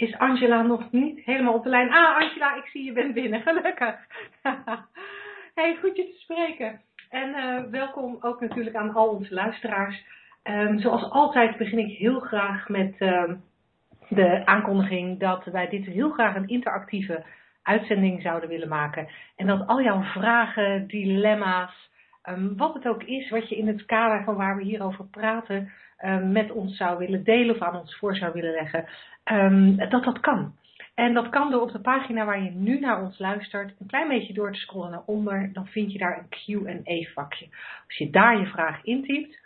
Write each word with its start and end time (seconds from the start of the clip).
is 0.00 0.18
Angela 0.18 0.62
nog 0.62 0.92
niet 0.92 1.24
helemaal 1.24 1.54
op 1.54 1.62
de 1.62 1.68
lijn. 1.68 1.92
Ah 1.92 2.16
Angela, 2.16 2.56
ik 2.56 2.66
zie 2.66 2.84
je 2.84 2.92
bent 2.92 3.14
binnen, 3.14 3.40
gelukkig. 3.48 3.94
hey, 5.54 5.76
goed 5.80 5.96
je 5.96 6.04
te 6.04 6.18
spreken. 6.18 6.80
En 7.10 7.28
uh, 7.28 7.70
welkom 7.70 8.16
ook 8.20 8.40
natuurlijk 8.40 8.76
aan 8.76 8.94
al 8.94 9.08
onze 9.08 9.34
luisteraars. 9.34 10.04
Um, 10.44 10.78
zoals 10.78 11.10
altijd 11.10 11.56
begin 11.56 11.78
ik 11.78 11.98
heel 11.98 12.20
graag 12.20 12.68
met 12.68 12.94
uh, 12.98 13.32
de 14.08 14.46
aankondiging 14.46 15.18
dat 15.18 15.44
wij 15.44 15.68
dit 15.68 15.84
heel 15.84 16.10
graag 16.10 16.34
een 16.34 16.48
interactieve 16.48 17.24
uitzending 17.62 18.22
zouden 18.22 18.48
willen 18.48 18.68
maken. 18.68 19.08
En 19.36 19.46
dat 19.46 19.66
al 19.66 19.82
jouw 19.82 20.02
vragen, 20.02 20.86
dilemma's, 20.86 21.90
Um, 22.28 22.56
wat 22.56 22.74
het 22.74 22.86
ook 22.86 23.02
is 23.02 23.30
wat 23.30 23.48
je 23.48 23.56
in 23.56 23.66
het 23.66 23.86
kader 23.86 24.24
van 24.24 24.36
waar 24.36 24.56
we 24.56 24.62
hierover 24.62 25.04
praten 25.04 25.72
um, 26.04 26.32
met 26.32 26.50
ons 26.50 26.76
zou 26.76 26.98
willen 26.98 27.24
delen 27.24 27.54
of 27.54 27.62
aan 27.62 27.80
ons 27.80 27.96
voor 27.96 28.16
zou 28.16 28.32
willen 28.32 28.52
leggen, 28.52 28.84
um, 29.24 29.76
dat 29.76 30.04
dat 30.04 30.20
kan. 30.20 30.54
En 30.94 31.14
dat 31.14 31.28
kan 31.28 31.50
door 31.50 31.60
op 31.60 31.72
de 31.72 31.80
pagina 31.80 32.24
waar 32.24 32.42
je 32.42 32.50
nu 32.50 32.80
naar 32.80 33.02
ons 33.02 33.18
luistert 33.18 33.74
een 33.78 33.86
klein 33.86 34.08
beetje 34.08 34.32
door 34.32 34.52
te 34.52 34.58
scrollen 34.58 34.90
naar 34.90 35.02
onder, 35.06 35.50
dan 35.52 35.66
vind 35.66 35.92
je 35.92 35.98
daar 35.98 36.18
een 36.18 36.62
Q&A 36.64 37.12
vakje. 37.12 37.46
Als 37.86 37.96
je 37.96 38.10
daar 38.10 38.38
je 38.38 38.46
vraag 38.46 38.84
intypt, 38.84 39.38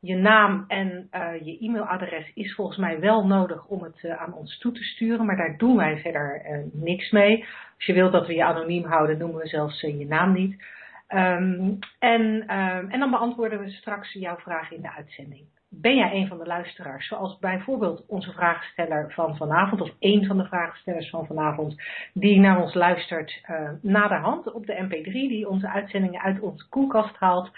je 0.00 0.16
naam 0.16 0.64
en 0.68 1.08
uh, 1.12 1.44
je 1.44 1.58
e-mailadres 1.58 2.30
is 2.34 2.54
volgens 2.54 2.78
mij 2.78 3.00
wel 3.00 3.26
nodig 3.26 3.66
om 3.66 3.82
het 3.82 4.02
uh, 4.02 4.22
aan 4.22 4.34
ons 4.34 4.58
toe 4.58 4.72
te 4.72 4.82
sturen, 4.82 5.26
maar 5.26 5.36
daar 5.36 5.56
doen 5.56 5.76
wij 5.76 5.98
verder 5.98 6.42
uh, 6.50 6.58
niks 6.72 7.10
mee. 7.10 7.44
Als 7.76 7.86
je 7.86 7.92
wilt 7.92 8.12
dat 8.12 8.26
we 8.26 8.34
je 8.34 8.44
anoniem 8.44 8.84
houden, 8.84 9.18
noemen 9.18 9.40
we 9.40 9.46
zelfs 9.48 9.80
je 9.80 10.06
naam 10.06 10.32
niet. 10.32 10.64
Um, 11.08 11.78
en, 11.98 12.46
en 12.88 12.98
dan 12.98 13.10
beantwoorden 13.10 13.60
we 13.60 13.70
straks 13.70 14.12
jouw 14.12 14.36
vraag 14.36 14.72
in 14.72 14.82
de 14.82 14.92
uitzending. 14.92 15.46
Ben 15.80 15.96
jij 15.96 16.12
een 16.12 16.26
van 16.26 16.38
de 16.38 16.46
luisteraars, 16.46 17.08
zoals 17.08 17.38
bijvoorbeeld 17.38 18.04
onze 18.06 18.32
vraagsteller 18.32 19.12
van 19.12 19.36
vanavond, 19.36 19.80
of 19.80 19.90
één 19.98 20.24
van 20.24 20.36
de 20.36 20.44
vraagstellers 20.44 21.10
van 21.10 21.26
vanavond, 21.26 21.82
die 22.12 22.40
naar 22.40 22.62
ons 22.62 22.74
luistert 22.74 23.44
uh, 23.50 23.70
naderhand 23.82 24.52
op 24.52 24.66
de 24.66 24.86
MP3, 24.88 25.12
die 25.12 25.48
onze 25.48 25.68
uitzendingen 25.68 26.20
uit 26.20 26.40
onze 26.40 26.68
koelkast 26.68 27.16
haalt, 27.16 27.50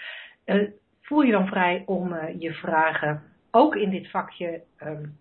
uh, 0.45 0.69
voel 1.01 1.21
je 1.21 1.31
dan 1.31 1.47
vrij 1.47 1.83
om 1.85 2.13
uh, 2.13 2.23
je 2.39 2.53
vragen 2.53 3.23
ook 3.51 3.75
in 3.75 3.89
dit 3.89 4.09
vakje 4.09 4.61
um, 4.83 5.17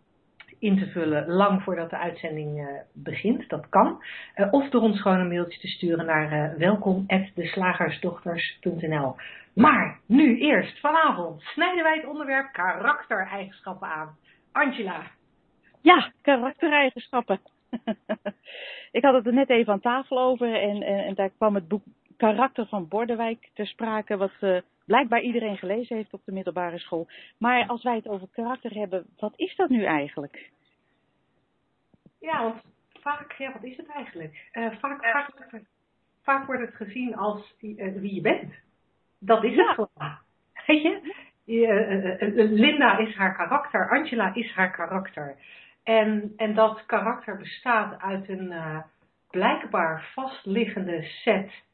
in 0.66 0.78
te 0.78 0.86
vullen 0.86 1.28
lang 1.28 1.62
voordat 1.62 1.90
de 1.90 1.98
uitzending 1.98 2.58
uh, 2.58 2.66
begint. 2.92 3.48
Dat 3.48 3.68
kan. 3.68 4.02
Uh, 4.36 4.52
of 4.52 4.68
door 4.68 4.82
ons 4.82 5.00
gewoon 5.00 5.18
een 5.18 5.28
mailtje 5.28 5.60
te 5.60 5.68
sturen 5.68 6.06
naar 6.06 6.32
uh, 6.32 6.50
welkom@deslagersdochters.nl. 6.58 9.16
Maar 9.54 9.98
nu 10.06 10.38
eerst 10.38 10.80
vanavond 10.80 11.42
snijden 11.42 11.82
wij 11.82 11.96
het 11.96 12.06
onderwerp 12.06 12.52
karaktereigenschappen 12.52 13.88
aan. 13.88 14.16
Angela. 14.52 15.02
Ja, 15.80 16.12
karaktereigenschappen. 16.22 17.40
Ik 18.92 19.04
had 19.04 19.14
het 19.14 19.26
er 19.26 19.32
net 19.32 19.50
even 19.50 19.72
aan 19.72 19.80
tafel 19.80 20.20
over 20.20 20.54
en, 20.54 20.82
en, 20.82 21.14
daar 21.14 21.30
kwam 21.30 21.54
het 21.54 21.68
boek 21.68 21.82
Karakter 22.16 22.66
van 22.66 22.88
Bordewijk 22.88 23.50
ter 23.54 23.66
sprake, 23.66 24.16
wat 24.16 24.32
blijkbaar 24.86 25.20
iedereen 25.20 25.56
gelezen 25.56 25.96
heeft 25.96 26.12
op 26.12 26.20
de 26.24 26.32
middelbare 26.32 26.78
school. 26.78 27.06
Maar 27.38 27.66
als 27.66 27.82
wij 27.82 27.94
het 27.94 28.08
over 28.08 28.28
karakter 28.32 28.74
hebben, 28.74 29.06
wat 29.16 29.32
is 29.36 29.56
dat 29.56 29.68
nu 29.68 29.84
eigenlijk? 29.84 30.50
Ja, 32.20 32.42
want 32.42 32.62
vaak, 33.00 33.32
ja, 33.32 33.52
wat 33.52 33.64
is 33.64 33.76
het 33.76 33.88
eigenlijk? 33.88 34.48
Uh, 34.52 34.70
vaak, 34.78 35.04
vaak, 35.04 35.62
vaak, 36.22 36.46
wordt 36.46 36.60
het 36.62 36.74
gezien 36.74 37.16
als 37.16 37.56
uh, 37.60 38.00
wie 38.00 38.14
je 38.14 38.20
bent. 38.20 38.54
Dat 39.18 39.44
is 39.44 39.56
het 39.56 39.68
gewoon. 39.68 40.18
Weet 40.66 40.82
je? 40.82 41.24
Linda 42.50 42.98
is 42.98 43.14
haar 43.14 43.36
karakter, 43.36 43.90
Angela 43.90 44.34
is 44.34 44.52
haar 44.54 44.70
karakter. 44.70 45.36
En, 45.82 46.32
en 46.36 46.54
dat 46.54 46.86
karakter 46.86 47.36
bestaat 47.36 48.00
uit 48.00 48.28
een 48.28 48.54
blijkbaar 49.30 50.10
vastliggende 50.14 51.02
set 51.02 51.64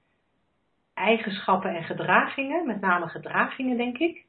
eigenschappen 0.95 1.75
en 1.75 1.85
gedragingen, 1.85 2.67
met 2.67 2.81
name 2.81 3.09
gedragingen 3.09 3.77
denk 3.77 3.99
ik. 3.99 4.25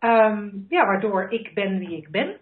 Um, 0.00 0.66
ja, 0.68 0.86
waardoor 0.86 1.30
ik 1.30 1.54
ben 1.54 1.78
wie 1.78 1.96
ik 1.96 2.10
ben. 2.10 2.36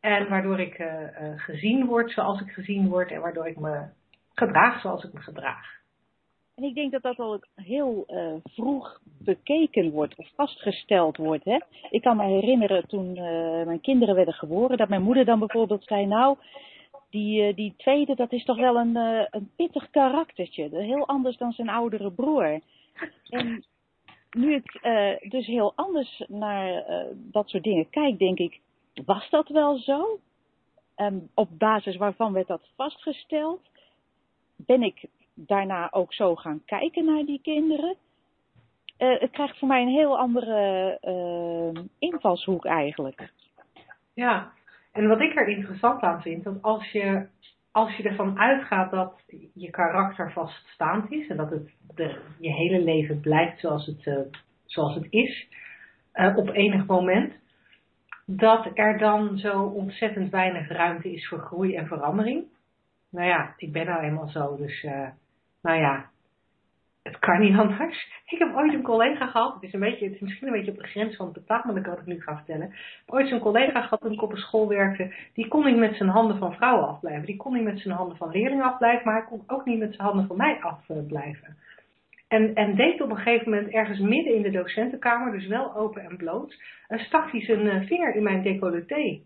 En 0.00 0.28
waardoor 0.28 0.60
ik 0.60 0.78
uh, 0.78 0.86
uh, 0.86 1.40
gezien 1.40 1.86
word 1.86 2.10
zoals 2.10 2.40
ik 2.40 2.50
gezien 2.50 2.88
word 2.88 3.10
en 3.10 3.20
waardoor 3.20 3.46
ik 3.46 3.58
me 3.58 3.88
gedraag 4.34 4.80
zoals 4.80 5.04
ik 5.04 5.12
me 5.12 5.20
gedraag. 5.20 5.78
En 6.54 6.64
ik 6.64 6.74
denk 6.74 6.92
dat 6.92 7.02
dat 7.02 7.18
al 7.18 7.40
heel 7.54 8.04
uh, 8.06 8.34
vroeg 8.44 9.00
bekeken 9.24 9.90
wordt 9.90 10.16
of 10.16 10.28
vastgesteld 10.34 11.16
wordt. 11.16 11.44
Hè? 11.44 11.58
Ik 11.90 12.02
kan 12.02 12.16
me 12.16 12.24
herinneren 12.24 12.86
toen 12.86 13.12
mijn 13.64 13.80
kinderen 13.80 14.14
werden 14.14 14.34
geboren, 14.34 14.76
dat 14.76 14.88
mijn 14.88 15.02
moeder 15.02 15.24
dan 15.24 15.38
bijvoorbeeld 15.38 15.84
zei, 15.84 16.06
nou, 16.06 16.36
die, 17.10 17.54
die 17.54 17.74
tweede, 17.76 18.14
dat 18.14 18.32
is 18.32 18.44
toch 18.44 18.56
wel 18.56 18.76
een, 18.76 18.96
een 19.30 19.50
pittig 19.56 19.90
karaktertje. 19.90 20.68
Heel 20.70 21.06
anders 21.06 21.36
dan 21.36 21.52
zijn 21.52 21.68
oudere 21.68 22.12
broer. 22.12 22.60
En 23.28 23.64
nu 24.30 24.54
ik 24.54 24.80
dus 25.30 25.46
heel 25.46 25.72
anders 25.74 26.24
naar 26.28 26.84
dat 27.12 27.48
soort 27.48 27.64
dingen 27.64 27.90
kijk, 27.90 28.18
denk 28.18 28.38
ik, 28.38 28.60
was 29.04 29.30
dat 29.30 29.48
wel 29.48 29.78
zo? 29.78 30.20
Um, 30.96 31.30
op 31.34 31.58
basis 31.58 31.96
waarvan 31.96 32.32
werd 32.32 32.46
dat 32.46 32.68
vastgesteld? 32.76 33.68
Ben 34.56 34.82
ik 34.82 35.04
daarna 35.34 35.92
ook 35.92 36.14
zo 36.14 36.34
gaan 36.34 36.62
kijken 36.64 37.04
naar 37.04 37.24
die 37.24 37.40
kinderen? 37.42 37.96
Uh, 38.98 39.20
het 39.20 39.30
krijgt 39.30 39.58
voor 39.58 39.68
mij 39.68 39.82
een 39.82 39.88
heel 39.88 40.18
andere 40.18 40.98
invalshoek 41.98 42.64
eigenlijk. 42.64 43.32
Ja, 44.14 44.52
en 44.92 45.08
wat 45.08 45.20
ik 45.20 45.36
er 45.36 45.48
interessant 45.48 46.02
aan 46.02 46.22
vind, 46.22 46.44
dat 46.44 46.62
als 46.62 46.90
je 46.90 47.26
als 47.72 47.96
je 47.96 48.02
ervan 48.02 48.38
uitgaat 48.38 48.90
dat 48.90 49.22
je 49.54 49.70
karakter 49.70 50.32
vaststaand 50.32 51.12
is 51.12 51.28
en 51.28 51.36
dat 51.36 51.50
het 51.50 51.70
de, 51.94 52.16
je 52.38 52.52
hele 52.52 52.80
leven 52.80 53.20
blijft 53.20 53.60
zoals 53.60 53.86
het, 53.86 54.06
uh, 54.06 54.18
zoals 54.64 54.94
het 54.94 55.06
is 55.10 55.48
uh, 56.14 56.36
op 56.36 56.48
enig 56.48 56.86
moment, 56.86 57.32
dat 58.36 58.70
er 58.74 58.98
dan 58.98 59.38
zo 59.38 59.62
ontzettend 59.62 60.30
weinig 60.30 60.68
ruimte 60.68 61.12
is 61.12 61.28
voor 61.28 61.38
groei 61.38 61.76
en 61.76 61.86
verandering. 61.86 62.44
Nou 63.10 63.26
ja, 63.26 63.54
ik 63.56 63.72
ben 63.72 63.86
nou 63.86 64.02
eenmaal 64.02 64.28
zo, 64.28 64.56
dus 64.56 64.82
uh, 64.82 65.08
nou 65.62 65.78
ja, 65.78 66.10
het 67.02 67.18
kan 67.18 67.40
niet 67.40 67.56
anders. 67.58 68.22
Ik 68.26 68.38
heb 68.38 68.54
ooit 68.54 68.72
een 68.72 68.82
collega 68.82 69.26
gehad, 69.26 69.54
het 69.54 69.62
is, 69.62 69.72
een 69.72 69.80
beetje, 69.80 70.04
het 70.04 70.14
is 70.14 70.20
misschien 70.20 70.46
een 70.46 70.52
beetje 70.52 70.70
op 70.70 70.78
de 70.78 70.86
grens 70.86 71.16
van 71.16 71.26
het 71.26 71.34
betaalmelijk 71.34 71.86
wat 71.86 71.98
ik 71.98 72.06
nu 72.06 72.20
ga 72.20 72.36
vertellen. 72.36 72.66
Ik 72.66 73.02
heb 73.06 73.14
ooit 73.14 73.28
zo'n 73.28 73.38
collega 73.40 73.82
gehad 73.82 74.00
toen 74.00 74.12
ik 74.12 74.22
op 74.22 74.30
een 74.30 74.36
school 74.36 74.68
werkte, 74.68 75.14
die 75.34 75.48
kon 75.48 75.64
niet 75.64 75.76
met 75.76 75.96
zijn 75.96 76.08
handen 76.08 76.38
van 76.38 76.54
vrouwen 76.54 76.88
afblijven. 76.88 77.26
Die 77.26 77.36
kon 77.36 77.52
niet 77.52 77.64
met 77.64 77.80
zijn 77.80 77.94
handen 77.94 78.16
van 78.16 78.30
leerlingen 78.30 78.64
afblijven, 78.64 79.04
maar 79.04 79.14
hij 79.14 79.28
kon 79.28 79.42
ook 79.46 79.64
niet 79.64 79.78
met 79.78 79.94
zijn 79.94 80.08
handen 80.08 80.26
van 80.26 80.36
mij 80.36 80.60
afblijven. 80.60 81.56
En, 82.30 82.54
en 82.54 82.74
deed 82.76 83.00
op 83.00 83.10
een 83.10 83.16
gegeven 83.16 83.50
moment 83.50 83.72
ergens 83.72 83.98
midden 83.98 84.34
in 84.34 84.42
de 84.42 84.50
docentenkamer, 84.50 85.32
dus 85.32 85.46
wel 85.46 85.76
open 85.76 86.02
en 86.02 86.16
bloot, 86.16 86.62
stak 86.88 87.30
hij 87.30 87.40
zijn 87.40 87.86
vinger 87.86 88.14
in 88.14 88.22
mijn 88.22 88.42
decolleté. 88.42 89.20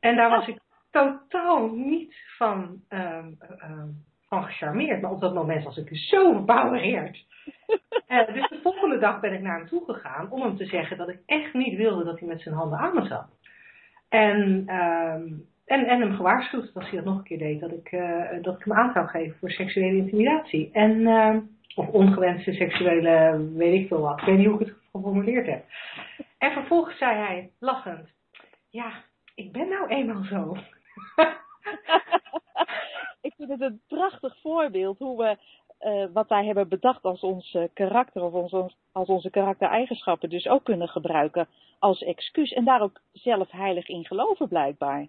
En 0.00 0.16
daar 0.16 0.30
was 0.30 0.48
ik 0.48 0.58
totaal 0.90 1.70
niet 1.70 2.14
van... 2.36 2.80
Uh, 2.88 3.24
uh, 3.62 3.82
van 4.28 4.44
gecharmeerd. 4.44 5.00
Maar 5.00 5.10
op 5.10 5.20
dat 5.20 5.34
moment 5.34 5.64
was 5.64 5.76
ik 5.76 5.96
zo 5.96 6.32
verbouwereerd. 6.32 7.24
uh, 8.08 8.26
dus 8.34 8.48
de 8.48 8.58
volgende 8.62 8.98
dag 8.98 9.20
ben 9.20 9.32
ik 9.32 9.40
naar 9.40 9.58
hem 9.58 9.68
toe 9.68 9.84
gegaan 9.84 10.30
om 10.30 10.42
hem 10.42 10.56
te 10.56 10.64
zeggen 10.64 10.96
dat 10.96 11.08
ik 11.08 11.18
echt 11.26 11.54
niet 11.54 11.76
wilde 11.76 12.04
dat 12.04 12.18
hij 12.18 12.28
met 12.28 12.40
zijn 12.40 12.54
handen 12.54 12.78
aan 12.78 12.94
me 12.94 13.06
zat. 13.06 13.28
En, 14.08 14.40
um, 14.74 15.44
en, 15.66 15.86
en 15.86 16.00
hem 16.00 16.14
gewaarschuwd 16.14 16.64
dat 16.64 16.74
als 16.74 16.90
hij 16.90 16.96
dat 16.96 17.04
nog 17.04 17.16
een 17.18 17.24
keer 17.24 17.38
deed, 17.38 17.60
dat 17.60 17.72
ik, 17.72 17.92
uh, 17.92 18.42
dat 18.42 18.58
ik 18.58 18.64
hem 18.64 18.76
aan 18.76 18.92
zou 18.92 19.06
geven 19.06 19.38
voor 19.38 19.50
seksuele 19.50 19.96
intimidatie. 19.96 20.70
En, 20.72 21.00
uh, 21.00 21.36
of 21.76 21.88
ongewenste 21.88 22.52
seksuele, 22.52 23.46
weet 23.52 23.80
ik 23.80 23.88
veel 23.88 24.00
wat. 24.00 24.20
Ik 24.20 24.26
weet 24.26 24.38
niet 24.38 24.46
hoe 24.46 24.60
ik 24.60 24.66
het 24.66 24.76
geformuleerd 24.92 25.46
heb. 25.46 25.64
En 26.38 26.52
vervolgens 26.52 26.98
zei 26.98 27.16
hij, 27.16 27.50
lachend, 27.58 28.08
ja, 28.70 28.92
ik 29.34 29.52
ben 29.52 29.68
nou 29.68 29.88
eenmaal 29.88 30.24
zo. 30.24 30.56
ik 33.28 33.34
vind 33.36 33.48
het 33.48 33.60
een 33.60 33.80
prachtig 33.86 34.36
voorbeeld 34.40 34.98
hoe 34.98 35.16
we 35.16 35.36
uh, 35.80 36.06
wat 36.12 36.28
wij 36.28 36.44
hebben 36.44 36.68
bedacht 36.68 37.02
als 37.02 37.20
ons 37.20 37.58
karakter 37.74 38.22
of 38.22 38.32
ons, 38.32 38.76
als 38.92 39.08
onze 39.08 39.30
karaktereigenschappen 39.30 40.28
dus 40.28 40.48
ook 40.48 40.64
kunnen 40.64 40.88
gebruiken 40.88 41.48
als 41.78 42.02
excuus 42.02 42.52
en 42.52 42.64
daar 42.64 42.80
ook 42.80 43.00
zelf 43.12 43.50
heilig 43.50 43.88
in 43.88 44.04
geloven 44.04 44.48
blijkbaar. 44.48 45.06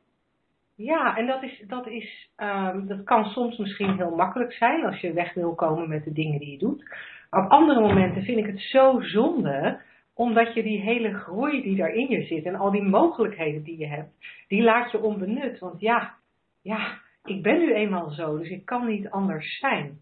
Ja, 0.77 1.18
en 1.18 1.27
dat, 1.27 1.44
is, 1.44 1.63
dat, 1.68 1.88
is, 1.88 2.29
ehm, 2.35 2.88
dat 2.88 3.03
kan 3.03 3.25
soms 3.25 3.57
misschien 3.57 3.95
heel 3.95 4.15
makkelijk 4.15 4.53
zijn 4.53 4.85
als 4.85 5.00
je 5.00 5.13
weg 5.13 5.33
wil 5.33 5.56
komen 5.56 5.89
met 5.89 6.03
de 6.03 6.13
dingen 6.13 6.39
die 6.39 6.51
je 6.51 6.57
doet. 6.57 6.83
Maar 7.29 7.45
op 7.45 7.51
andere 7.51 7.81
momenten 7.81 8.24
vind 8.24 8.38
ik 8.38 8.45
het 8.45 8.59
zo 8.59 9.00
zonde, 9.01 9.79
omdat 10.13 10.53
je 10.53 10.63
die 10.63 10.81
hele 10.81 11.13
groei 11.13 11.62
die 11.62 11.75
daar 11.75 11.94
in 11.94 12.07
je 12.09 12.24
zit 12.24 12.45
en 12.45 12.56
al 12.56 12.71
die 12.71 12.81
mogelijkheden 12.83 13.63
die 13.63 13.77
je 13.77 13.88
hebt, 13.88 14.09
die 14.47 14.63
laat 14.63 14.91
je 14.91 15.01
onbenut. 15.01 15.59
Want 15.59 15.79
ja, 15.79 16.13
ja, 16.62 17.00
ik 17.23 17.41
ben 17.41 17.59
nu 17.59 17.73
eenmaal 17.73 18.09
zo, 18.09 18.38
dus 18.38 18.50
ik 18.50 18.65
kan 18.65 18.88
niet 18.88 19.09
anders 19.09 19.59
zijn. 19.59 20.00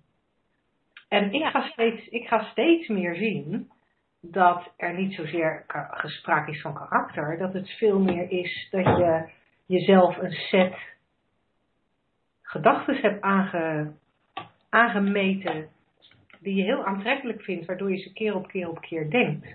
En 1.09 1.33
ik 1.33 1.43
ga 1.43 1.61
steeds, 1.61 2.07
ik 2.07 2.27
ga 2.27 2.43
steeds 2.43 2.87
meer 2.87 3.15
zien 3.15 3.69
dat 4.21 4.73
er 4.77 4.93
niet 4.93 5.13
zozeer 5.13 5.63
gesprake 5.89 6.51
is 6.51 6.61
van 6.61 6.73
karakter, 6.73 7.37
dat 7.37 7.53
het 7.53 7.69
veel 7.69 7.99
meer 7.99 8.31
is 8.31 8.67
dat 8.71 8.85
je 8.85 9.29
jezelf 9.65 10.17
een 10.17 10.31
set 10.31 10.75
gedachten 12.41 12.95
hebt 12.95 13.21
aange, 13.21 13.91
aangemeten 14.69 15.69
die 16.39 16.55
je 16.55 16.63
heel 16.63 16.83
aantrekkelijk 16.83 17.41
vindt, 17.41 17.65
waardoor 17.65 17.91
je 17.91 17.97
ze 17.97 18.13
keer 18.13 18.35
op 18.35 18.47
keer 18.47 18.69
op 18.69 18.81
keer 18.81 19.09
denkt. 19.09 19.47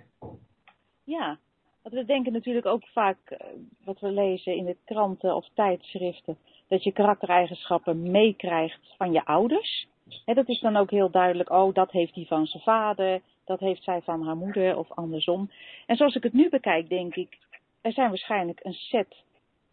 Ja, 1.04 1.38
want 1.82 1.94
we 1.94 2.04
denken 2.04 2.32
natuurlijk 2.32 2.66
ook 2.66 2.86
vaak, 2.86 3.18
eh, 3.24 3.46
wat 3.84 4.00
we 4.00 4.10
lezen 4.12 4.56
in 4.56 4.64
de 4.64 4.76
kranten 4.84 5.34
of 5.34 5.48
tijdschriften, 5.54 6.38
dat 6.68 6.84
je 6.84 6.92
karaktereigenschappen 6.92 8.10
meekrijgt 8.10 8.94
van 8.96 9.12
je 9.12 9.24
ouders. 9.24 9.86
He, 10.24 10.34
dat 10.34 10.48
is 10.48 10.60
dan 10.60 10.76
ook 10.76 10.90
heel 10.90 11.10
duidelijk, 11.10 11.50
oh, 11.50 11.74
dat 11.74 11.90
heeft 11.90 12.14
hij 12.14 12.24
van 12.24 12.46
zijn 12.46 12.62
vader, 12.62 13.20
dat 13.44 13.60
heeft 13.60 13.82
zij 13.82 14.02
van 14.02 14.26
haar 14.26 14.36
moeder 14.36 14.76
of 14.76 14.90
andersom. 14.90 15.50
En 15.86 15.96
zoals 15.96 16.14
ik 16.14 16.22
het 16.22 16.32
nu 16.32 16.48
bekijk, 16.48 16.88
denk 16.88 17.14
ik, 17.14 17.38
er 17.80 17.92
zijn 17.92 18.08
waarschijnlijk 18.08 18.60
een 18.62 18.72
set 18.72 19.16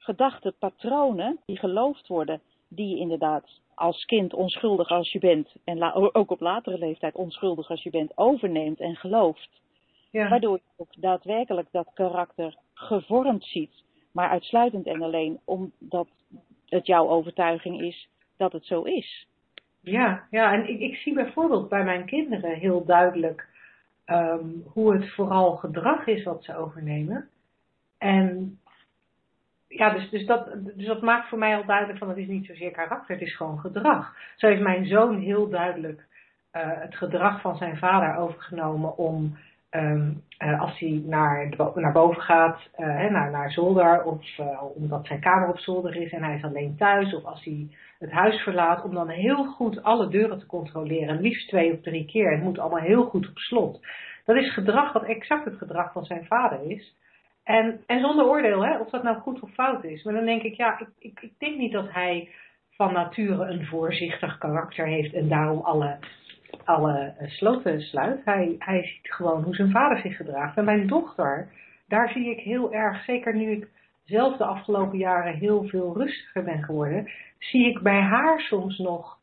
gedachten, 0.08 0.54
patronen 0.60 1.40
die 1.46 1.58
geloofd 1.58 2.08
worden, 2.08 2.42
die 2.68 2.90
je 2.90 2.98
inderdaad 2.98 3.62
als 3.76 4.06
kind 4.06 4.34
onschuldig 4.34 4.90
als 4.90 5.12
je 5.12 5.20
bent, 5.20 5.56
en 5.64 5.94
ook 5.94 6.32
op 6.32 6.40
latere 6.40 6.78
leeftijd 6.78 7.16
onschuldig 7.16 7.70
als 7.70 7.84
je 7.84 7.90
bent, 7.90 8.18
overneemt 8.18 8.80
en 8.80 8.96
gelooft. 8.96 9.50
Ja. 10.12 10.30
Waardoor 10.30 10.56
je 10.56 10.84
ook 10.84 10.94
daadwerkelijk 10.98 11.68
dat 11.72 11.92
karakter 11.94 12.56
gevormd 12.74 13.44
ziet, 13.44 13.84
maar 14.12 14.30
uitsluitend 14.30 14.88
en 14.88 15.02
alleen 15.02 15.40
omdat 15.46 16.08
het 16.66 16.86
jouw 16.86 17.08
overtuiging 17.08 17.82
is 17.82 18.10
dat 18.38 18.52
het 18.52 18.66
zo 18.66 18.82
is. 18.82 19.28
Ja, 19.82 20.28
ja 20.30 20.54
en 20.54 20.70
ik, 20.70 20.80
ik 20.80 20.96
zie 20.96 21.14
bijvoorbeeld 21.14 21.70
bij 21.70 21.84
mijn 21.84 22.06
kinderen 22.06 22.54
heel 22.54 22.86
duidelijk 22.86 23.48
um, 24.06 24.64
hoe 24.74 24.94
het 24.94 25.14
vooral 25.14 25.56
gedrag 25.56 26.08
is 26.08 26.24
wat 26.24 26.44
ze 26.44 26.56
overnemen. 26.56 27.30
En 27.98 28.60
ja, 29.68 29.90
dus, 29.90 30.10
dus, 30.10 30.26
dat, 30.26 30.50
dus 30.76 30.86
dat 30.86 31.02
maakt 31.02 31.30
voor 31.30 31.38
mij 31.38 31.56
al 31.56 31.66
duidelijk 31.66 31.98
van 31.98 32.10
het 32.10 32.18
is 32.18 32.28
niet 32.28 32.46
zozeer 32.46 32.72
karakter, 32.72 33.16
het 33.16 33.26
is 33.26 33.36
gewoon 33.36 33.60
gedrag. 33.60 34.16
Zo 34.36 34.48
heeft 34.48 34.62
mijn 34.62 34.86
zoon 34.86 35.20
heel 35.20 35.50
duidelijk 35.50 36.06
uh, 36.54 36.62
het 36.64 36.96
gedrag 36.96 37.42
van 37.42 37.56
zijn 37.56 37.78
vader 37.78 38.16
overgenomen 38.16 38.98
om 38.98 39.38
um, 39.72 40.24
uh, 40.44 40.62
als 40.62 40.80
hij 40.80 41.02
naar, 41.06 41.54
naar 41.74 41.92
boven 41.92 42.22
gaat, 42.22 42.70
uh, 42.78 43.10
naar, 43.10 43.32
naar 43.32 43.52
zolder, 43.52 44.04
of 44.04 44.40
omdat 44.76 45.06
zijn 45.06 45.20
kamer 45.20 45.50
op 45.50 45.60
zolder 45.60 45.96
is 45.96 46.12
en 46.12 46.24
hij 46.24 46.36
is 46.36 46.44
alleen 46.44 46.76
thuis, 46.78 47.14
of 47.16 47.24
als 47.24 47.44
hij 47.44 47.68
het 48.00 48.12
huis 48.12 48.42
verlaat, 48.42 48.84
om 48.84 48.94
dan 48.94 49.10
heel 49.10 49.46
goed 49.46 49.84
alle 49.84 50.08
deuren 50.08 50.40
te 50.40 50.46
controleren, 50.46 51.22
liefst 51.22 51.48
twee 51.48 51.74
of 51.74 51.82
drie 51.82 52.06
keer. 52.06 52.32
Het 52.32 52.44
moet 52.44 52.60
allemaal 52.60 52.80
heel 52.80 53.04
goed 53.04 53.30
op 53.30 53.38
slot. 53.38 53.88
Dat 54.26 54.36
is 54.36 54.54
gedrag 54.54 54.94
wat 54.94 55.04
exact 55.04 55.46
het 55.46 55.58
gedrag 55.58 55.92
van 55.92 56.06
zijn 56.06 56.26
vader 56.26 56.72
is. 56.72 56.96
En, 57.48 57.84
en 57.86 58.00
zonder 58.00 58.26
oordeel, 58.26 58.66
hè, 58.66 58.78
of 58.78 58.90
dat 58.90 59.04
nou 59.04 59.18
goed 59.18 59.40
of 59.40 59.54
fout 59.54 59.84
is. 59.84 60.04
Maar 60.04 60.14
dan 60.14 60.26
denk 60.26 60.42
ik, 60.42 60.56
ja, 60.56 60.80
ik, 60.80 60.88
ik, 61.00 61.22
ik 61.22 61.34
denk 61.38 61.58
niet 61.58 61.72
dat 61.72 61.92
hij 61.92 62.30
van 62.72 62.94
nature 62.94 63.46
een 63.46 63.66
voorzichtig 63.66 64.38
karakter 64.38 64.88
heeft 64.88 65.14
en 65.14 65.28
daarom 65.28 65.60
alle, 65.60 65.98
alle 66.64 67.14
sloten 67.26 67.82
sluit. 67.82 68.26
Hij, 68.26 68.56
hij 68.60 68.84
ziet 68.84 69.14
gewoon 69.14 69.44
hoe 69.44 69.56
zijn 69.56 69.72
vader 69.72 69.98
zich 69.98 70.16
gedraagt. 70.16 70.58
En 70.58 70.66
mijn 70.66 70.88
dochter, 70.88 71.52
daar 71.88 72.10
zie 72.10 72.30
ik 72.30 72.40
heel 72.40 72.74
erg, 72.74 73.04
zeker 73.04 73.36
nu 73.36 73.52
ik 73.52 73.68
zelf 74.06 74.38
de 74.38 74.46
afgelopen 74.46 74.98
jaren 74.98 75.34
heel 75.34 75.64
veel 75.64 75.98
rustiger 75.98 76.44
ben 76.44 76.64
geworden, 76.64 77.10
zie 77.40 77.70
ik 77.70 77.82
bij 77.82 78.02
haar 78.02 78.40
soms 78.40 78.78
nog 78.78 79.18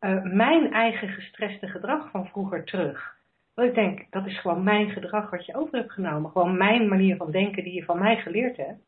uh, 0.00 0.22
mijn 0.22 0.72
eigen 0.72 1.08
gestreste 1.08 1.66
gedrag 1.66 2.10
van 2.10 2.26
vroeger 2.26 2.64
terug. 2.64 3.17
Want 3.58 3.70
ik 3.70 3.76
denk, 3.76 4.06
dat 4.10 4.26
is 4.26 4.40
gewoon 4.40 4.62
mijn 4.62 4.90
gedrag 4.90 5.30
wat 5.30 5.46
je 5.46 5.56
over 5.56 5.78
hebt 5.78 5.92
genomen. 5.92 6.30
Gewoon 6.30 6.56
mijn 6.56 6.88
manier 6.88 7.16
van 7.16 7.30
denken 7.30 7.64
die 7.64 7.72
je 7.72 7.84
van 7.84 7.98
mij 7.98 8.16
geleerd 8.16 8.56
hebt. 8.56 8.80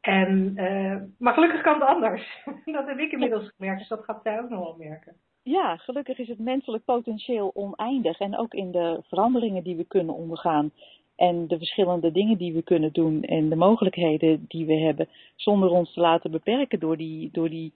En, 0.00 0.52
uh, 0.56 0.96
maar 1.18 1.34
gelukkig 1.34 1.60
kan 1.60 1.80
het 1.80 1.88
anders. 1.88 2.42
dat 2.64 2.86
heb 2.86 2.98
ik 2.98 3.12
inmiddels 3.12 3.52
gemerkt, 3.56 3.78
dus 3.78 3.88
dat 3.88 4.04
gaat 4.04 4.20
zij 4.22 4.40
ook 4.40 4.48
nog 4.48 4.60
wel 4.60 4.74
merken. 4.78 5.14
Ja, 5.42 5.76
gelukkig 5.76 6.18
is 6.18 6.28
het 6.28 6.38
menselijk 6.38 6.84
potentieel 6.84 7.50
oneindig. 7.54 8.18
En 8.18 8.36
ook 8.36 8.54
in 8.54 8.70
de 8.70 9.02
veranderingen 9.08 9.62
die 9.62 9.76
we 9.76 9.84
kunnen 9.84 10.14
ondergaan. 10.14 10.70
En 11.16 11.46
de 11.46 11.58
verschillende 11.58 12.12
dingen 12.12 12.38
die 12.38 12.52
we 12.52 12.62
kunnen 12.62 12.92
doen. 12.92 13.22
En 13.22 13.48
de 13.48 13.56
mogelijkheden 13.56 14.44
die 14.48 14.66
we 14.66 14.74
hebben. 14.74 15.08
Zonder 15.36 15.70
ons 15.70 15.92
te 15.92 16.00
laten 16.00 16.30
beperken 16.30 16.80
door 16.80 16.96
die, 16.96 17.30
door 17.32 17.48
die 17.48 17.72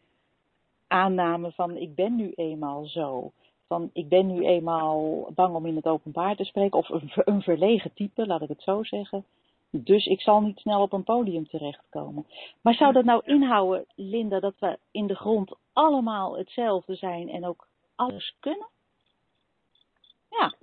aanname 0.86 1.52
van 1.52 1.76
ik 1.76 1.94
ben 1.94 2.16
nu 2.16 2.32
eenmaal 2.34 2.84
zo 2.84 3.32
van 3.66 3.90
ik 3.93 4.08
ben 4.08 4.26
nu 4.26 4.44
eenmaal 4.44 5.28
bang 5.34 5.55
om 5.55 5.66
in 5.66 5.76
het 5.76 5.87
openbaar 5.87 6.37
te 6.37 6.44
spreken, 6.44 6.78
of 6.78 6.88
een, 6.88 7.11
een 7.14 7.43
verlegen 7.43 7.94
type, 7.94 8.26
laat 8.26 8.43
ik 8.43 8.49
het 8.49 8.62
zo 8.62 8.82
zeggen. 8.82 9.25
Dus 9.70 10.06
ik 10.06 10.20
zal 10.20 10.40
niet 10.40 10.58
snel 10.58 10.81
op 10.81 10.93
een 10.93 11.05
podium 11.05 11.49
terechtkomen. 11.49 12.26
Maar 12.61 12.75
zou 12.75 12.93
dat 12.93 13.05
nou 13.05 13.22
inhouden, 13.25 13.84
Linda, 13.94 14.40
dat 14.40 14.55
we 14.58 14.78
in 14.90 15.06
de 15.06 15.14
grond 15.14 15.56
allemaal 15.72 16.38
hetzelfde 16.38 16.94
zijn 16.94 17.28
en 17.28 17.46
ook 17.46 17.69
alles 17.94 18.37
kunnen? 18.40 18.69
Ja. 20.31 20.55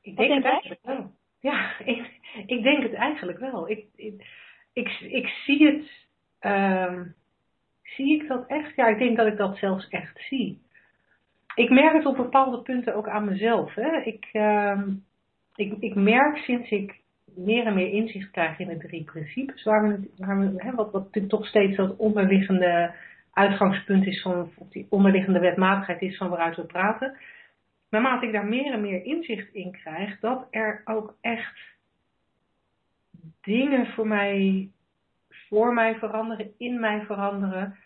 Ik 0.00 0.16
denk 0.16 0.34
het 0.34 0.44
eigenlijk 0.44 0.80
wel. 0.82 1.10
Ja, 1.40 1.78
ik, 1.84 2.20
ik 2.46 2.62
denk 2.62 2.82
het 2.82 2.94
eigenlijk 2.94 3.38
wel. 3.38 3.68
Ik, 3.68 3.86
ik, 3.94 4.26
ik, 4.72 4.88
ik 5.00 5.26
zie 5.26 5.66
het. 5.66 6.06
Uh, 6.40 7.00
zie 7.82 8.22
ik 8.22 8.28
dat 8.28 8.46
echt? 8.46 8.76
Ja, 8.76 8.86
ik 8.86 8.98
denk 8.98 9.16
dat 9.16 9.26
ik 9.26 9.36
dat 9.36 9.56
zelfs 9.56 9.88
echt 9.88 10.20
zie 10.28 10.66
ik 11.58 11.70
merk 11.70 11.92
het 11.92 12.06
op 12.06 12.16
bepaalde 12.16 12.62
punten 12.62 12.94
ook 12.94 13.08
aan 13.08 13.24
mezelf. 13.24 13.74
Hè. 13.74 14.00
Ik, 14.04 14.28
uh, 14.32 14.82
ik, 15.54 15.74
ik 15.80 15.94
merk 15.94 16.36
sinds 16.36 16.70
ik 16.70 17.00
meer 17.36 17.66
en 17.66 17.74
meer 17.74 17.92
inzicht 17.92 18.30
krijg 18.30 18.58
in 18.58 18.68
de 18.68 18.78
drie 18.78 19.04
principes, 19.04 19.64
waar 19.64 19.88
we, 19.88 20.52
hè, 20.56 20.74
wat, 20.74 20.92
wat 20.92 21.28
toch 21.28 21.46
steeds 21.46 21.76
dat 21.76 21.96
onderliggende 21.96 22.94
uitgangspunt 23.32 24.06
is 24.06 24.22
van, 24.22 24.50
of 24.56 24.68
die 24.68 24.86
onderliggende 24.90 25.38
wetmatigheid 25.38 26.02
is 26.02 26.16
van 26.16 26.28
waaruit 26.28 26.56
we 26.56 26.64
praten. 26.64 27.16
Naarmate 27.90 28.26
ik 28.26 28.32
daar 28.32 28.46
meer 28.46 28.72
en 28.72 28.80
meer 28.80 29.04
inzicht 29.04 29.54
in 29.54 29.72
krijg, 29.72 30.20
dat 30.20 30.46
er 30.50 30.82
ook 30.84 31.14
echt 31.20 31.58
dingen 33.40 33.86
voor 33.86 34.06
mij, 34.06 34.68
voor 35.28 35.74
mij 35.74 35.94
veranderen, 35.94 36.52
in 36.58 36.80
mij 36.80 37.04
veranderen, 37.04 37.76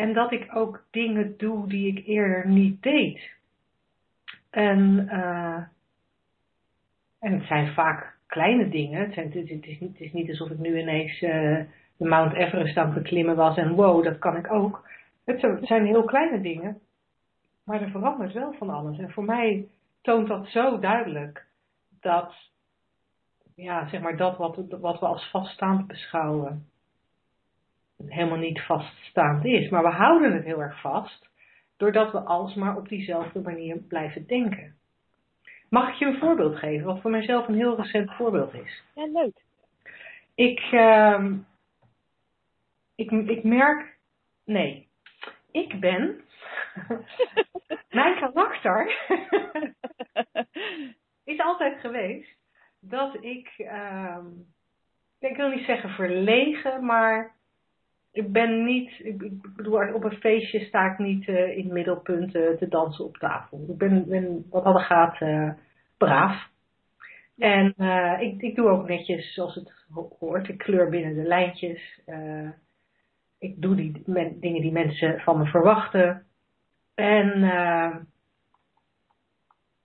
en 0.00 0.12
dat 0.12 0.32
ik 0.32 0.56
ook 0.56 0.84
dingen 0.90 1.34
doe 1.36 1.68
die 1.68 1.96
ik 1.96 2.06
eerder 2.06 2.48
niet 2.48 2.82
deed. 2.82 3.30
En, 4.50 5.08
uh, 5.10 5.62
en 7.18 7.32
het 7.32 7.46
zijn 7.46 7.72
vaak 7.72 8.16
kleine 8.26 8.68
dingen. 8.68 9.10
Het, 9.10 9.34
het, 9.34 9.66
is, 9.66 9.78
niet, 9.80 10.00
is 10.00 10.12
niet 10.12 10.28
alsof 10.28 10.50
ik 10.50 10.58
nu 10.58 10.78
ineens 10.78 11.22
uh, 11.22 11.60
de 11.96 12.04
Mount 12.04 12.32
Everest 12.32 12.76
aan 12.76 12.84
het 12.84 13.02
beklimmen 13.02 13.36
was 13.36 13.56
en 13.56 13.74
wow, 13.74 14.04
dat 14.04 14.18
kan 14.18 14.36
ik 14.36 14.52
ook. 14.52 14.88
Het 15.24 15.40
zijn 15.62 15.86
heel 15.86 16.04
kleine 16.04 16.40
dingen, 16.40 16.80
maar 17.64 17.82
er 17.82 17.90
verandert 17.90 18.32
wel 18.32 18.52
van 18.52 18.70
alles. 18.70 18.98
En 18.98 19.10
voor 19.10 19.24
mij 19.24 19.68
toont 20.02 20.28
dat 20.28 20.46
zo 20.46 20.78
duidelijk 20.78 21.46
dat, 22.00 22.34
ja, 23.54 23.88
zeg 23.88 24.00
maar, 24.00 24.16
dat 24.16 24.36
wat, 24.36 24.56
wat 24.80 25.00
we 25.00 25.06
als 25.06 25.30
vaststaand 25.30 25.86
beschouwen, 25.86 26.66
helemaal 28.06 28.38
niet 28.38 28.60
vaststaand 28.60 29.44
is. 29.44 29.68
Maar 29.68 29.82
we 29.82 29.88
houden 29.88 30.32
het 30.32 30.44
heel 30.44 30.60
erg 30.60 30.80
vast, 30.80 31.28
doordat 31.76 32.12
we 32.12 32.18
alsmaar 32.18 32.76
op 32.76 32.88
diezelfde 32.88 33.40
manier 33.40 33.76
blijven 33.76 34.26
denken. 34.26 34.74
Mag 35.68 35.88
ik 35.88 35.94
je 35.94 36.06
een 36.06 36.18
voorbeeld 36.18 36.56
geven, 36.56 36.86
wat 36.86 37.00
voor 37.00 37.10
mijzelf 37.10 37.48
een 37.48 37.54
heel 37.54 37.76
recent 37.76 38.14
voorbeeld 38.14 38.54
is? 38.54 38.82
Ja, 38.94 39.06
leuk. 39.06 39.42
Ik, 40.34 40.72
uh, 40.72 41.24
ik, 42.94 43.10
ik 43.10 43.44
merk, 43.44 43.98
nee, 44.44 44.88
ik 45.50 45.80
ben, 45.80 46.20
mijn 47.90 48.18
karakter 48.18 49.08
is 51.24 51.40
altijd 51.40 51.80
geweest 51.80 52.38
dat 52.80 53.24
ik, 53.24 53.54
uh, 53.58 54.18
ik 55.18 55.36
wil 55.36 55.48
niet 55.48 55.64
zeggen 55.64 55.90
verlegen, 55.90 56.84
maar 56.84 57.38
ik 58.12 58.32
ben 58.32 58.64
niet, 58.64 58.90
ik 58.98 59.42
bedoel, 59.56 59.92
op 59.94 60.04
een 60.04 60.18
feestje 60.18 60.64
sta 60.64 60.92
ik 60.92 60.98
niet 60.98 61.26
uh, 61.26 61.56
in 61.56 61.72
middelpunten 61.72 62.58
te 62.58 62.68
dansen 62.68 63.04
op 63.04 63.16
tafel. 63.16 63.64
Ik 63.68 63.78
ben, 63.78 64.08
ben 64.08 64.46
wat 64.50 64.64
hadden 64.64 64.82
gaat, 64.82 65.20
uh, 65.20 65.50
braaf. 65.96 66.48
En 67.38 67.74
ik, 68.20 68.42
ik 68.42 68.54
doe 68.54 68.68
ook 68.68 68.88
netjes 68.88 69.34
zoals 69.34 69.54
het 69.54 69.72
hoort. 70.18 70.48
Ik 70.48 70.58
kleur 70.58 70.88
binnen 70.88 71.14
de 71.14 71.22
lijntjes. 71.22 72.00
ik 73.38 73.62
doe 73.62 73.74
die 73.74 74.02
dingen 74.40 74.62
die 74.62 74.72
mensen 74.72 75.20
van 75.20 75.38
me 75.38 75.44
verwachten. 75.46 76.26
En 76.94 77.40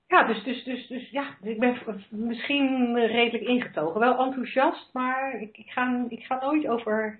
ja, 0.07 0.23
dus, 0.27 0.43
dus, 0.43 0.63
dus, 0.63 0.87
dus 0.87 1.09
ja, 1.09 1.37
ik 1.41 1.59
ben 1.59 1.77
misschien 2.09 2.95
redelijk 2.95 3.43
ingetogen. 3.43 3.99
Wel 3.99 4.25
enthousiast, 4.25 4.93
maar 4.93 5.41
ik, 5.41 5.57
ik, 5.57 5.69
ga, 5.69 6.05
ik 6.09 6.23
ga 6.23 6.39
nooit 6.39 6.67
over 6.67 7.19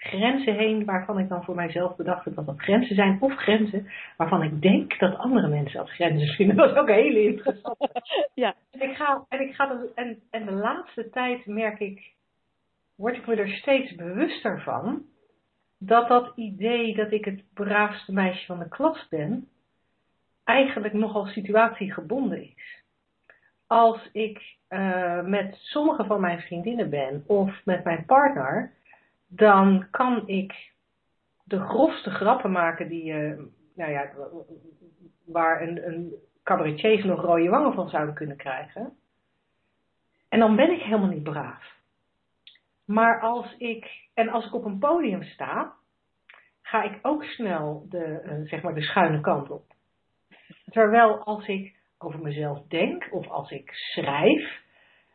grenzen 0.00 0.54
heen 0.54 0.84
waarvan 0.84 1.18
ik 1.18 1.28
dan 1.28 1.44
voor 1.44 1.54
mijzelf 1.54 1.96
bedacht 1.96 2.24
heb 2.24 2.34
dat 2.34 2.46
dat 2.46 2.60
grenzen 2.60 2.94
zijn. 2.94 3.16
Of 3.20 3.34
grenzen 3.34 3.90
waarvan 4.16 4.42
ik 4.42 4.62
denk 4.62 4.98
dat 4.98 5.16
andere 5.16 5.48
mensen 5.48 5.80
als 5.80 5.92
grenzen 5.92 6.34
vinden. 6.36 6.56
Dat 6.56 6.70
is 6.70 6.76
ook 6.76 6.88
heel 6.88 7.16
interessant. 7.16 7.76
ja. 8.34 8.54
En, 8.70 8.80
ik 8.80 8.96
ga, 8.96 9.24
en, 9.28 9.40
ik 9.40 9.54
ga 9.54 9.76
en, 9.94 10.18
en 10.30 10.44
de 10.44 10.52
laatste 10.52 11.10
tijd 11.10 11.46
merk 11.46 11.80
ik, 11.80 12.12
word 12.96 13.16
ik 13.16 13.26
me 13.26 13.34
er 13.34 13.48
steeds 13.48 13.94
bewuster 13.94 14.60
van, 14.60 15.02
dat 15.78 16.08
dat 16.08 16.32
idee 16.36 16.94
dat 16.94 17.12
ik 17.12 17.24
het 17.24 17.42
braafste 17.54 18.12
meisje 18.12 18.46
van 18.46 18.58
de 18.58 18.68
klas 18.68 19.08
ben, 19.08 19.48
eigenlijk 20.44 20.94
nogal 20.94 21.26
situatiegebonden 21.26 22.42
is. 22.42 22.82
Als 23.66 24.08
ik 24.12 24.56
uh, 24.68 25.22
met 25.22 25.54
sommige 25.54 26.04
van 26.04 26.20
mijn 26.20 26.40
vriendinnen 26.40 26.90
ben 26.90 27.24
of 27.26 27.60
met 27.64 27.84
mijn 27.84 28.04
partner, 28.04 28.72
dan 29.30 29.86
kan 29.90 30.28
ik 30.28 30.72
de 31.44 31.58
grofste 31.58 32.10
grappen 32.10 32.52
maken 32.52 32.88
die 32.88 33.04
je, 33.04 33.48
nou 33.74 33.90
ja, 33.90 34.10
waar 35.26 35.62
een, 35.62 35.86
een 35.86 36.14
cabaretiers 36.42 37.04
nog 37.04 37.20
rode 37.20 37.48
wangen 37.48 37.74
van 37.74 37.88
zouden 37.88 38.14
kunnen 38.14 38.36
krijgen. 38.36 38.92
En 40.28 40.38
dan 40.38 40.56
ben 40.56 40.70
ik 40.70 40.82
helemaal 40.82 41.08
niet 41.08 41.22
braaf. 41.22 41.78
Maar 42.84 43.20
als 43.20 43.54
ik, 43.58 44.08
en 44.14 44.28
als 44.28 44.46
ik 44.46 44.54
op 44.54 44.64
een 44.64 44.78
podium 44.78 45.22
sta, 45.22 45.72
ga 46.62 46.82
ik 46.82 46.98
ook 47.02 47.24
snel 47.24 47.86
de, 47.88 48.22
uh, 48.24 48.48
zeg 48.48 48.62
maar 48.62 48.74
de 48.74 48.82
schuine 48.82 49.20
kant 49.20 49.50
op. 49.50 49.64
Terwijl 50.70 51.24
als 51.24 51.46
ik 51.46 51.74
over 51.98 52.20
mezelf 52.20 52.66
denk 52.66 53.08
of 53.10 53.28
als 53.28 53.50
ik 53.50 53.70
schrijf, 53.70 54.62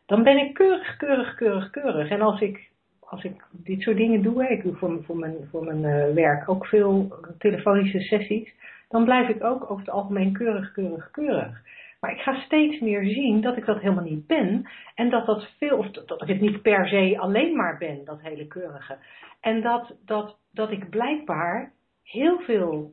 dan 0.06 0.22
ben 0.22 0.36
ik 0.38 0.54
keurig, 0.54 0.96
keurig, 0.96 1.34
keurig, 1.34 1.70
keurig. 1.70 2.10
En 2.10 2.20
als 2.20 2.40
ik, 2.40 2.70
als 3.06 3.24
ik 3.24 3.44
dit 3.50 3.80
soort 3.80 3.96
dingen 3.96 4.22
doe, 4.22 4.48
ik 4.48 4.62
doe 4.62 4.74
voor, 4.74 5.02
voor 5.04 5.16
mijn, 5.16 5.36
voor 5.50 5.64
mijn 5.64 5.82
uh, 5.82 6.14
werk 6.14 6.48
ook 6.48 6.66
veel 6.66 7.08
telefonische 7.38 8.00
sessies, 8.00 8.54
dan 8.88 9.04
blijf 9.04 9.28
ik 9.28 9.44
ook 9.44 9.62
over 9.62 9.78
het 9.78 9.90
algemeen 9.90 10.32
keurig, 10.32 10.72
keurig, 10.72 11.10
keurig. 11.10 11.64
Maar 12.00 12.10
ik 12.10 12.20
ga 12.20 12.40
steeds 12.40 12.80
meer 12.80 13.04
zien 13.04 13.40
dat 13.40 13.56
ik 13.56 13.64
dat 13.64 13.80
helemaal 13.80 14.04
niet 14.04 14.26
ben. 14.26 14.68
En 14.94 15.10
dat 15.10 15.26
dat 15.26 15.48
veel, 15.58 15.76
of 15.76 15.90
dat 15.90 16.22
ik 16.22 16.28
het 16.28 16.40
niet 16.40 16.62
per 16.62 16.88
se 16.88 17.18
alleen 17.18 17.56
maar 17.56 17.78
ben, 17.78 18.04
dat 18.04 18.20
hele 18.20 18.46
keurige. 18.46 18.96
En 19.40 19.62
dat, 19.62 19.94
dat, 20.04 20.38
dat 20.52 20.70
ik 20.70 20.90
blijkbaar 20.90 21.72
heel 22.02 22.38
veel 22.40 22.92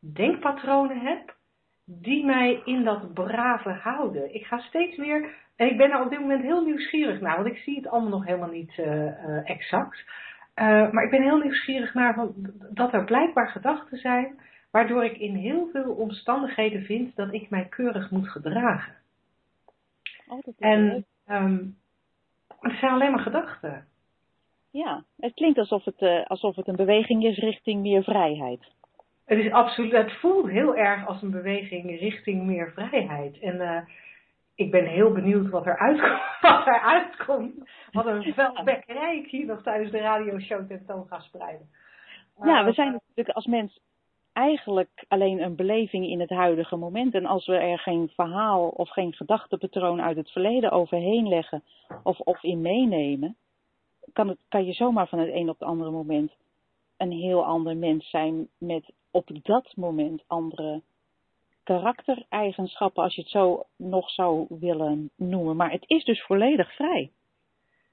denkpatronen 0.00 1.00
heb 1.00 1.36
die 1.90 2.24
mij 2.24 2.60
in 2.64 2.84
dat 2.84 3.14
brave 3.14 3.70
houden. 3.70 4.34
Ik 4.34 4.44
ga 4.44 4.58
steeds 4.58 4.96
meer, 4.96 5.34
en 5.56 5.70
ik 5.70 5.76
ben 5.76 5.90
er 5.90 6.04
op 6.04 6.10
dit 6.10 6.20
moment 6.20 6.42
heel 6.42 6.64
nieuwsgierig 6.64 7.20
naar, 7.20 7.36
want 7.36 7.48
ik 7.48 7.56
zie 7.56 7.76
het 7.76 7.88
allemaal 7.88 8.10
nog 8.10 8.24
helemaal 8.24 8.50
niet 8.50 8.76
uh, 8.76 8.86
uh, 8.86 9.50
exact. 9.50 9.98
Uh, 10.54 10.90
maar 10.92 11.04
ik 11.04 11.10
ben 11.10 11.22
heel 11.22 11.38
nieuwsgierig 11.38 11.94
naar 11.94 12.14
van, 12.14 12.34
dat 12.70 12.92
er 12.92 13.04
blijkbaar 13.04 13.48
gedachten 13.48 13.98
zijn, 13.98 14.40
waardoor 14.70 15.04
ik 15.04 15.16
in 15.16 15.34
heel 15.34 15.68
veel 15.72 15.92
omstandigheden 15.92 16.82
vind 16.82 17.16
dat 17.16 17.32
ik 17.32 17.50
mij 17.50 17.64
keurig 17.64 18.10
moet 18.10 18.28
gedragen. 18.28 18.94
Altijd 20.26 20.56
en 20.58 21.04
um, 21.28 21.76
het 22.60 22.78
zijn 22.78 22.92
alleen 22.92 23.10
maar 23.10 23.22
gedachten. 23.22 23.86
Ja, 24.70 25.04
het 25.16 25.34
klinkt 25.34 25.58
alsof 25.58 25.84
het, 25.84 26.26
alsof 26.26 26.56
het 26.56 26.68
een 26.68 26.76
beweging 26.76 27.24
is 27.24 27.38
richting 27.38 27.80
meer 27.80 28.02
vrijheid. 28.02 28.76
Het 29.28 29.38
is 29.38 29.52
absoluut, 29.52 29.92
het 29.92 30.12
voelt 30.12 30.48
heel 30.48 30.76
erg 30.76 31.06
als 31.06 31.22
een 31.22 31.30
beweging 31.30 31.98
richting 31.98 32.42
meer 32.42 32.72
vrijheid. 32.74 33.38
En 33.38 33.54
uh, 33.54 33.80
ik 34.54 34.70
ben 34.70 34.86
heel 34.86 35.12
benieuwd 35.12 35.50
wat 35.50 35.66
er 35.66 35.78
uitkomt. 35.78 36.20
Wat 36.40 36.66
er 36.66 36.80
uitkomt. 36.80 37.70
Wat 37.92 38.06
een 38.06 38.32
veldbekkerij 38.34 39.16
ik 39.16 39.30
hier 39.30 39.46
nog 39.46 39.62
tijdens 39.62 39.90
de 39.90 39.98
radioshow 39.98 40.68
tentoon 40.68 41.06
ga 41.06 41.20
spreiden. 41.20 41.68
Ja, 42.42 42.64
we 42.64 42.72
zijn 42.72 42.92
natuurlijk 42.92 43.36
als 43.36 43.46
mens 43.46 43.80
eigenlijk 44.32 45.04
alleen 45.08 45.42
een 45.42 45.56
beleving 45.56 46.06
in 46.06 46.20
het 46.20 46.30
huidige 46.30 46.76
moment. 46.76 47.14
En 47.14 47.26
als 47.26 47.46
we 47.46 47.56
er 47.56 47.78
geen 47.78 48.10
verhaal 48.14 48.68
of 48.68 48.88
geen 48.90 49.12
gedachtepatroon 49.12 50.02
uit 50.02 50.16
het 50.16 50.30
verleden 50.30 50.70
overheen 50.70 51.28
leggen 51.28 51.62
of, 52.02 52.20
of 52.20 52.42
in 52.42 52.60
meenemen, 52.60 53.36
kan, 54.12 54.28
het, 54.28 54.38
kan 54.48 54.64
je 54.64 54.72
zomaar 54.72 55.08
van 55.08 55.18
het 55.18 55.30
een 55.32 55.48
op 55.48 55.58
het 55.58 55.68
andere 55.68 55.90
moment 55.90 56.32
een 56.96 57.12
heel 57.12 57.44
ander 57.44 57.76
mens 57.76 58.10
zijn 58.10 58.48
met 58.58 58.92
op 59.10 59.28
dat 59.42 59.72
moment 59.76 60.24
andere 60.26 60.82
karaktereigenschappen, 61.62 63.02
als 63.02 63.14
je 63.14 63.20
het 63.20 63.30
zo 63.30 63.64
nog 63.76 64.10
zou 64.10 64.46
willen 64.48 65.10
noemen. 65.16 65.56
Maar 65.56 65.70
het 65.70 65.84
is 65.86 66.04
dus 66.04 66.22
volledig 66.22 66.74
vrij. 66.74 67.10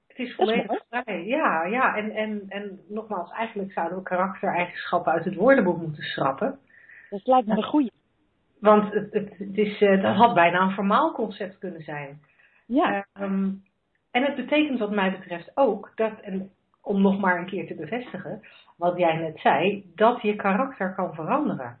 Het 0.06 0.18
is 0.18 0.34
volledig 0.34 0.84
vrij, 0.88 1.24
ja. 1.24 1.64
ja. 1.64 1.96
En, 1.96 2.10
en, 2.10 2.44
en 2.48 2.80
nogmaals, 2.88 3.30
eigenlijk 3.30 3.72
zouden 3.72 3.98
we 3.98 4.04
karaktereigenschappen 4.04 5.12
uit 5.12 5.24
het 5.24 5.34
woordenboek 5.34 5.80
moeten 5.80 6.02
schrappen. 6.02 6.58
Dat 7.10 7.26
lijkt 7.26 7.46
me 7.46 7.56
een 7.56 7.62
goede. 7.62 7.90
Want 8.60 8.92
het, 8.92 9.12
het, 9.12 9.38
het 9.38 9.58
is, 9.58 9.80
uh, 9.80 10.02
dat 10.02 10.16
had 10.16 10.34
bijna 10.34 10.60
een 10.60 10.70
formaal 10.70 11.12
concept 11.12 11.58
kunnen 11.58 11.82
zijn. 11.82 12.20
Ja. 12.66 13.06
Um, 13.20 13.62
en 14.10 14.24
het 14.24 14.34
betekent 14.34 14.78
wat 14.78 14.90
mij 14.90 15.10
betreft 15.10 15.50
ook 15.54 15.92
dat, 15.94 16.20
en 16.20 16.50
om 16.82 17.02
nog 17.02 17.20
maar 17.20 17.38
een 17.38 17.46
keer 17.46 17.66
te 17.66 17.74
bevestigen, 17.74 18.40
wat 18.76 18.96
jij 18.96 19.16
net 19.16 19.38
zei, 19.38 19.92
dat 19.94 20.22
je 20.22 20.36
karakter 20.36 20.94
kan 20.94 21.14
veranderen. 21.14 21.78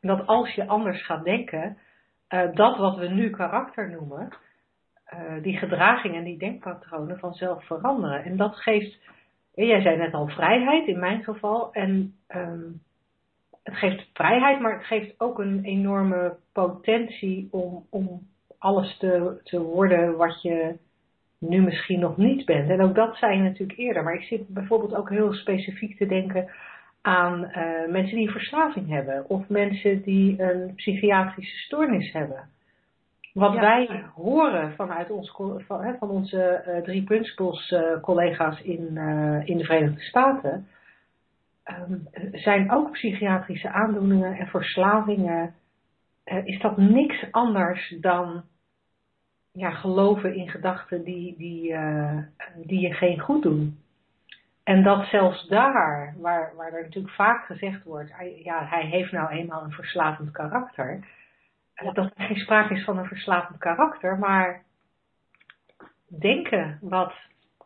Dat 0.00 0.26
als 0.26 0.54
je 0.54 0.66
anders 0.66 1.04
gaat 1.04 1.24
denken, 1.24 1.78
uh, 2.28 2.54
dat 2.54 2.76
wat 2.76 2.96
we 2.96 3.08
nu 3.08 3.30
karakter 3.30 3.90
noemen, 3.90 4.28
uh, 5.14 5.42
die 5.42 5.56
gedragingen 5.56 6.18
en 6.18 6.24
die 6.24 6.38
denkpatronen 6.38 7.18
vanzelf 7.18 7.64
veranderen. 7.64 8.24
En 8.24 8.36
dat 8.36 8.56
geeft, 8.56 8.98
jij 9.54 9.80
zei 9.80 9.96
net 9.96 10.14
al 10.14 10.28
vrijheid 10.28 10.86
in 10.86 10.98
mijn 10.98 11.22
geval, 11.24 11.72
en 11.72 12.14
um, 12.28 12.82
het 13.62 13.74
geeft 13.74 14.10
vrijheid, 14.12 14.60
maar 14.60 14.72
het 14.72 14.86
geeft 14.86 15.20
ook 15.20 15.38
een 15.38 15.64
enorme 15.64 16.36
potentie 16.52 17.48
om, 17.50 17.86
om 17.90 18.26
alles 18.58 18.98
te, 18.98 19.40
te 19.44 19.60
worden 19.60 20.16
wat 20.16 20.42
je 20.42 20.78
nu 21.42 21.62
misschien 21.62 22.00
nog 22.00 22.16
niet 22.16 22.44
bent. 22.44 22.70
En 22.70 22.80
ook 22.80 22.94
dat 22.94 23.16
zei 23.16 23.36
je 23.36 23.42
natuurlijk 23.42 23.78
eerder. 23.78 24.02
Maar 24.02 24.14
ik 24.14 24.22
zit 24.22 24.48
bijvoorbeeld 24.48 24.94
ook 24.94 25.10
heel 25.10 25.32
specifiek 25.32 25.96
te 25.96 26.06
denken 26.06 26.50
aan 27.02 27.40
uh, 27.40 27.90
mensen 27.90 28.16
die 28.16 28.26
een 28.26 28.32
verslaving 28.32 28.88
hebben. 28.88 29.28
Of 29.28 29.48
mensen 29.48 30.02
die 30.02 30.42
een 30.42 30.74
psychiatrische 30.74 31.56
stoornis 31.56 32.12
hebben. 32.12 32.48
Wat 33.32 33.52
ja. 33.52 33.60
wij 33.60 34.04
horen 34.14 34.72
vanuit 34.72 35.10
ons, 35.10 35.32
van, 35.66 35.96
van 35.98 36.10
onze 36.10 36.64
uh, 36.68 36.82
drie 36.82 37.02
principles 37.02 37.70
uh, 37.70 38.00
collega's 38.00 38.60
in, 38.60 38.96
in 39.44 39.56
de 39.58 39.64
Verenigde 39.64 40.00
Staten. 40.00 40.66
Um, 41.88 42.08
zijn 42.32 42.72
ook 42.72 42.90
psychiatrische 42.90 43.68
aandoeningen 43.68 44.38
en 44.38 44.46
verslavingen. 44.46 45.54
is 46.44 46.60
dat 46.60 46.76
niks 46.76 47.26
anders 47.30 47.96
dan 48.00 48.42
ja, 49.52 49.70
geloven 49.70 50.34
in 50.34 50.48
gedachten 50.48 51.04
die, 51.04 51.36
die, 51.36 51.72
uh, 51.72 52.18
die 52.56 52.80
je 52.80 52.92
geen 52.92 53.20
goed 53.20 53.42
doen. 53.42 53.80
En 54.62 54.82
dat 54.82 55.06
zelfs 55.06 55.48
daar, 55.48 56.14
waar, 56.18 56.52
waar 56.56 56.72
er 56.72 56.82
natuurlijk 56.82 57.14
vaak 57.14 57.46
gezegd 57.46 57.84
wordt, 57.84 58.12
ja, 58.42 58.66
hij 58.66 58.86
heeft 58.86 59.12
nou 59.12 59.30
eenmaal 59.30 59.62
een 59.62 59.72
verslavend 59.72 60.30
karakter, 60.30 61.06
ja. 61.74 61.92
dat 61.92 61.96
er 61.96 62.26
geen 62.26 62.36
sprake 62.36 62.74
is 62.74 62.84
van 62.84 62.98
een 62.98 63.06
verslavend 63.06 63.58
karakter, 63.58 64.18
maar 64.18 64.62
denken 66.06 66.78
wat 66.80 67.12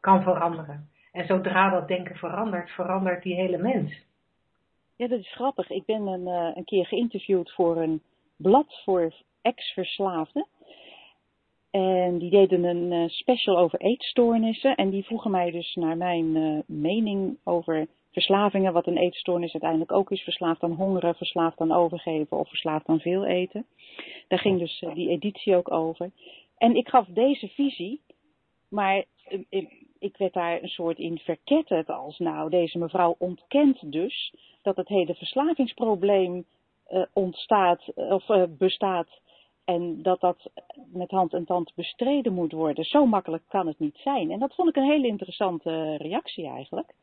kan 0.00 0.22
veranderen. 0.22 0.88
En 1.12 1.26
zodra 1.26 1.70
dat 1.70 1.88
denken 1.88 2.16
verandert, 2.16 2.70
verandert 2.70 3.22
die 3.22 3.34
hele 3.34 3.58
mens. 3.58 4.04
Ja, 4.96 5.08
dat 5.08 5.18
is 5.18 5.34
grappig. 5.34 5.70
Ik 5.70 5.84
ben 5.84 6.06
een, 6.06 6.26
uh, 6.26 6.56
een 6.56 6.64
keer 6.64 6.86
geïnterviewd 6.86 7.52
voor 7.52 7.76
een 7.76 8.02
blad 8.36 8.82
voor 8.84 9.12
ex-verslaafden. 9.42 10.46
En 11.76 12.18
die 12.18 12.30
deden 12.30 12.64
een 12.64 12.92
uh, 12.92 13.08
special 13.08 13.58
over 13.58 13.80
eetstoornissen. 13.80 14.74
En 14.74 14.90
die 14.90 15.04
vroegen 15.04 15.30
mij 15.30 15.50
dus 15.50 15.74
naar 15.74 15.96
mijn 15.96 16.36
uh, 16.36 16.58
mening 16.66 17.38
over 17.44 17.86
verslavingen. 18.12 18.72
Wat 18.72 18.86
een 18.86 18.96
eetstoornis 18.96 19.52
uiteindelijk 19.52 19.92
ook 19.92 20.10
is. 20.10 20.22
Verslaafd 20.22 20.62
aan 20.62 20.72
hongeren, 20.72 21.14
verslaafd 21.14 21.60
aan 21.60 21.72
overgeven 21.72 22.38
of 22.38 22.48
verslaafd 22.48 22.86
aan 22.86 23.00
veel 23.00 23.24
eten. 23.24 23.66
Daar 24.28 24.38
ging 24.38 24.58
dus 24.58 24.82
uh, 24.82 24.94
die 24.94 25.08
editie 25.08 25.56
ook 25.56 25.70
over. 25.70 26.10
En 26.58 26.76
ik 26.76 26.88
gaf 26.88 27.06
deze 27.06 27.48
visie. 27.48 28.00
Maar 28.68 29.04
ik 29.98 30.16
werd 30.16 30.32
daar 30.32 30.62
een 30.62 30.68
soort 30.68 30.98
in 30.98 31.18
verketterd 31.18 31.90
als 31.90 32.18
nou, 32.18 32.50
deze 32.50 32.78
mevrouw 32.78 33.14
ontkent 33.18 33.92
dus 33.92 34.34
dat 34.62 34.76
het 34.76 34.88
hele 34.88 35.14
verslavingsprobleem 35.14 36.44
ontstaat 37.12 37.92
of 37.94 38.24
bestaat 38.48 39.08
en 39.66 40.02
dat 40.02 40.20
dat 40.20 40.50
met 40.92 41.10
hand 41.10 41.32
en 41.32 41.44
tand 41.44 41.72
bestreden 41.74 42.32
moet 42.32 42.52
worden. 42.52 42.84
Zo 42.84 43.06
makkelijk 43.06 43.42
kan 43.48 43.66
het 43.66 43.78
niet 43.78 43.96
zijn. 43.96 44.30
En 44.30 44.38
dat 44.38 44.54
vond 44.54 44.68
ik 44.68 44.76
een 44.76 44.90
hele 44.90 45.06
interessante 45.06 45.96
reactie 45.96 46.46
eigenlijk. 46.46 46.94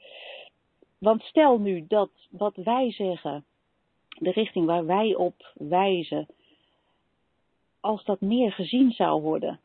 Want 0.98 1.22
stel 1.22 1.60
nu 1.60 1.86
dat 1.88 2.10
wat 2.30 2.56
wij 2.56 2.92
zeggen, 2.92 3.46
de 4.20 4.32
richting 4.32 4.66
waar 4.66 4.86
wij 4.86 5.16
op 5.16 5.52
wijzen, 5.54 6.28
als 7.80 8.04
dat 8.04 8.22
meer 8.22 8.52
gezien 8.52 8.92
zou 8.92 9.22
worden, 9.22 9.60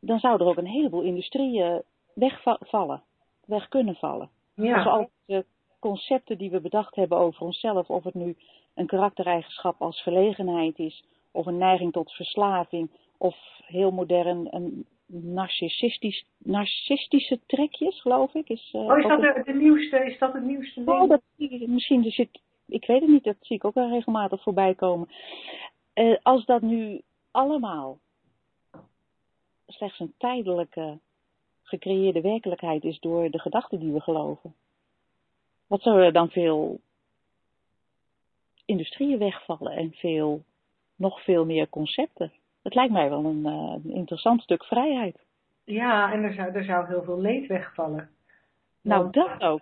dan 0.00 0.18
zou 0.18 0.40
er 0.40 0.46
ook 0.46 0.56
een 0.56 0.66
heleboel 0.66 1.02
industrieën 1.02 1.82
wegvallen, 2.14 3.02
weg 3.44 3.68
kunnen 3.68 3.94
vallen. 3.94 4.30
Ja. 4.54 4.76
Als 4.76 4.86
al 4.86 5.10
de 5.24 5.44
concepten 5.78 6.38
die 6.38 6.50
we 6.50 6.60
bedacht 6.60 6.94
hebben 6.94 7.18
over 7.18 7.42
onszelf, 7.42 7.90
of 7.90 8.04
het 8.04 8.14
nu 8.14 8.36
een 8.74 8.86
karaktereigenschap 8.86 9.82
als 9.82 10.00
verlegenheid 10.00 10.78
is, 10.78 11.04
of 11.36 11.46
een 11.46 11.58
neiging 11.58 11.92
tot 11.92 12.12
verslaving, 12.12 12.90
of 13.16 13.36
heel 13.64 13.90
modern 13.90 14.48
een 14.50 14.86
narcistisch, 15.06 16.24
narcistische 16.38 17.40
trekjes, 17.46 18.00
geloof 18.00 18.34
ik. 18.34 18.48
Is, 18.48 18.72
uh, 18.76 18.82
oh, 18.82 18.98
is 18.98 19.06
dat 19.06 19.20
de, 19.20 19.42
de, 19.44 19.52
nieuwste, 19.52 20.04
is 20.04 20.18
dat 20.18 20.32
het 20.32 20.44
nieuwste? 20.44 20.82
Oh, 20.84 21.08
dat, 21.08 21.22
misschien 21.66 22.10
zit, 22.10 22.40
ik 22.66 22.86
weet 22.86 23.00
het 23.00 23.10
niet, 23.10 23.24
dat 23.24 23.36
zie 23.40 23.56
ik 23.56 23.64
ook 23.64 23.74
wel 23.74 23.88
regelmatig 23.88 24.42
voorbij 24.42 24.74
komen. 24.74 25.08
Uh, 25.94 26.16
als 26.22 26.44
dat 26.44 26.62
nu 26.62 27.00
allemaal 27.30 27.98
slechts 29.66 30.00
een 30.00 30.14
tijdelijke 30.18 30.98
gecreëerde 31.62 32.20
werkelijkheid 32.20 32.84
is 32.84 33.00
door 33.00 33.30
de 33.30 33.38
gedachten 33.38 33.78
die 33.78 33.92
we 33.92 34.00
geloven. 34.00 34.54
Wat 35.66 35.82
zou 35.82 36.02
er 36.02 36.12
dan 36.12 36.30
veel 36.30 36.80
industrieën 38.64 39.18
wegvallen 39.18 39.72
en 39.72 39.92
veel, 39.92 40.42
nog 40.96 41.24
veel 41.24 41.44
meer 41.44 41.68
concepten? 41.68 42.32
Het 42.62 42.74
lijkt 42.74 42.92
mij 42.92 43.08
wel 43.08 43.24
een, 43.24 43.46
uh, 43.46 43.74
een 43.84 43.94
interessant 43.94 44.42
stuk 44.42 44.64
vrijheid. 44.64 45.24
Ja, 45.64 46.12
en 46.12 46.22
er 46.22 46.32
zou, 46.32 46.52
er 46.52 46.64
zou 46.64 46.86
heel 46.86 47.02
veel 47.02 47.20
leed 47.20 47.46
wegvallen. 47.46 48.08
Nou, 48.82 49.10
dat 49.10 49.42
ook. 49.42 49.60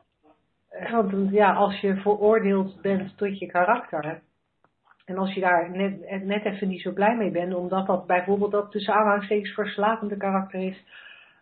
Want 0.90 1.30
ja, 1.30 1.52
als 1.52 1.80
je 1.80 1.96
veroordeeld 1.96 2.80
bent 2.80 3.16
tot 3.16 3.38
je 3.38 3.46
karakter, 3.46 4.22
en 5.04 5.18
als 5.18 5.34
je 5.34 5.40
daar 5.40 5.70
net, 5.70 6.24
net 6.24 6.44
even 6.44 6.68
niet 6.68 6.80
zo 6.80 6.92
blij 6.92 7.16
mee 7.16 7.30
bent, 7.30 7.54
omdat 7.54 7.86
dat 7.86 8.06
bijvoorbeeld 8.06 8.50
dat 8.50 8.70
tussen 8.70 8.94
aanhalingstekens 8.94 9.54
verslavende 9.54 10.16
karakter 10.16 10.60
is, 10.60 10.84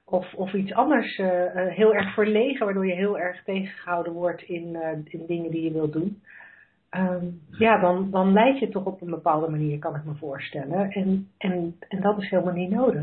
of, 0.04 0.34
of 0.34 0.52
iets 0.52 0.72
anders 0.72 1.18
uh, 1.18 1.26
uh, 1.26 1.50
heel 1.54 1.94
erg 1.94 2.14
verlegen, 2.14 2.64
waardoor 2.64 2.86
je 2.86 2.94
heel 2.94 3.18
erg 3.18 3.44
tegengehouden 3.44 4.12
wordt 4.12 4.42
in, 4.42 4.74
uh, 4.74 4.88
in 5.04 5.26
dingen 5.26 5.50
die 5.50 5.62
je 5.62 5.72
wilt 5.72 5.92
doen. 5.92 6.22
Um, 6.96 7.40
ja, 7.50 7.78
dan, 7.78 8.10
dan 8.10 8.32
leid 8.32 8.58
je 8.58 8.68
toch 8.68 8.84
op 8.84 9.00
een 9.00 9.10
bepaalde 9.10 9.48
manier, 9.50 9.78
kan 9.78 9.94
ik 9.94 10.04
me 10.04 10.14
voorstellen. 10.14 10.90
En, 10.90 11.30
en, 11.38 11.76
en 11.88 12.00
dat 12.00 12.18
is 12.18 12.30
helemaal 12.30 12.54
niet 12.54 12.70
nodig. 12.70 13.02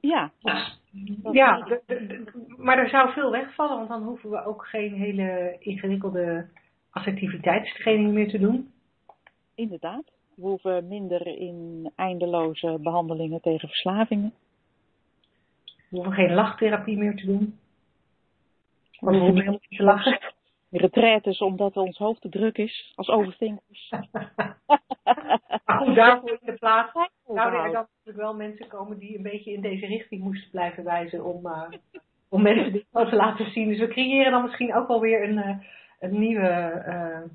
Ja. 0.00 0.30
Ja, 1.32 1.60
de, 1.64 1.82
de, 1.86 2.06
de, 2.06 2.54
maar 2.56 2.78
er 2.78 2.88
zou 2.88 3.12
veel 3.12 3.30
wegvallen, 3.30 3.76
want 3.76 3.88
dan 3.88 4.02
hoeven 4.02 4.30
we 4.30 4.44
ook 4.44 4.66
geen 4.66 4.94
hele 4.94 5.56
ingewikkelde 5.58 6.46
assertiviteitstraining 6.90 8.12
meer 8.12 8.28
te 8.28 8.38
doen. 8.38 8.72
Inderdaad. 9.54 10.04
We 10.34 10.42
hoeven 10.42 10.88
minder 10.88 11.26
in 11.26 11.90
eindeloze 11.96 12.78
behandelingen 12.82 13.40
tegen 13.40 13.68
verslavingen. 13.68 14.32
We 15.64 15.96
hoeven 15.96 16.12
geen 16.12 16.34
lachtherapie 16.34 16.96
meer 16.96 17.16
te 17.16 17.26
doen. 17.26 17.58
We 19.00 19.06
hoeven 19.06 19.26
helemaal 19.26 19.52
niet 19.52 19.78
te 19.78 19.82
lachen. 19.82 20.18
Retraites 20.70 21.40
omdat 21.40 21.76
ons 21.76 21.98
hoofd 21.98 22.20
te 22.20 22.28
druk 22.28 22.58
is, 22.58 22.92
als 22.94 23.08
overthinkers. 23.08 23.90
maar 25.64 25.78
goed, 25.84 25.94
daarvoor 25.94 26.30
in 26.30 26.38
de 26.52 26.58
plaats 26.58 26.92
zouden 27.24 27.60
er 27.60 27.72
dan 27.72 27.86
natuurlijk 27.96 28.16
wel 28.16 28.34
mensen 28.34 28.68
komen 28.68 28.98
die 28.98 29.16
een 29.16 29.22
beetje 29.22 29.52
in 29.52 29.60
deze 29.60 29.86
richting 29.86 30.22
moesten 30.22 30.50
blijven 30.50 30.84
wijzen 30.84 31.24
om, 31.24 31.46
uh, 31.46 31.62
om 32.28 32.42
mensen 32.42 32.72
dit 32.72 32.84
te 32.92 33.16
laten 33.16 33.50
zien. 33.50 33.68
Dus 33.68 33.78
we 33.78 33.88
creëren 33.88 34.32
dan 34.32 34.42
misschien 34.42 34.74
ook 34.74 34.88
wel 34.88 35.00
weer 35.00 35.22
een, 35.22 35.36
uh, 35.36 35.56
een 36.00 36.18
nieuwe... 36.18 36.82
Uh, 36.88 37.30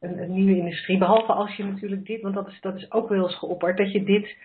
een, 0.00 0.18
een, 0.18 0.32
nieuwe 0.32 0.56
industrie. 0.56 0.98
Behalve 0.98 1.32
als 1.32 1.56
je 1.56 1.64
natuurlijk 1.64 2.06
dit, 2.06 2.22
want 2.22 2.34
dat 2.34 2.48
is, 2.48 2.60
dat 2.60 2.76
is 2.76 2.92
ook 2.92 3.08
wel 3.08 3.22
eens 3.22 3.38
geopperd, 3.38 3.76
dat 3.76 3.92
je 3.92 4.04
dit 4.04 4.36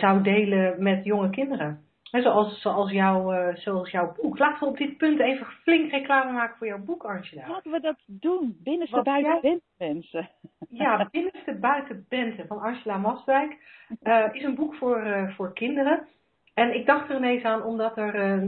zou 0.00 0.22
delen 0.22 0.82
met 0.82 1.04
jonge 1.04 1.30
kinderen. 1.30 1.86
He, 2.16 2.22
zoals, 2.22 2.60
zoals, 2.60 2.90
jouw, 2.90 3.32
uh, 3.32 3.54
zoals 3.54 3.90
jouw 3.90 4.14
boek. 4.22 4.38
Laten 4.38 4.58
we 4.60 4.66
op 4.66 4.76
dit 4.76 4.96
punt 4.96 5.20
even 5.20 5.46
flink 5.46 5.90
reclame 5.90 6.32
maken 6.32 6.56
voor 6.56 6.66
jouw 6.66 6.84
boek, 6.84 7.04
Angela. 7.04 7.48
Laten 7.48 7.70
we 7.70 7.80
dat 7.80 7.96
doen. 8.06 8.56
Binnenste 8.62 9.02
buiten 9.02 9.38
jij... 9.42 9.60
mensen. 9.78 10.30
Ja, 10.68 11.08
Binnenste 11.10 11.54
buiten 11.54 12.06
Bente 12.08 12.46
van 12.46 12.58
Angela 12.58 12.96
Mastwijk 12.96 13.56
uh, 14.02 14.24
is 14.32 14.42
een 14.42 14.54
boek 14.54 14.74
voor, 14.74 15.06
uh, 15.06 15.34
voor 15.34 15.52
kinderen. 15.52 16.06
En 16.54 16.74
ik 16.74 16.86
dacht 16.86 17.10
er 17.10 17.16
ineens 17.16 17.44
aan, 17.44 17.62
omdat 17.62 17.96
er 17.96 18.38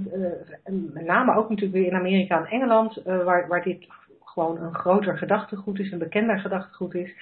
met 0.93 1.05
name 1.05 1.35
ook 1.35 1.49
natuurlijk 1.49 1.79
weer 1.79 1.87
in 1.87 1.99
Amerika 1.99 2.39
en 2.39 2.51
Engeland, 2.51 3.03
waar, 3.05 3.49
waar 3.49 3.63
dit 3.63 3.87
gewoon 4.25 4.63
een 4.63 4.75
groter 4.75 5.19
gedachtegoed 5.19 5.79
is, 5.79 5.93
een 5.93 5.99
bekender 5.99 6.39
gedachtegoed 6.39 6.95
is, 6.95 7.15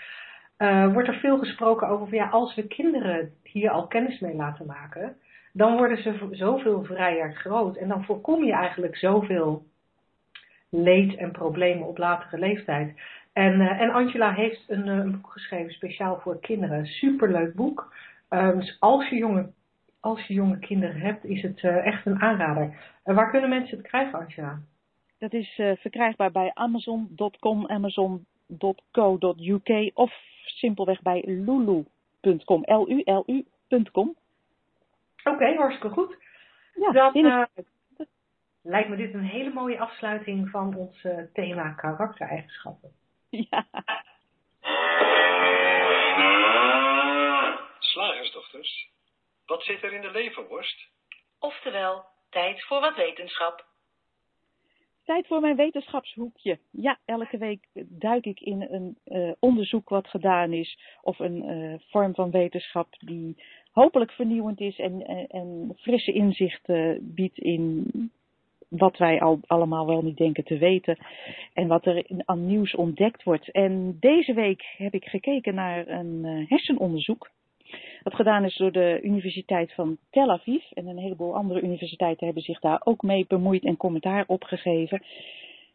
wordt 0.92 1.08
er 1.08 1.14
veel 1.14 1.38
gesproken 1.38 1.88
over 1.88 2.08
van 2.08 2.18
ja, 2.18 2.28
als 2.28 2.54
we 2.54 2.66
kinderen 2.66 3.32
hier 3.42 3.70
al 3.70 3.86
kennis 3.86 4.20
mee 4.20 4.34
laten 4.34 4.66
maken 4.66 5.16
dan 5.56 5.76
worden 5.76 6.02
ze 6.02 6.28
zoveel 6.30 6.84
vrijer 6.84 7.34
groot. 7.34 7.76
En 7.76 7.88
dan 7.88 8.04
voorkom 8.04 8.44
je 8.44 8.52
eigenlijk 8.52 8.96
zoveel 8.96 9.64
leed 10.70 11.16
en 11.16 11.32
problemen 11.32 11.86
op 11.86 11.98
latere 11.98 12.38
leeftijd. 12.38 13.00
En, 13.32 13.60
uh, 13.60 13.80
en 13.80 13.90
Angela 13.90 14.32
heeft 14.32 14.64
een, 14.66 14.86
een, 14.86 15.10
boek 15.10 15.32
geschreven 15.32 15.72
speciaal 15.72 16.18
voor 16.20 16.40
kinderen. 16.40 16.86
Superleuk 16.86 17.54
boek. 17.54 17.94
Um, 18.30 18.58
dus 18.58 18.76
als 18.80 19.08
je, 19.08 19.16
jonge, 19.16 19.50
als 20.00 20.26
je 20.26 20.34
jonge 20.34 20.58
kinderen 20.58 21.00
hebt, 21.00 21.24
is 21.24 21.42
het 21.42 21.62
uh, 21.62 21.86
echt 21.86 22.06
een 22.06 22.20
aanrader. 22.20 22.64
Uh, 23.04 23.14
waar 23.14 23.30
kunnen 23.30 23.48
mensen 23.48 23.78
het 23.78 23.86
krijgen, 23.86 24.18
Angela? 24.18 24.58
Dat 25.18 25.32
is 25.32 25.60
verkrijgbaar 25.78 26.32
bij 26.32 26.50
amazon.com, 26.54 27.66
amazon.co.uk 27.66 28.30
of 29.94 30.12
simpelweg 30.44 31.02
bij 31.02 31.22
lulu.com, 31.26 32.62
L-U-L-U.com. 32.64 34.16
Oké, 35.26 35.34
okay, 35.34 35.54
hartstikke 35.54 35.94
goed. 35.94 36.16
Ja, 36.74 36.92
Dan 36.92 37.16
uh, 37.16 37.44
lijkt 38.62 38.88
me 38.88 38.96
dit 38.96 39.14
een 39.14 39.24
hele 39.24 39.52
mooie 39.52 39.78
afsluiting 39.80 40.50
van 40.50 40.76
ons 40.76 41.04
uh, 41.04 41.18
thema 41.32 41.70
karaktereigenschappen. 41.70 42.92
Ja. 43.28 43.66
Slagersdochters, 47.78 48.90
wat 49.46 49.62
zit 49.62 49.82
er 49.82 49.92
in 49.92 50.00
de 50.00 50.10
leverworst? 50.10 50.88
Oftewel, 51.38 52.04
tijd 52.30 52.64
voor 52.64 52.80
wat 52.80 52.96
wetenschap. 52.96 53.64
Tijd 55.04 55.26
voor 55.26 55.40
mijn 55.40 55.56
wetenschapshoekje. 55.56 56.58
Ja, 56.70 56.98
elke 57.04 57.38
week 57.38 57.68
duik 57.88 58.24
ik 58.24 58.40
in 58.40 58.62
een 58.62 58.98
uh, 59.04 59.32
onderzoek 59.38 59.88
wat 59.88 60.08
gedaan 60.08 60.52
is. 60.52 60.78
Of 61.02 61.18
een 61.18 61.50
uh, 61.50 61.80
vorm 61.90 62.14
van 62.14 62.30
wetenschap 62.30 62.94
die 62.98 63.42
hopelijk 63.80 64.12
vernieuwend 64.12 64.60
is 64.60 64.78
en, 64.78 65.06
en, 65.06 65.26
en 65.26 65.72
frisse 65.76 66.12
inzichten 66.12 66.98
biedt 67.14 67.38
in 67.38 67.84
wat 68.68 68.96
wij 68.96 69.20
al 69.20 69.40
allemaal 69.46 69.86
wel 69.86 70.02
niet 70.02 70.16
denken 70.16 70.44
te 70.44 70.58
weten 70.58 70.98
en 71.52 71.66
wat 71.66 71.86
er 71.86 72.04
aan 72.24 72.46
nieuws 72.46 72.74
ontdekt 72.74 73.22
wordt. 73.22 73.50
En 73.50 73.96
deze 74.00 74.34
week 74.34 74.74
heb 74.76 74.94
ik 74.94 75.04
gekeken 75.04 75.54
naar 75.54 75.88
een 75.88 76.20
uh, 76.24 76.48
hersenonderzoek. 76.48 77.30
Dat 78.02 78.14
gedaan 78.14 78.44
is 78.44 78.56
door 78.56 78.72
de 78.72 79.00
Universiteit 79.02 79.74
van 79.74 79.96
Tel 80.10 80.30
Aviv. 80.30 80.70
En 80.70 80.86
een 80.86 80.98
heleboel 80.98 81.34
andere 81.34 81.60
universiteiten 81.60 82.26
hebben 82.26 82.42
zich 82.42 82.60
daar 82.60 82.80
ook 82.84 83.02
mee 83.02 83.24
bemoeid 83.28 83.64
en 83.64 83.76
commentaar 83.76 84.24
opgegeven. 84.26 85.02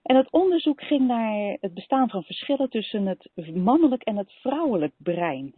En 0.04 0.16
het 0.16 0.32
onderzoek 0.32 0.82
ging 0.84 1.08
naar 1.08 1.58
het 1.60 1.74
bestaan 1.74 2.10
van 2.10 2.24
verschillen 2.24 2.70
tussen 2.70 3.08
het 3.08 3.30
mannelijk 3.56 4.04
en 4.04 4.18
het 4.18 4.32
vrouwelijk 4.32 4.94
brein. 4.98 5.54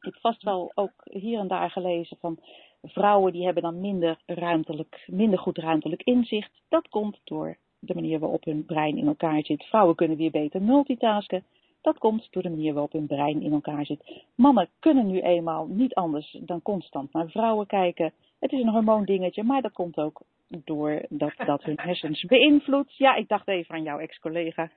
Ik 0.00 0.12
heb 0.12 0.20
vast 0.20 0.42
wel 0.42 0.72
ook 0.74 0.92
hier 1.04 1.38
en 1.38 1.48
daar 1.48 1.70
gelezen 1.70 2.16
van 2.20 2.38
vrouwen 2.82 3.32
die 3.32 3.44
hebben 3.44 3.62
dan 3.62 3.80
minder, 3.80 4.18
ruimtelijk, 4.26 5.04
minder 5.06 5.38
goed 5.38 5.58
ruimtelijk 5.58 6.02
inzicht. 6.02 6.50
Dat 6.68 6.88
komt 6.88 7.20
door 7.24 7.56
de 7.78 7.94
manier 7.94 8.18
waarop 8.18 8.44
hun 8.44 8.64
brein 8.64 8.96
in 8.96 9.06
elkaar 9.06 9.44
zit. 9.44 9.64
Vrouwen 9.64 9.96
kunnen 9.96 10.16
weer 10.16 10.30
beter 10.30 10.62
multitasken. 10.62 11.44
Dat 11.80 11.98
komt 11.98 12.28
door 12.30 12.42
de 12.42 12.50
manier 12.50 12.72
waarop 12.72 12.92
hun 12.92 13.06
brein 13.06 13.42
in 13.42 13.52
elkaar 13.52 13.86
zit. 13.86 14.24
Mannen 14.34 14.68
kunnen 14.78 15.06
nu 15.06 15.20
eenmaal 15.20 15.66
niet 15.66 15.94
anders 15.94 16.38
dan 16.40 16.62
constant 16.62 17.12
naar 17.12 17.28
vrouwen 17.28 17.66
kijken. 17.66 18.12
Het 18.38 18.52
is 18.52 18.60
een 18.60 18.68
hormoondingetje, 18.68 19.42
maar 19.42 19.62
dat 19.62 19.72
komt 19.72 19.96
ook 19.96 20.22
door 20.48 21.02
dat, 21.08 21.32
dat 21.36 21.62
hun 21.62 21.78
hersens 21.80 22.24
beïnvloedt. 22.24 22.96
Ja, 22.96 23.14
ik 23.14 23.28
dacht 23.28 23.48
even 23.48 23.74
aan 23.74 23.82
jouw 23.82 23.98
ex-collega. 23.98 24.70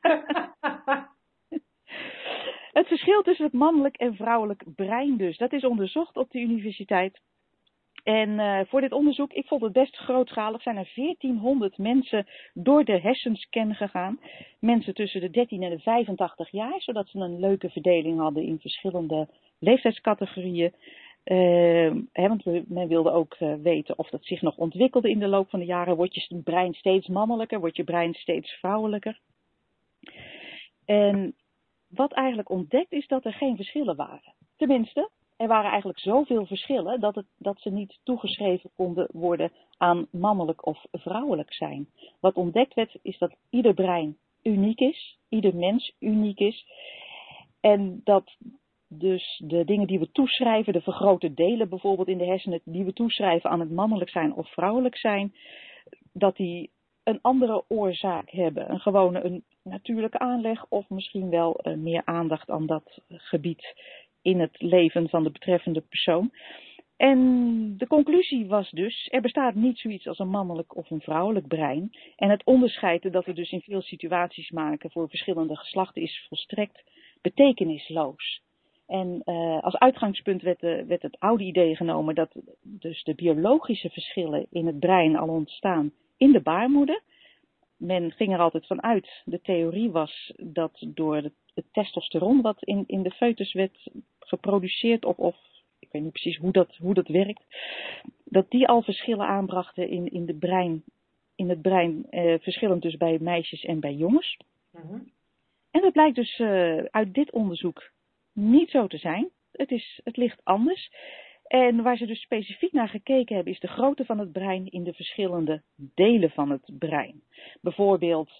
Het 2.72 2.86
verschil 2.86 3.22
tussen 3.22 3.44
het 3.44 3.54
mannelijk 3.54 3.96
en 3.96 4.14
vrouwelijk 4.14 4.62
brein 4.76 5.16
dus. 5.16 5.36
Dat 5.36 5.52
is 5.52 5.64
onderzocht 5.64 6.16
op 6.16 6.30
de 6.30 6.38
universiteit. 6.38 7.20
En 8.04 8.28
uh, 8.28 8.60
voor 8.66 8.80
dit 8.80 8.92
onderzoek, 8.92 9.32
ik 9.32 9.46
vond 9.46 9.62
het 9.62 9.72
best 9.72 9.96
grootschalig, 9.96 10.62
zijn 10.62 10.76
er 10.76 10.92
1400 10.94 11.78
mensen 11.78 12.26
door 12.54 12.84
de 12.84 13.00
hersenscan 13.00 13.74
gegaan. 13.74 14.20
Mensen 14.58 14.94
tussen 14.94 15.20
de 15.20 15.30
13 15.30 15.62
en 15.62 15.70
de 15.70 15.78
85 15.78 16.50
jaar, 16.50 16.80
zodat 16.80 17.08
ze 17.08 17.18
een 17.18 17.40
leuke 17.40 17.70
verdeling 17.70 18.18
hadden 18.18 18.42
in 18.42 18.58
verschillende 18.58 19.28
leeftijdscategorieën. 19.58 20.72
Uh, 21.24 21.92
hè, 22.12 22.28
want 22.28 22.68
men 22.68 22.88
wilde 22.88 23.10
ook 23.10 23.36
uh, 23.40 23.54
weten 23.62 23.98
of 23.98 24.08
dat 24.08 24.24
zich 24.24 24.42
nog 24.42 24.56
ontwikkelde 24.56 25.10
in 25.10 25.18
de 25.18 25.26
loop 25.26 25.50
van 25.50 25.58
de 25.58 25.66
jaren. 25.66 25.96
Wordt 25.96 26.14
je 26.14 26.40
brein 26.44 26.74
steeds 26.74 27.06
mannelijker? 27.06 27.60
Wordt 27.60 27.76
je 27.76 27.84
brein 27.84 28.14
steeds 28.14 28.52
vrouwelijker? 28.52 29.20
En 30.84 31.34
wat 31.90 32.12
eigenlijk 32.12 32.50
ontdekt 32.50 32.92
is 32.92 33.06
dat 33.06 33.24
er 33.24 33.32
geen 33.32 33.56
verschillen 33.56 33.96
waren. 33.96 34.34
Tenminste, 34.56 35.10
er 35.36 35.48
waren 35.48 35.70
eigenlijk 35.70 35.98
zoveel 35.98 36.46
verschillen 36.46 37.00
dat, 37.00 37.14
het, 37.14 37.26
dat 37.38 37.60
ze 37.60 37.70
niet 37.70 37.98
toegeschreven 38.02 38.70
konden 38.76 39.08
worden 39.12 39.52
aan 39.76 40.06
mannelijk 40.10 40.66
of 40.66 40.84
vrouwelijk 40.92 41.52
zijn. 41.54 41.88
Wat 42.20 42.34
ontdekt 42.34 42.74
werd 42.74 42.98
is 43.02 43.18
dat 43.18 43.36
ieder 43.50 43.74
brein 43.74 44.16
uniek 44.42 44.80
is, 44.80 45.18
ieder 45.28 45.54
mens 45.56 45.94
uniek 45.98 46.38
is. 46.38 46.66
En 47.60 48.00
dat 48.04 48.36
dus 48.88 49.42
de 49.44 49.64
dingen 49.64 49.86
die 49.86 49.98
we 49.98 50.10
toeschrijven, 50.12 50.72
de 50.72 50.80
vergrote 50.80 51.34
delen 51.34 51.68
bijvoorbeeld 51.68 52.08
in 52.08 52.18
de 52.18 52.24
hersenen, 52.24 52.60
die 52.64 52.84
we 52.84 52.92
toeschrijven 52.92 53.50
aan 53.50 53.60
het 53.60 53.70
mannelijk 53.70 54.10
zijn 54.10 54.34
of 54.34 54.52
vrouwelijk 54.52 54.96
zijn, 54.96 55.34
dat 56.12 56.36
die 56.36 56.70
een 57.04 57.18
andere 57.22 57.64
oorzaak 57.68 58.30
hebben. 58.30 58.70
Een 58.70 58.80
gewone 58.80 59.24
een 59.24 59.44
natuurlijke 59.62 60.18
aanleg 60.18 60.66
of 60.68 60.88
misschien 60.88 61.30
wel 61.30 61.60
uh, 61.62 61.74
meer 61.74 62.02
aandacht 62.04 62.50
aan 62.50 62.66
dat 62.66 63.00
gebied 63.08 63.74
in 64.22 64.40
het 64.40 64.60
leven 64.60 65.08
van 65.08 65.22
de 65.22 65.30
betreffende 65.30 65.80
persoon. 65.80 66.30
En 66.96 67.74
de 67.76 67.86
conclusie 67.86 68.46
was 68.46 68.70
dus, 68.70 69.08
er 69.10 69.20
bestaat 69.20 69.54
niet 69.54 69.78
zoiets 69.78 70.06
als 70.06 70.18
een 70.18 70.28
mannelijk 70.28 70.76
of 70.76 70.90
een 70.90 71.00
vrouwelijk 71.00 71.46
brein. 71.46 71.90
En 72.16 72.30
het 72.30 72.44
onderscheid 72.44 73.12
dat 73.12 73.24
we 73.24 73.32
dus 73.32 73.50
in 73.50 73.60
veel 73.60 73.82
situaties 73.82 74.50
maken 74.50 74.90
voor 74.90 75.08
verschillende 75.08 75.56
geslachten 75.56 76.02
is 76.02 76.26
volstrekt 76.28 76.82
betekenisloos. 77.20 78.42
En 78.86 79.22
uh, 79.24 79.62
als 79.62 79.76
uitgangspunt 79.76 80.42
werd, 80.42 80.60
werd, 80.60 81.02
het 81.02 81.18
oude 81.18 81.44
idee 81.44 81.76
genomen 81.76 82.14
dat 82.14 82.30
dus 82.62 83.02
de 83.02 83.14
biologische 83.14 83.90
verschillen 83.90 84.46
in 84.50 84.66
het 84.66 84.78
brein 84.78 85.16
al 85.16 85.28
ontstaan 85.28 85.92
in 86.20 86.32
de 86.32 86.40
baarmoeder. 86.40 87.02
Men 87.76 88.12
ging 88.12 88.32
er 88.32 88.38
altijd 88.38 88.66
van 88.66 88.82
uit, 88.82 89.22
de 89.24 89.40
theorie 89.40 89.90
was 89.90 90.32
dat 90.36 90.86
door 90.86 91.16
het, 91.16 91.32
testosteron 91.72 92.40
wat 92.40 92.62
in, 92.62 92.84
in 92.86 93.02
de 93.02 93.10
foetus 93.10 93.52
werd 93.52 93.90
geproduceerd, 94.18 95.04
of, 95.04 95.16
of 95.16 95.36
ik 95.78 95.88
weet 95.90 96.02
niet 96.02 96.12
precies 96.12 96.36
hoe 96.36 96.52
dat, 96.52 96.76
hoe 96.76 96.94
dat 96.94 97.08
werkt, 97.08 97.44
dat 98.24 98.50
die 98.50 98.68
al 98.68 98.82
verschillen 98.82 99.26
aanbrachten 99.26 99.88
in, 99.88 100.08
in, 100.12 100.26
de 100.26 100.34
brein, 100.34 100.84
in 101.34 101.48
het 101.48 101.62
brein, 101.62 102.06
eh, 102.10 102.38
verschillend 102.40 102.82
dus 102.82 102.96
bij 102.96 103.18
meisjes 103.20 103.64
en 103.64 103.80
bij 103.80 103.94
jongens. 103.94 104.36
Mm-hmm. 104.70 105.12
En 105.70 105.80
dat 105.80 105.92
blijkt 105.92 106.16
dus 106.16 106.38
uh, 106.38 106.76
uit 106.76 107.14
dit 107.14 107.30
onderzoek 107.30 107.90
niet 108.32 108.70
zo 108.70 108.86
te 108.86 108.98
zijn. 108.98 109.30
Het, 109.52 109.70
is, 109.70 110.00
het 110.04 110.16
ligt 110.16 110.40
anders. 110.44 110.90
En 111.50 111.82
waar 111.82 111.96
ze 111.96 112.06
dus 112.06 112.20
specifiek 112.20 112.72
naar 112.72 112.88
gekeken 112.88 113.34
hebben, 113.34 113.52
is 113.52 113.60
de 113.60 113.68
grootte 113.68 114.04
van 114.04 114.18
het 114.18 114.32
brein 114.32 114.66
in 114.66 114.84
de 114.84 114.92
verschillende 114.92 115.62
delen 115.94 116.30
van 116.30 116.50
het 116.50 116.70
brein. 116.78 117.22
Bijvoorbeeld 117.60 118.30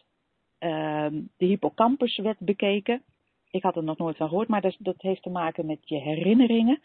uh, 0.61 1.07
de 1.37 1.47
hippocampus 1.47 2.19
werd 2.19 2.39
bekeken. 2.39 3.03
Ik 3.51 3.63
had 3.63 3.77
er 3.77 3.83
nog 3.83 3.99
nooit 3.99 4.17
van 4.17 4.29
gehoord, 4.29 4.49
maar 4.49 4.61
dat, 4.61 4.77
dat 4.79 4.95
heeft 4.99 5.23
te 5.23 5.31
maken 5.31 5.67
met 5.67 5.79
je 5.89 5.97
herinneringen. 5.97 6.81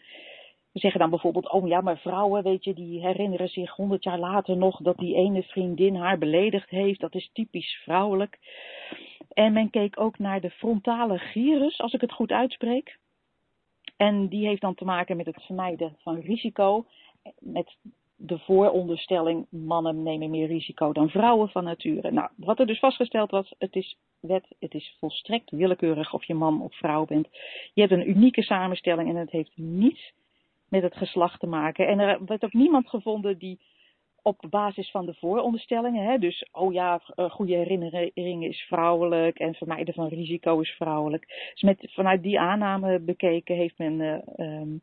We 0.72 0.78
zeggen 0.78 1.00
dan 1.00 1.10
bijvoorbeeld, 1.10 1.50
oh 1.50 1.68
ja, 1.68 1.80
maar 1.80 1.98
vrouwen, 1.98 2.42
weet 2.42 2.64
je, 2.64 2.74
die 2.74 3.00
herinneren 3.00 3.48
zich 3.48 3.70
honderd 3.70 4.04
jaar 4.04 4.18
later 4.18 4.56
nog 4.56 4.76
dat 4.82 4.98
die 4.98 5.14
ene 5.14 5.42
vriendin 5.42 5.94
haar 5.94 6.18
beledigd 6.18 6.70
heeft. 6.70 7.00
Dat 7.00 7.14
is 7.14 7.30
typisch 7.32 7.80
vrouwelijk. 7.82 8.38
En 9.32 9.52
men 9.52 9.70
keek 9.70 10.00
ook 10.00 10.18
naar 10.18 10.40
de 10.40 10.50
frontale 10.50 11.18
gyrus, 11.18 11.80
als 11.80 11.92
ik 11.92 12.00
het 12.00 12.12
goed 12.12 12.32
uitspreek. 12.32 12.98
En 13.96 14.28
die 14.28 14.46
heeft 14.46 14.60
dan 14.60 14.74
te 14.74 14.84
maken 14.84 15.16
met 15.16 15.26
het 15.26 15.42
vermijden 15.42 15.96
van 15.98 16.20
risico. 16.20 16.86
Met 17.38 17.76
de 18.16 18.38
vooronderstelling, 18.38 19.46
mannen 19.50 20.02
nemen 20.02 20.30
meer 20.30 20.46
risico 20.46 20.92
dan 20.92 21.08
vrouwen 21.08 21.48
van 21.48 21.64
nature. 21.64 22.10
Nou, 22.10 22.28
wat 22.36 22.58
er 22.58 22.66
dus 22.66 22.78
vastgesteld 22.78 23.30
was, 23.30 23.54
het 23.58 23.74
is 23.76 23.96
wet, 24.20 24.46
het 24.58 24.74
is 24.74 24.96
volstrekt 25.00 25.50
willekeurig 25.50 26.14
of 26.14 26.24
je 26.24 26.34
man 26.34 26.62
of 26.62 26.74
vrouw 26.74 27.04
bent. 27.04 27.28
Je 27.74 27.80
hebt 27.80 27.92
een 27.92 28.10
unieke 28.10 28.42
samenstelling 28.42 29.08
en 29.08 29.16
het 29.16 29.30
heeft 29.30 29.52
niets 29.54 30.12
met 30.68 30.82
het 30.82 30.96
geslacht 30.96 31.40
te 31.40 31.46
maken. 31.46 31.86
En 31.88 31.98
er 31.98 32.24
werd 32.24 32.44
ook 32.44 32.52
niemand 32.52 32.88
gevonden 32.88 33.38
die 33.38 33.60
op 34.26 34.46
basis 34.50 34.90
van 34.90 35.06
de 35.06 35.14
vooronderstellingen, 35.14 36.04
hè, 36.04 36.18
dus 36.18 36.48
oh 36.52 36.72
ja, 36.72 37.00
eh, 37.14 37.30
goede 37.30 37.54
herinnering 37.54 38.44
is 38.44 38.60
vrouwelijk 38.60 39.38
en 39.38 39.54
vermijden 39.54 39.94
van 39.94 40.08
risico 40.08 40.60
is 40.60 40.70
vrouwelijk. 40.70 41.50
Dus 41.52 41.62
met, 41.62 41.90
vanuit 41.92 42.22
die 42.22 42.40
aanname 42.40 42.98
bekeken 42.98 43.56
heeft 43.56 43.78
men 43.78 44.00
uh, 44.00 44.60
um, 44.60 44.80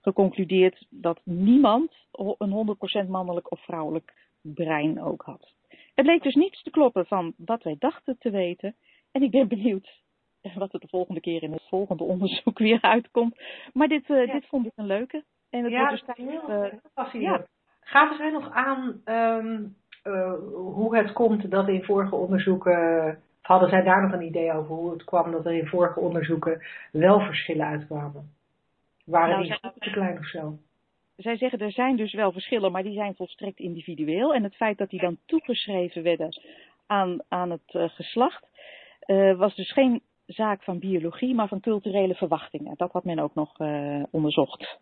geconcludeerd 0.00 0.86
dat 0.90 1.20
niemand 1.24 1.92
een 2.38 2.76
100% 3.06 3.08
mannelijk 3.08 3.50
of 3.50 3.64
vrouwelijk 3.64 4.12
brein 4.40 5.02
ook 5.02 5.22
had. 5.22 5.52
Het 5.68 6.04
bleek 6.04 6.22
dus 6.22 6.34
niets 6.34 6.62
te 6.62 6.70
kloppen 6.70 7.06
van 7.06 7.34
wat 7.36 7.62
wij 7.62 7.76
dachten 7.78 8.16
te 8.18 8.30
weten. 8.30 8.74
En 9.12 9.22
ik 9.22 9.30
ben 9.30 9.48
benieuwd 9.48 10.00
wat 10.54 10.72
er 10.72 10.80
de 10.80 10.88
volgende 10.88 11.20
keer 11.20 11.42
in 11.42 11.52
het 11.52 11.68
volgende 11.68 12.04
onderzoek 12.04 12.58
weer 12.58 12.82
uitkomt. 12.82 13.42
Maar 13.72 13.88
dit, 13.88 14.08
uh, 14.08 14.26
ja. 14.26 14.32
dit 14.32 14.46
vond 14.46 14.66
ik 14.66 14.72
een 14.76 14.86
leuke. 14.86 15.24
En 15.50 15.62
het 15.62 15.72
ja, 15.72 15.88
wordt 15.88 16.06
dus 16.06 16.16
heel 16.16 16.50
uh, 16.50 16.72
fascinerend. 16.94 17.40
Ja. 17.40 17.51
Gaven 17.84 18.16
zij 18.16 18.30
nog 18.30 18.50
aan 18.50 19.00
um, 19.04 19.76
uh, 20.04 20.32
hoe 20.54 20.96
het 20.96 21.12
komt 21.12 21.50
dat 21.50 21.68
in 21.68 21.84
vorige 21.84 22.14
onderzoeken, 22.14 23.18
hadden 23.42 23.68
zij 23.68 23.82
daar 23.82 24.02
nog 24.02 24.12
een 24.12 24.26
idee 24.26 24.52
over 24.52 24.74
hoe 24.74 24.92
het 24.92 25.04
kwam 25.04 25.30
dat 25.30 25.46
er 25.46 25.52
in 25.52 25.66
vorige 25.66 26.00
onderzoeken 26.00 26.62
wel 26.92 27.20
verschillen 27.20 27.66
uitkwamen? 27.66 28.30
Waren 29.04 29.30
nou, 29.30 29.42
die 29.42 29.58
zij, 29.60 29.72
te 29.78 29.90
klein 29.90 30.18
of 30.18 30.26
zo? 30.26 30.58
Zij 31.16 31.36
zeggen 31.36 31.58
er 31.58 31.72
zijn 31.72 31.96
dus 31.96 32.12
wel 32.12 32.32
verschillen, 32.32 32.72
maar 32.72 32.82
die 32.82 32.94
zijn 32.94 33.14
volstrekt 33.14 33.58
individueel. 33.58 34.34
En 34.34 34.42
het 34.42 34.56
feit 34.56 34.78
dat 34.78 34.90
die 34.90 35.00
dan 35.00 35.18
toegeschreven 35.26 36.02
werden 36.02 36.40
aan, 36.86 37.18
aan 37.28 37.50
het 37.50 37.74
uh, 37.74 37.88
geslacht, 37.88 38.46
uh, 39.06 39.36
was 39.36 39.54
dus 39.54 39.72
geen 39.72 40.02
zaak 40.26 40.62
van 40.62 40.78
biologie, 40.78 41.34
maar 41.34 41.48
van 41.48 41.60
culturele 41.60 42.14
verwachtingen. 42.14 42.74
Dat 42.76 42.92
had 42.92 43.04
men 43.04 43.18
ook 43.18 43.34
nog 43.34 43.60
uh, 43.60 44.02
onderzocht. 44.10 44.80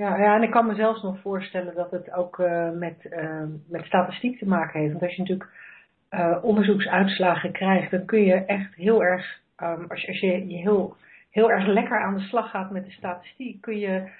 Ja, 0.00 0.16
ja, 0.16 0.34
en 0.34 0.42
ik 0.42 0.50
kan 0.50 0.66
me 0.66 0.74
zelfs 0.74 1.02
nog 1.02 1.20
voorstellen 1.20 1.74
dat 1.74 1.90
het 1.90 2.12
ook 2.12 2.38
uh, 2.38 2.70
met, 2.70 3.04
uh, 3.10 3.42
met 3.68 3.84
statistiek 3.84 4.38
te 4.38 4.48
maken 4.48 4.80
heeft. 4.80 4.92
Want 4.92 5.02
als 5.02 5.14
je 5.14 5.20
natuurlijk 5.20 5.50
uh, 6.10 6.38
onderzoeksuitslagen 6.42 7.52
krijgt, 7.52 7.90
dan 7.90 8.04
kun 8.04 8.24
je 8.24 8.34
echt 8.34 8.74
heel 8.74 9.02
erg, 9.02 9.40
um, 9.62 9.84
als, 9.88 10.00
je, 10.00 10.06
als 10.08 10.20
je, 10.20 10.48
je 10.48 10.56
heel, 10.56 10.96
heel 11.30 11.50
erg 11.50 11.66
lekker 11.66 12.00
aan 12.00 12.14
de 12.14 12.20
slag 12.20 12.50
gaat 12.50 12.70
met 12.70 12.84
de 12.84 12.90
statistiek, 12.90 13.60
kun 13.60 13.78
je, 13.78 14.10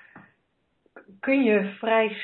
kun 1.21 1.43
je 1.43 1.75
vrij, 1.79 2.17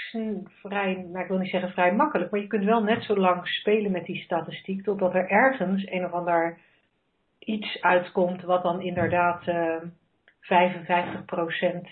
vrij, 0.63 0.95
nou 0.95 1.23
ik 1.23 1.29
wil 1.29 1.39
niet 1.39 1.51
zeggen 1.51 1.71
vrij 1.71 1.95
makkelijk, 1.95 2.31
maar 2.31 2.41
je 2.41 2.47
kunt 2.47 2.65
wel 2.65 2.83
net 2.83 3.03
zo 3.03 3.17
lang 3.17 3.49
spelen 3.49 3.91
met 3.91 4.05
die 4.05 4.23
statistiek 4.23 4.85
totdat 4.85 5.15
er 5.15 5.29
ergens 5.29 5.91
een 5.91 6.05
of 6.05 6.13
ander 6.13 6.59
iets 7.39 7.83
uitkomt 7.83 8.43
wat 8.43 8.63
dan 8.63 8.81
inderdaad 8.83 9.45
55 10.41 11.25
procent 11.25 11.89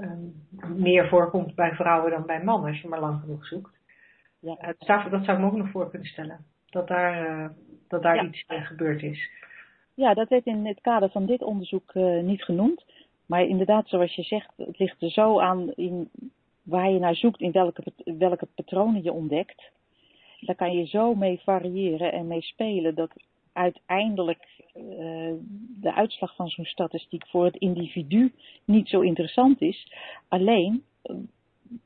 um, 0.00 0.46
meer 0.76 1.08
voorkomt 1.08 1.54
bij 1.54 1.72
vrouwen 1.72 2.10
dan 2.10 2.26
bij 2.26 2.44
mannen, 2.44 2.68
als 2.68 2.80
je 2.80 2.88
maar 2.88 3.00
lang 3.00 3.20
genoeg 3.20 3.46
zoekt. 3.46 3.78
Ja. 4.38 4.56
Uh, 4.60 5.10
dat 5.10 5.24
zou 5.24 5.36
ik 5.36 5.38
me 5.38 5.46
ook 5.46 5.56
nog 5.56 5.70
voor 5.70 5.90
kunnen 5.90 6.08
stellen. 6.08 6.44
Dat 6.70 6.88
daar, 6.88 7.28
uh, 7.28 7.48
dat 7.88 8.02
daar 8.02 8.14
ja. 8.14 8.24
iets 8.24 8.44
uh, 8.48 8.66
gebeurd 8.66 9.02
is. 9.02 9.30
Ja, 9.94 10.14
dat 10.14 10.28
werd 10.28 10.46
in 10.46 10.66
het 10.66 10.80
kader 10.80 11.10
van 11.10 11.26
dit 11.26 11.42
onderzoek 11.42 11.94
niet 12.22 12.42
genoemd. 12.42 12.84
Maar 13.26 13.42
inderdaad, 13.42 13.88
zoals 13.88 14.14
je 14.14 14.22
zegt, 14.22 14.52
het 14.56 14.78
ligt 14.78 15.02
er 15.02 15.10
zo 15.10 15.40
aan 15.40 15.72
in 15.74 16.10
waar 16.62 16.90
je 16.90 16.98
naar 16.98 17.14
zoekt, 17.14 17.40
in 17.40 17.52
welke, 17.52 17.82
welke 18.04 18.46
patronen 18.54 19.02
je 19.02 19.12
ontdekt. 19.12 19.70
Daar 20.40 20.56
kan 20.56 20.72
je 20.72 20.86
zo 20.86 21.14
mee 21.14 21.40
variëren 21.40 22.12
en 22.12 22.26
mee 22.26 22.42
spelen 22.42 22.94
dat 22.94 23.10
uiteindelijk 23.58 24.62
uh, 24.74 25.32
de 25.80 25.94
uitslag 25.94 26.34
van 26.34 26.48
zo'n 26.48 26.64
statistiek 26.64 27.26
voor 27.26 27.44
het 27.44 27.56
individu 27.56 28.32
niet 28.64 28.88
zo 28.88 29.00
interessant 29.00 29.60
is. 29.60 29.92
Alleen 30.28 30.82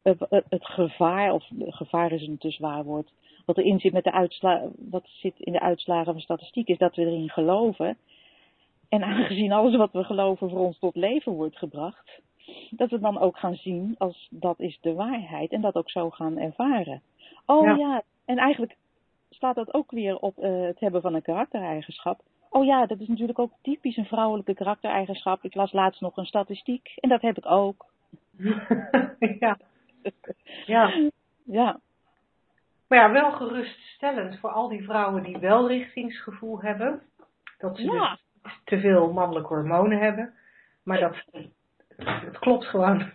uh, 0.02 0.12
het 0.48 0.66
gevaar, 0.66 1.32
of 1.32 1.44
gevaar 1.58 2.12
is 2.12 2.26
een 2.26 2.38
te 2.38 2.50
zwaar 2.50 2.84
woord, 2.84 3.12
wat 3.46 3.58
erin 3.58 3.80
zit 3.80 3.92
met 3.92 4.04
de 4.04 4.12
uitslagen, 4.12 4.72
wat 4.90 5.04
zit 5.06 5.34
in 5.38 5.52
de 5.52 5.60
uitslagen 5.60 6.12
van 6.12 6.22
statistiek, 6.22 6.68
is 6.68 6.78
dat 6.78 6.94
we 6.94 7.02
erin 7.02 7.30
geloven. 7.30 7.96
En 8.88 9.02
aangezien 9.02 9.52
alles 9.52 9.76
wat 9.76 9.92
we 9.92 10.04
geloven 10.04 10.50
voor 10.50 10.60
ons 10.60 10.78
tot 10.78 10.96
leven 10.96 11.32
wordt 11.32 11.58
gebracht, 11.58 12.20
dat 12.70 12.90
we 12.90 12.98
dan 12.98 13.18
ook 13.18 13.38
gaan 13.38 13.56
zien 13.56 13.94
als 13.98 14.28
dat 14.30 14.60
is 14.60 14.78
de 14.80 14.92
waarheid 14.94 15.52
en 15.52 15.60
dat 15.60 15.74
ook 15.74 15.90
zo 15.90 16.10
gaan 16.10 16.38
ervaren. 16.38 17.02
Oh 17.46 17.64
ja, 17.64 17.76
ja 17.76 18.02
en 18.24 18.38
eigenlijk 18.38 18.76
staat 19.34 19.54
dat 19.54 19.74
ook 19.74 19.90
weer 19.90 20.16
op 20.16 20.38
uh, 20.38 20.62
het 20.62 20.80
hebben 20.80 21.00
van 21.00 21.14
een 21.14 21.22
karaktereigenschap. 21.22 22.20
Oh 22.50 22.64
ja, 22.64 22.86
dat 22.86 23.00
is 23.00 23.08
natuurlijk 23.08 23.38
ook 23.38 23.52
typisch 23.62 23.96
een 23.96 24.04
vrouwelijke 24.04 24.54
karaktereigenschap. 24.54 25.44
Ik 25.44 25.54
las 25.54 25.72
laatst 25.72 26.00
nog 26.00 26.16
een 26.16 26.24
statistiek 26.24 26.92
en 26.96 27.08
dat 27.08 27.22
heb 27.22 27.36
ik 27.36 27.46
ook. 27.46 27.86
ja. 29.40 29.58
ja. 30.66 31.10
Ja. 31.44 31.80
Maar 32.88 32.98
ja, 32.98 33.10
wel 33.10 33.32
geruststellend 33.32 34.38
voor 34.38 34.50
al 34.50 34.68
die 34.68 34.84
vrouwen 34.84 35.22
die 35.22 35.38
wel 35.38 35.68
richtingsgevoel 35.68 36.60
hebben. 36.60 37.02
Dat 37.58 37.76
ze 37.76 37.82
ja. 37.82 38.18
dus 38.42 38.52
te 38.64 38.80
veel 38.80 39.12
mannelijke 39.12 39.54
hormonen 39.54 39.98
hebben. 39.98 40.34
Maar 40.82 41.00
dat, 41.00 41.16
het 41.96 42.38
klopt 42.38 42.64
gewoon. 42.64 42.98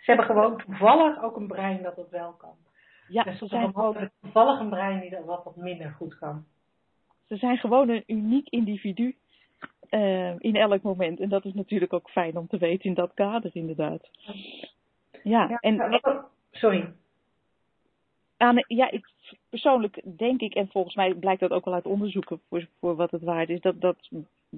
Ze 0.00 0.16
hebben 0.16 0.24
gewoon 0.24 0.58
toevallig 0.58 1.22
ook 1.22 1.36
een 1.36 1.46
brein 1.46 1.82
dat 1.82 1.96
het 1.96 2.10
wel 2.10 2.32
kan. 2.32 2.54
Ja, 3.10 3.22
Dus 3.22 3.38
ze 3.38 3.46
zijn, 3.46 3.72
gewoon, 3.72 4.10
toevallig 4.22 4.60
een 4.60 4.68
brein 4.68 5.00
die 5.00 5.10
dat 5.10 5.24
wat, 5.24 5.44
wat 5.44 5.56
minder 5.56 5.90
goed 5.90 6.18
kan. 6.18 6.44
ze 7.26 7.36
zijn 7.36 7.56
gewoon 7.58 7.88
een 7.88 8.04
uniek 8.06 8.48
individu 8.48 9.16
eh, 9.88 10.34
in 10.38 10.56
elk 10.56 10.82
moment. 10.82 11.20
En 11.20 11.28
dat 11.28 11.44
is 11.44 11.52
natuurlijk 11.54 11.92
ook 11.92 12.10
fijn 12.10 12.36
om 12.36 12.46
te 12.46 12.58
weten 12.58 12.84
in 12.84 12.94
dat 12.94 13.14
kader, 13.14 13.50
inderdaad. 13.54 14.08
Ja, 15.22 15.48
Ja, 15.48 15.58
en, 15.60 15.76
wat 15.76 16.04
ook- 16.04 16.30
sorry. 16.50 16.92
aan, 18.36 18.64
ja, 18.66 18.90
ik, 18.90 19.08
persoonlijk 19.48 20.18
denk 20.18 20.40
ik, 20.40 20.54
en 20.54 20.68
volgens 20.68 20.94
mij 20.94 21.14
blijkt 21.14 21.40
dat 21.40 21.50
ook 21.50 21.64
wel 21.64 21.74
uit 21.74 21.86
onderzoeken 21.86 22.40
voor, 22.48 22.66
voor 22.80 22.96
wat 22.96 23.10
het 23.10 23.22
waard 23.22 23.48
is, 23.48 23.60
dat, 23.60 23.80
dat 23.80 24.08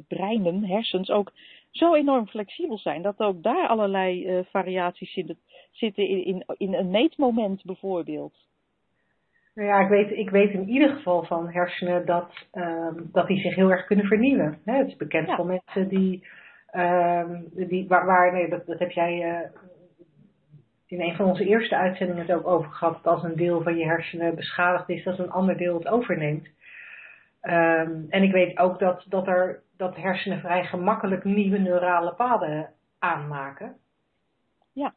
breinen, 0.08 0.64
hersens 0.64 1.10
ook 1.10 1.32
zo 1.70 1.94
enorm 1.94 2.26
flexibel 2.26 2.78
zijn. 2.78 3.02
Dat 3.02 3.18
ook 3.18 3.42
daar 3.42 3.68
allerlei 3.68 4.26
eh, 4.26 4.44
variaties 4.50 5.12
zitten, 5.12 5.38
zitten 5.70 6.08
in, 6.08 6.24
in, 6.24 6.44
in 6.56 6.74
een 6.74 6.90
meetmoment 6.90 7.64
bijvoorbeeld. 7.64 8.34
Nou 9.54 9.68
ja, 9.68 9.80
ik 9.80 9.88
weet, 9.88 10.10
ik 10.10 10.30
weet 10.30 10.52
in 10.52 10.68
ieder 10.68 10.88
geval 10.88 11.24
van 11.24 11.50
hersenen 11.50 12.06
dat, 12.06 12.46
ehm, 12.52 12.94
dat 13.12 13.26
die 13.26 13.40
zich 13.40 13.54
heel 13.54 13.70
erg 13.70 13.84
kunnen 13.84 14.06
vernieuwen. 14.06 14.58
Hè, 14.64 14.76
het 14.76 14.86
is 14.88 14.96
bekend 14.96 15.28
Ja. 15.28 15.36
van 15.36 15.46
mensen 15.46 15.88
die, 15.88 16.26
ehm, 16.66 17.40
die 17.54 17.88
waar, 17.88 18.06
waar 18.06 18.32
nee, 18.32 18.48
dat, 18.48 18.66
dat 18.66 18.78
heb 18.78 18.90
jij 18.90 19.22
eh, 19.22 19.48
in 20.86 21.00
een 21.00 21.16
van 21.16 21.26
onze 21.26 21.44
eerste 21.46 21.76
uitzendingen 21.76 22.26
het 22.26 22.36
ook 22.36 22.46
over 22.46 22.70
gehad. 22.70 22.94
Dat 23.02 23.14
als 23.14 23.22
een 23.22 23.36
deel 23.36 23.62
van 23.62 23.76
je 23.76 23.84
hersenen 23.84 24.34
beschadigd 24.34 24.88
is, 24.88 25.04
dat 25.04 25.18
een 25.18 25.30
ander 25.30 25.56
deel 25.56 25.74
het 25.74 25.88
overneemt. 25.88 26.48
Ehm, 27.40 27.92
en 28.08 28.22
ik 28.22 28.32
weet 28.32 28.58
ook 28.58 28.78
dat, 28.78 29.04
dat, 29.08 29.26
er, 29.26 29.61
dat 29.82 29.96
hersenen 29.96 30.40
vrij 30.40 30.64
gemakkelijk 30.64 31.24
nieuwe 31.24 31.58
neurale 31.58 32.14
paden 32.14 32.70
aanmaken. 32.98 33.76
Ja. 34.72 34.94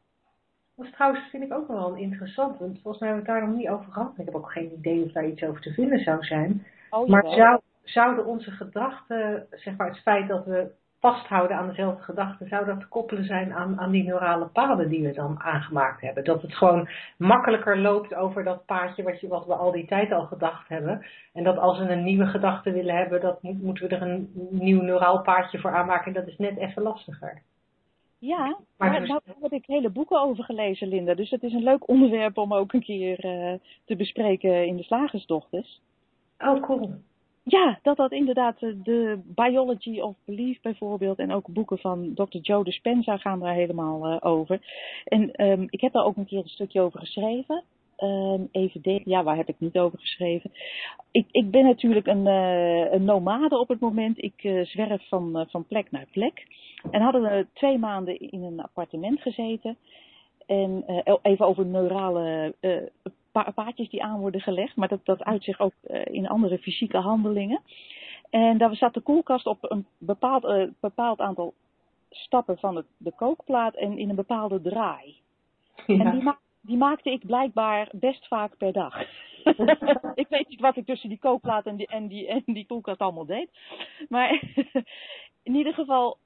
Dat 0.76 0.86
is 0.86 0.92
trouwens, 0.92 1.30
vind 1.30 1.42
ik 1.42 1.52
ook 1.52 1.68
wel 1.68 1.94
interessant, 1.94 2.58
want 2.58 2.80
volgens 2.80 2.98
mij 2.98 3.08
hebben 3.08 3.26
we 3.26 3.32
het 3.32 3.40
daar 3.40 3.48
nog 3.48 3.58
niet 3.58 3.68
over 3.68 3.92
gehad. 3.92 4.18
Ik 4.18 4.24
heb 4.24 4.34
ook 4.34 4.52
geen 4.52 4.72
idee 4.72 5.04
of 5.04 5.12
daar 5.12 5.26
iets 5.26 5.42
over 5.42 5.60
te 5.60 5.72
vinden 5.72 5.98
zou 5.98 6.24
zijn. 6.24 6.66
Oh, 6.90 7.08
Maar 7.08 7.24
zou, 7.26 7.60
zouden 7.82 8.26
onze 8.26 8.50
gedachten, 8.50 9.46
zeg 9.50 9.76
maar 9.76 9.88
het 9.88 10.02
feit 10.02 10.28
dat 10.28 10.44
we 10.44 10.70
vasthouden 11.00 11.56
aan 11.56 11.68
dezelfde 11.68 12.02
gedachten, 12.02 12.48
zou 12.48 12.66
dat 12.66 12.80
te 12.80 12.86
koppelen 12.88 13.24
zijn 13.24 13.52
aan, 13.52 13.80
aan 13.80 13.90
die 13.90 14.04
neurale 14.04 14.46
paden 14.46 14.88
die 14.88 15.02
we 15.02 15.12
dan 15.12 15.40
aangemaakt 15.40 16.00
hebben? 16.00 16.24
Dat 16.24 16.42
het 16.42 16.54
gewoon 16.54 16.88
makkelijker 17.16 17.78
loopt 17.78 18.14
over 18.14 18.44
dat 18.44 18.64
paadje 18.64 19.02
wat, 19.02 19.20
je, 19.20 19.28
wat 19.28 19.46
we 19.46 19.54
al 19.54 19.72
die 19.72 19.86
tijd 19.86 20.12
al 20.12 20.26
gedacht 20.26 20.68
hebben. 20.68 21.06
En 21.32 21.44
dat 21.44 21.58
als 21.58 21.78
we 21.78 21.88
een 21.88 22.04
nieuwe 22.04 22.26
gedachte 22.26 22.70
willen 22.70 22.96
hebben, 22.96 23.20
dat 23.20 23.42
moet, 23.42 23.62
moeten 23.62 23.88
we 23.88 23.94
er 23.94 24.02
een 24.02 24.30
nieuw 24.50 24.82
neuraal 24.82 25.22
paadje 25.22 25.58
voor 25.58 25.74
aanmaken. 25.74 26.06
En 26.06 26.12
dat 26.12 26.26
is 26.26 26.38
net 26.38 26.56
even 26.56 26.82
lastiger. 26.82 27.42
Ja, 28.18 28.56
Maar 28.76 29.00
dus- 29.00 29.08
daar 29.08 29.20
heb 29.40 29.52
ik 29.52 29.66
hele 29.66 29.90
boeken 29.90 30.20
over 30.20 30.44
gelezen, 30.44 30.88
Linda. 30.88 31.14
Dus 31.14 31.30
het 31.30 31.42
is 31.42 31.52
een 31.52 31.62
leuk 31.62 31.88
onderwerp 31.88 32.38
om 32.38 32.54
ook 32.54 32.72
een 32.72 32.82
keer 32.82 33.18
eh, 33.24 33.58
te 33.84 33.96
bespreken 33.96 34.66
in 34.66 34.76
de 34.76 34.82
Slagersdochters. 34.82 35.80
Oh, 36.38 36.62
cool. 36.62 36.90
Ja, 37.48 37.78
dat 37.82 37.96
dat 37.96 38.12
inderdaad 38.12 38.62
eh, 38.62 38.70
de 38.82 39.18
Biology 39.24 40.00
of 40.00 40.16
Belief 40.24 40.60
bijvoorbeeld 40.60 41.18
en 41.18 41.32
ook 41.32 41.46
boeken 41.48 41.78
van 41.78 42.14
Dr. 42.14 42.38
Joe 42.38 42.64
Dispenza 42.64 43.16
gaan 43.16 43.40
daar 43.40 43.54
helemaal 43.54 44.06
eh, 44.06 44.30
over. 44.30 44.60
En 45.04 45.32
ehm, 45.32 45.66
ik 45.70 45.80
heb 45.80 45.92
daar 45.92 46.04
ook 46.04 46.16
een 46.16 46.26
keer 46.26 46.38
een 46.38 46.48
stukje 46.48 46.80
over 46.80 47.00
geschreven. 47.00 47.64
Ehm, 47.96 48.42
even 48.50 48.82
denken, 48.82 49.10
ja, 49.10 49.22
waar 49.22 49.36
heb 49.36 49.48
ik 49.48 49.54
niet 49.58 49.78
over 49.78 49.98
geschreven? 49.98 50.52
Ik, 51.10 51.26
ik 51.30 51.50
ben 51.50 51.64
natuurlijk 51.64 52.06
een, 52.06 52.26
eh, 52.26 52.92
een 52.92 53.04
nomade 53.04 53.58
op 53.58 53.68
het 53.68 53.80
moment. 53.80 54.22
Ik 54.22 54.44
eh, 54.44 54.64
zwerf 54.64 55.08
van, 55.08 55.46
van 55.48 55.66
plek 55.66 55.90
naar 55.90 56.06
plek. 56.12 56.46
En 56.90 57.00
hadden 57.00 57.22
we 57.22 57.46
twee 57.52 57.78
maanden 57.78 58.20
in 58.20 58.42
een 58.42 58.60
appartement 58.60 59.20
gezeten. 59.20 59.76
En 60.46 60.82
eh, 60.86 61.14
even 61.22 61.46
over 61.46 61.66
neurale 61.66 62.54
pa- 63.42 63.50
paadjes 63.50 63.88
die 63.90 64.02
aan 64.02 64.20
worden 64.20 64.40
gelegd. 64.40 64.76
Maar 64.76 64.88
dat, 64.88 65.04
dat 65.04 65.24
uit 65.24 65.44
zich 65.44 65.60
ook 65.60 65.72
eh, 65.82 66.14
in 66.14 66.28
andere 66.28 66.58
fysieke 66.58 66.98
handelingen. 66.98 67.60
En 68.30 68.58
daar 68.58 68.76
zat 68.76 68.94
de 68.94 69.00
koelkast 69.00 69.46
op 69.46 69.58
een 69.60 69.86
bepaald, 69.98 70.44
eh, 70.44 70.62
bepaald 70.80 71.20
aantal 71.20 71.54
stappen 72.10 72.58
van 72.58 72.76
het, 72.76 72.86
de 72.96 73.12
kookplaat 73.12 73.74
en 73.74 73.98
in 73.98 74.08
een 74.08 74.16
bepaalde 74.16 74.60
draai. 74.60 75.14
En 75.86 76.10
die, 76.10 76.22
ma- 76.22 76.38
die 76.60 76.76
maakte 76.76 77.10
ik 77.10 77.26
blijkbaar 77.26 77.88
best 77.92 78.26
vaak 78.26 78.56
per 78.56 78.72
dag. 78.72 79.00
ik 80.22 80.26
weet 80.28 80.48
niet 80.48 80.60
wat 80.60 80.76
ik 80.76 80.86
tussen 80.86 81.08
die 81.08 81.18
kookplaat 81.18 81.66
en 81.66 81.76
die, 81.76 81.86
en 81.86 82.06
die, 82.06 82.26
en 82.28 82.42
die 82.46 82.66
koelkast 82.66 83.00
allemaal 83.00 83.26
deed. 83.26 83.48
Maar 84.08 84.42
in 85.48 85.54
ieder 85.54 85.74
geval, 85.74 86.18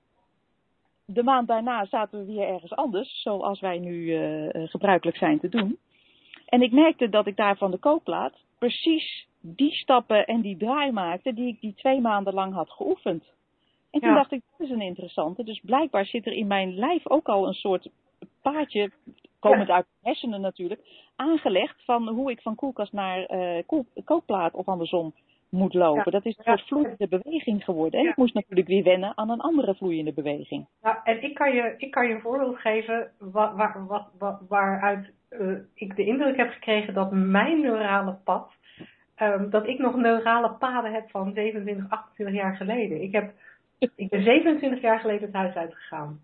de 1.05 1.23
maand 1.23 1.49
daarna 1.49 1.85
zaten 1.85 2.19
we 2.19 2.33
weer 2.33 2.49
ergens 2.49 2.73
anders, 2.73 3.23
zoals 3.23 3.61
wij 3.61 3.79
nu 3.79 4.15
eh, 4.15 4.69
gebruikelijk 4.69 5.17
zijn 5.17 5.41
te 5.41 5.49
doen. 5.49 5.79
En 6.51 6.63
ik 6.63 6.73
merkte 6.73 7.09
dat 7.09 7.27
ik 7.27 7.37
daar 7.37 7.57
van 7.57 7.71
de 7.71 7.79
kookplaat 7.79 8.35
precies 8.59 9.27
die 9.41 9.73
stappen 9.73 10.27
en 10.27 10.41
die 10.41 10.57
draai 10.57 10.93
maakte 10.93 11.33
die 11.35 11.49
ik 11.49 11.61
die 11.61 11.75
twee 11.75 12.01
maanden 12.01 12.35
lang 12.35 12.55
had 12.55 12.71
geoefend. 12.71 13.25
En 13.91 14.01
toen 14.01 14.09
Ja. 14.09 14.15
dacht 14.15 14.33
ik, 14.33 14.41
dat 14.59 14.67
is 14.67 14.73
een 14.75 14.81
interessante. 14.81 15.45
Dus 15.45 15.61
blijkbaar 15.65 16.05
zit 16.07 16.27
er 16.27 16.33
in 16.33 16.47
mijn 16.47 16.75
lijf 16.75 17.09
ook 17.09 17.29
al 17.29 17.47
een 17.47 17.55
soort 17.55 17.89
paadje, 18.43 18.91
komend 19.39 19.71
uit 19.71 19.85
de 19.85 20.09
hersenen 20.09 20.41
natuurlijk, 20.41 20.81
aangelegd 21.17 21.85
van 21.85 22.09
hoe 22.09 22.31
ik 22.31 22.41
van 22.41 22.55
koelkast 22.55 22.93
naar 22.93 23.27
koel- 23.67 23.87
kookplaat 24.05 24.55
of 24.55 24.67
andersom 24.69 25.15
moet 25.49 25.75
lopen. 25.75 26.03
Ja. 26.05 26.11
Dat 26.11 26.25
is 26.27 26.37
een 26.37 26.45
soort 26.45 26.67
vloeiende 26.67 27.09
beweging 27.09 27.65
geworden. 27.65 28.01
En 28.01 28.09
ik 28.09 28.17
moest 28.17 28.35
natuurlijk 28.35 28.69
weer 28.69 28.83
wennen 28.83 29.13
aan 29.17 29.31
een 29.31 29.41
andere 29.41 29.75
vloeiende 29.75 30.13
beweging. 30.13 30.67
Nou, 30.83 30.97
en 31.05 31.23
ik 31.23 31.35
kan 31.35 31.53
je, 31.55 31.75
ik 31.77 31.91
kan 31.91 32.09
je 32.09 32.15
een 32.15 32.21
voorbeeld 32.21 32.59
geven 32.59 33.11
wa- 33.19 33.55
waar, 33.55 33.87
wat, 33.87 34.09
wa- 34.19 34.41
waaruit 34.49 35.13
eh, 35.31 35.49
ik 35.75 35.97
de 35.97 36.05
indruk 36.05 36.37
heb 36.37 36.51
gekregen 36.51 36.95
dat 36.95 37.13
mijn 37.13 37.61
neurale 37.61 38.17
pad, 38.25 38.53
ehm, 39.15 39.51
dat 39.51 39.67
ik 39.67 39.79
nog 39.79 39.97
neurale 39.97 40.51
paden 40.51 40.93
heb 40.93 41.11
van 41.11 41.33
27, 41.35 41.91
28 41.91 42.35
jaar 42.35 42.57
geleden. 42.57 43.03
Ik, 43.03 43.13
heb, 43.13 43.33
ik 43.79 44.09
ben 44.09 44.23
27 44.23 44.81
jaar 44.81 45.01
geleden 45.01 45.23
het 45.23 45.35
huis 45.37 45.55
uitgegaan. 45.55 46.21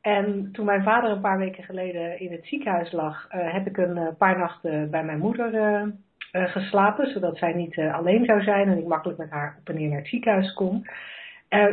En 0.00 0.48
toen 0.52 0.64
mijn 0.64 0.82
vader 0.82 1.10
een 1.10 1.20
paar 1.20 1.38
weken 1.38 1.64
geleden 1.64 2.20
in 2.20 2.32
het 2.32 2.46
ziekenhuis 2.46 2.92
lag, 2.92 3.26
eh, 3.28 3.52
heb 3.52 3.66
ik 3.66 3.76
een 3.76 3.96
eh, 3.96 4.06
paar 4.18 4.38
nachten 4.38 4.90
bij 4.90 5.04
mijn 5.04 5.18
moeder 5.18 5.92
geslapen, 6.32 7.06
zodat 7.06 7.38
zij 7.38 7.52
niet 7.52 7.78
alleen 7.78 8.24
zou 8.24 8.42
zijn 8.42 8.68
en 8.68 8.78
ik 8.78 8.86
makkelijk 8.86 9.18
met 9.18 9.30
haar 9.30 9.56
op 9.60 9.68
en 9.68 9.74
neer 9.74 9.88
naar 9.88 9.98
het 9.98 10.08
ziekenhuis 10.08 10.52
kon. 10.52 10.86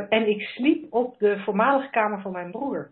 En 0.09 0.29
ik 0.29 0.41
sliep 0.41 0.93
op 0.93 1.19
de 1.19 1.39
voormalige 1.39 1.89
kamer 1.89 2.21
van 2.21 2.31
mijn 2.31 2.51
broer. 2.51 2.89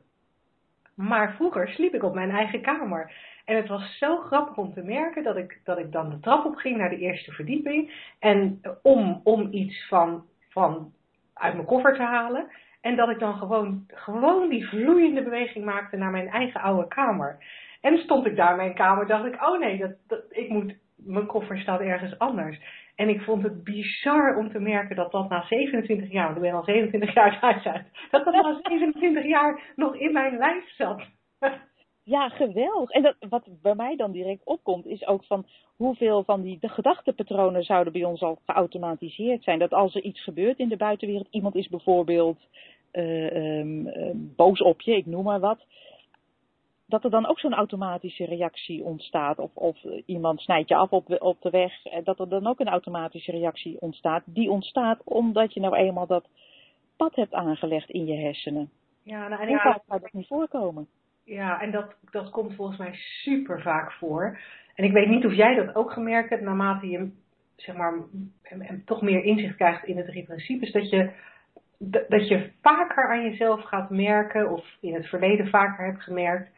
Maar 0.96 1.34
vroeger 1.34 1.68
sliep 1.68 1.94
ik 1.94 2.04
op 2.04 2.14
mijn 2.14 2.30
eigen 2.32 2.62
kamer. 2.62 3.12
En 3.46 3.56
het 3.56 3.68
was 3.68 3.98
zo 3.98 4.18
grappig 4.18 4.58
om 4.58 4.74
te 4.74 4.84
merken 4.84 5.24
dat 5.24 5.38
ik, 5.38 5.60
dat 5.64 5.78
ik 5.78 5.92
dan 5.92 6.10
de 6.10 6.20
trap 6.20 6.46
op 6.46 6.56
ging 6.56 6.78
naar 6.78 6.90
de 6.90 6.98
eerste 6.98 7.32
verdieping. 7.32 7.92
En 8.20 8.62
om, 8.82 9.22
om 9.24 9.48
iets 9.52 9.88
van, 9.88 10.26
van 10.50 10.92
uit 11.34 11.54
mijn 11.54 11.66
koffer 11.66 11.96
te 11.96 12.04
halen. 12.04 12.48
En 12.82 12.96
dat 12.96 13.10
ik 13.10 13.20
dan 13.20 13.38
gewoon, 13.38 13.84
gewoon 13.88 14.50
die 14.50 14.68
vloeiende 14.68 15.24
beweging 15.24 15.66
maakte 15.66 15.98
naar 15.98 16.12
mijn 16.12 16.28
eigen 16.28 16.62
oude 16.62 16.88
kamer. 16.88 17.38
En 17.82 17.98
stond 17.98 18.26
ik 18.26 18.36
daar 18.36 18.52
in 18.52 18.58
mijn 18.58 18.74
kamer, 18.74 19.08
dacht 19.08 19.26
ik, 19.26 19.46
oh 19.46 19.60
nee, 19.60 19.78
dat, 19.78 19.92
dat, 20.08 20.24
ik 20.30 20.50
moet, 20.50 20.76
mijn 20.96 21.26
koffer 21.26 21.60
staat 21.60 21.80
ergens 21.80 22.20
anders. 22.20 22.60
En 22.96 23.10
ik 23.10 23.22
vond 23.22 23.44
het 23.44 23.64
bizar 23.64 24.36
om 24.36 24.52
te 24.52 24.60
merken 24.60 24.96
dat 24.96 25.12
dat 25.12 25.30
na 25.30 25.46
27 25.48 26.12
jaar, 26.12 26.26
want 26.26 26.36
ik 26.36 26.42
ben 26.42 26.54
al 26.54 26.64
27 26.64 27.14
jaar 27.14 27.32
het 27.32 27.42
huis 27.42 27.66
uit, 27.66 27.86
dat 28.12 28.26
dat 28.26 28.34
na 28.34 28.60
27 28.62 29.26
jaar 29.26 29.60
nog 29.76 29.96
in 29.96 30.14
mijn 30.14 30.38
lijf 30.38 30.70
zat. 30.70 31.02
Ja, 32.06 32.30
geweldig. 32.30 32.90
En 32.90 33.02
dat, 33.02 33.16
wat 33.30 33.48
bij 33.62 33.76
mij 33.76 33.96
dan 33.96 34.12
direct 34.12 34.42
opkomt, 34.46 34.86
is 34.86 35.06
ook 35.08 35.24
van 35.24 35.46
hoeveel 35.76 36.24
van 36.24 36.42
die 36.42 36.58
de 36.60 36.70
gedachtepatronen 36.70 37.64
zouden 37.64 37.94
bij 37.94 38.04
ons 38.04 38.22
al 38.22 38.38
geautomatiseerd 38.46 39.44
zijn. 39.44 39.60
Dat 39.60 39.74
als 39.74 39.96
er 39.96 40.02
iets 40.02 40.24
gebeurt 40.24 40.60
in 40.60 40.68
de 40.70 40.78
buitenwereld, 40.78 41.28
iemand 41.30 41.56
is 41.56 41.68
bijvoorbeeld 41.68 42.38
eh, 42.92 43.60
ehm, 43.60 43.88
eh, 43.88 44.10
boos 44.16 44.62
op 44.62 44.82
je, 44.82 44.96
ik 44.96 45.06
noem 45.06 45.24
maar 45.24 45.40
wat. 45.40 45.60
Dat 46.86 47.04
er 47.04 47.10
dan 47.10 47.26
ook 47.26 47.40
zo'n 47.40 47.54
automatische 47.54 48.26
reactie 48.26 48.84
ontstaat. 48.84 49.40
Of, 49.40 49.52
of 49.56 49.78
iemand 50.06 50.42
snijdt 50.42 50.70
je 50.70 50.76
af 50.76 50.90
op, 50.92 51.08
de- 51.08 51.20
op 51.20 51.42
de 51.42 51.50
weg. 51.50 51.86
eh, 51.86 52.04
Dat 52.04 52.20
er 52.20 52.30
dan 52.30 52.48
ook 52.48 52.60
een 52.60 52.68
automatische 52.68 53.32
reactie 53.32 53.82
ontstaat. 53.82 54.24
Die 54.26 54.52
ontstaat 54.52 55.02
omdat 55.04 55.54
je 55.54 55.60
nou 55.60 55.76
eenmaal 55.76 56.08
dat 56.08 56.28
pad 56.98 57.16
hebt 57.16 57.34
aangelegd 57.34 57.90
in 57.90 58.06
je 58.06 58.16
hersenen. 58.16 58.70
Ja, 59.04 59.28
nou, 59.28 59.42
en 59.42 59.48
Hoe 59.48 59.58
vaak 59.60 59.84
zou 59.88 60.00
dat 60.02 60.14
niet 60.14 60.28
voorkomen? 60.28 60.88
Ja, 61.24 61.62
en 61.62 61.72
dat, 61.72 61.96
dat 62.12 62.30
komt 62.30 62.56
volgens 62.56 62.78
mij 62.78 62.94
super 62.94 63.62
vaak 63.62 63.92
voor. 63.92 64.40
En 64.76 64.84
ik 64.84 64.92
weet 64.92 65.10
niet 65.10 65.26
of 65.26 65.34
jij 65.34 65.56
dat 65.56 65.76
ook 65.76 65.92
gemerkt 65.92 66.30
hebt, 66.30 66.42
naarmate 66.42 66.88
je 66.88 67.12
zeg 67.56 67.76
maar, 67.76 67.94
en 68.42 68.84
toch 68.86 69.02
meer 69.02 69.24
inzicht 69.24 69.56
krijgt 69.56 69.86
in 69.86 69.96
de 69.96 70.06
drie 70.06 70.24
principes, 70.24 70.72
dat 70.72 70.90
je, 70.90 71.12
dat 72.08 72.28
je 72.28 72.52
vaker 72.62 73.10
aan 73.10 73.24
jezelf 73.24 73.62
gaat 73.62 73.90
merken, 73.90 74.52
of 74.52 74.66
in 74.80 74.94
het 74.94 75.08
verleden 75.08 75.48
vaker 75.48 75.86
hebt 75.86 76.04
gemerkt, 76.04 76.50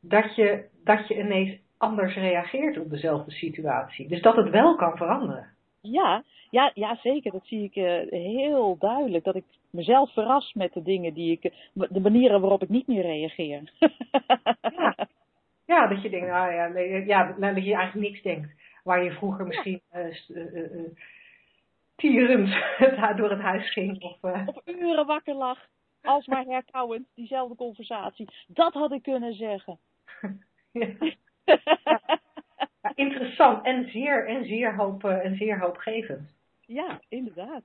dat 0.00 0.34
je, 0.34 0.64
dat 0.84 1.08
je 1.08 1.18
ineens 1.18 1.58
anders 1.78 2.14
reageert 2.14 2.78
op 2.78 2.90
dezelfde 2.90 3.30
situatie. 3.30 4.08
Dus 4.08 4.22
dat 4.22 4.36
het 4.36 4.50
wel 4.50 4.76
kan 4.76 4.96
veranderen. 4.96 5.53
Ja, 5.90 6.22
ja, 6.50 6.70
ja, 6.74 6.96
zeker. 7.02 7.32
Dat 7.32 7.46
zie 7.46 7.64
ik 7.64 7.76
eh, 7.76 8.10
heel 8.10 8.76
duidelijk. 8.78 9.24
Dat 9.24 9.34
ik 9.34 9.44
mezelf 9.70 10.12
verras 10.12 10.52
met 10.52 10.72
de 10.72 10.82
dingen 10.82 11.14
die 11.14 11.32
ik. 11.32 11.44
eh, 11.44 11.52
de 11.90 12.00
manieren 12.00 12.40
waarop 12.40 12.62
ik 12.62 12.68
niet 12.68 12.86
meer 12.86 13.02
reageer. 13.02 13.72
Ja. 14.60 15.08
Ja, 15.66 15.86
dat 15.86 16.02
je 16.02 16.10
denkt, 16.10 16.26
nou 16.26 16.52
ja, 16.52 16.68
nee, 16.68 17.04
ja 17.06 17.34
nou, 17.38 17.54
dat 17.54 17.64
je 17.64 17.74
eigenlijk 17.74 18.08
niks 18.10 18.22
denkt. 18.22 18.48
Waar 18.82 19.04
je 19.04 19.12
vroeger 19.12 19.46
misschien 19.46 19.80
uh, 19.94 20.28
uh, 20.28 20.90
tierend 21.96 22.48
door 23.18 23.30
het 23.30 23.40
huis 23.40 23.72
ging. 23.72 24.02
Of, 24.02 24.22
of 24.46 24.56
uren 24.64 25.06
wakker 25.06 25.34
lag. 25.34 25.58
Alsmaar 26.02 26.44
herkauwend, 26.44 27.06
diezelfde 27.14 27.54
conversatie. 27.56 28.28
Dat 28.46 28.72
had 28.72 28.92
ik 28.92 29.02
kunnen 29.02 29.34
zeggen. 29.34 29.78
ja. 30.72 30.88
ja. 32.56 32.92
interessant 33.04 33.64
en 33.64 33.90
zeer, 33.90 34.26
en, 34.26 34.44
zeer 34.44 34.74
hoop, 34.74 35.04
en 35.04 35.36
zeer 35.36 35.58
hoopgevend. 35.58 36.30
Ja, 36.66 37.00
inderdaad. 37.08 37.62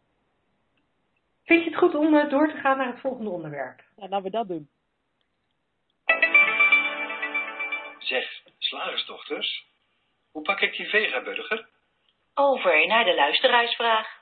Vind 1.46 1.64
je 1.64 1.70
het 1.70 1.80
goed 1.80 1.96
om 1.96 2.30
door 2.30 2.48
te 2.48 2.58
gaan 2.58 2.78
naar 2.78 2.88
het 2.88 3.00
volgende 3.00 3.30
onderwerp? 3.30 3.84
Ja, 3.96 4.08
laten 4.08 4.24
we 4.24 4.30
dat 4.30 4.48
doen. 4.48 4.70
Zeg, 8.00 8.44
slagersdochters, 8.58 9.66
hoe 10.32 10.42
pak 10.42 10.60
ik 10.60 10.78
die 10.78 10.90
vegaburger? 10.90 11.68
Over 12.34 12.88
naar 12.88 13.06
de 13.06 13.16
luisteraarsvraag. 13.16 14.18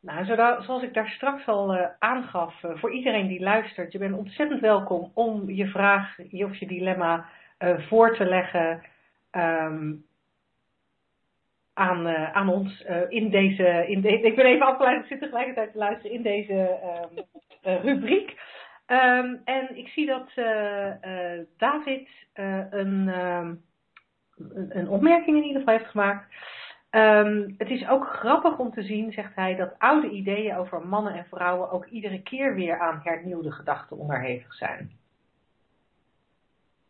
Nou, 0.00 0.24
zoals 0.64 0.82
ik 0.82 0.94
daar 0.94 1.08
straks 1.08 1.46
al 1.46 1.74
uh, 1.74 1.86
aangaf, 1.98 2.62
uh, 2.62 2.76
voor 2.76 2.92
iedereen 2.92 3.26
die 3.26 3.40
luistert, 3.40 3.92
je 3.92 3.98
bent 3.98 4.16
ontzettend 4.16 4.60
welkom 4.60 5.10
om 5.14 5.50
je 5.50 5.66
vraag 5.66 6.18
of 6.18 6.56
je 6.56 6.66
dilemma 6.66 7.28
uh, 7.58 7.88
voor 7.88 8.16
te 8.16 8.24
leggen 8.24 8.84
um, 9.36 10.04
aan, 11.74 12.08
aan 12.08 12.48
ons 12.48 12.84
in 13.08 13.30
deze, 13.30 13.84
in 13.88 14.04
ik 14.24 14.36
ben 14.36 14.44
even 14.44 14.66
afgeleid, 14.66 15.00
ik 15.00 15.06
zit 15.06 15.20
tegelijkertijd 15.20 15.72
te 15.72 15.78
luisteren 15.78 16.12
in 16.12 16.22
deze 16.22 16.78
um, 17.64 17.82
rubriek. 17.82 18.30
Um, 18.86 19.40
en 19.44 19.76
ik 19.76 19.88
zie 19.88 20.06
dat 20.06 20.30
David 21.56 22.08
een, 22.34 23.08
een 24.68 24.88
opmerking 24.88 25.36
in 25.36 25.44
ieder 25.44 25.58
geval 25.58 25.76
heeft 25.76 25.90
gemaakt. 25.90 26.34
Het 27.58 27.70
is 27.70 27.88
ook 27.88 28.06
grappig 28.06 28.58
om 28.58 28.72
te 28.72 28.82
zien, 28.82 29.12
zegt 29.12 29.34
hij, 29.34 29.54
dat 29.54 29.74
oude 29.78 30.10
ideeën 30.10 30.56
over 30.56 30.86
mannen 30.86 31.14
en 31.14 31.26
vrouwen 31.26 31.70
ook 31.70 31.86
iedere 31.86 32.22
keer 32.22 32.54
weer 32.54 32.78
aan 32.78 33.00
hernieuwde 33.04 33.52
gedachten 33.52 33.98
onderhevig 33.98 34.54
zijn. 34.54 34.90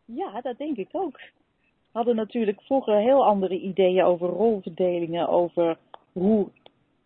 Ja, 0.05 0.41
dat 0.41 0.57
denk 0.57 0.77
ik 0.77 0.89
ook. 0.91 1.19
Hadden 1.95 2.15
natuurlijk 2.15 2.61
vroeger 2.61 2.95
heel 2.95 3.25
andere 3.25 3.59
ideeën 3.59 4.03
over 4.03 4.29
rolverdelingen, 4.29 5.27
over 5.27 5.77
hoe, 6.11 6.47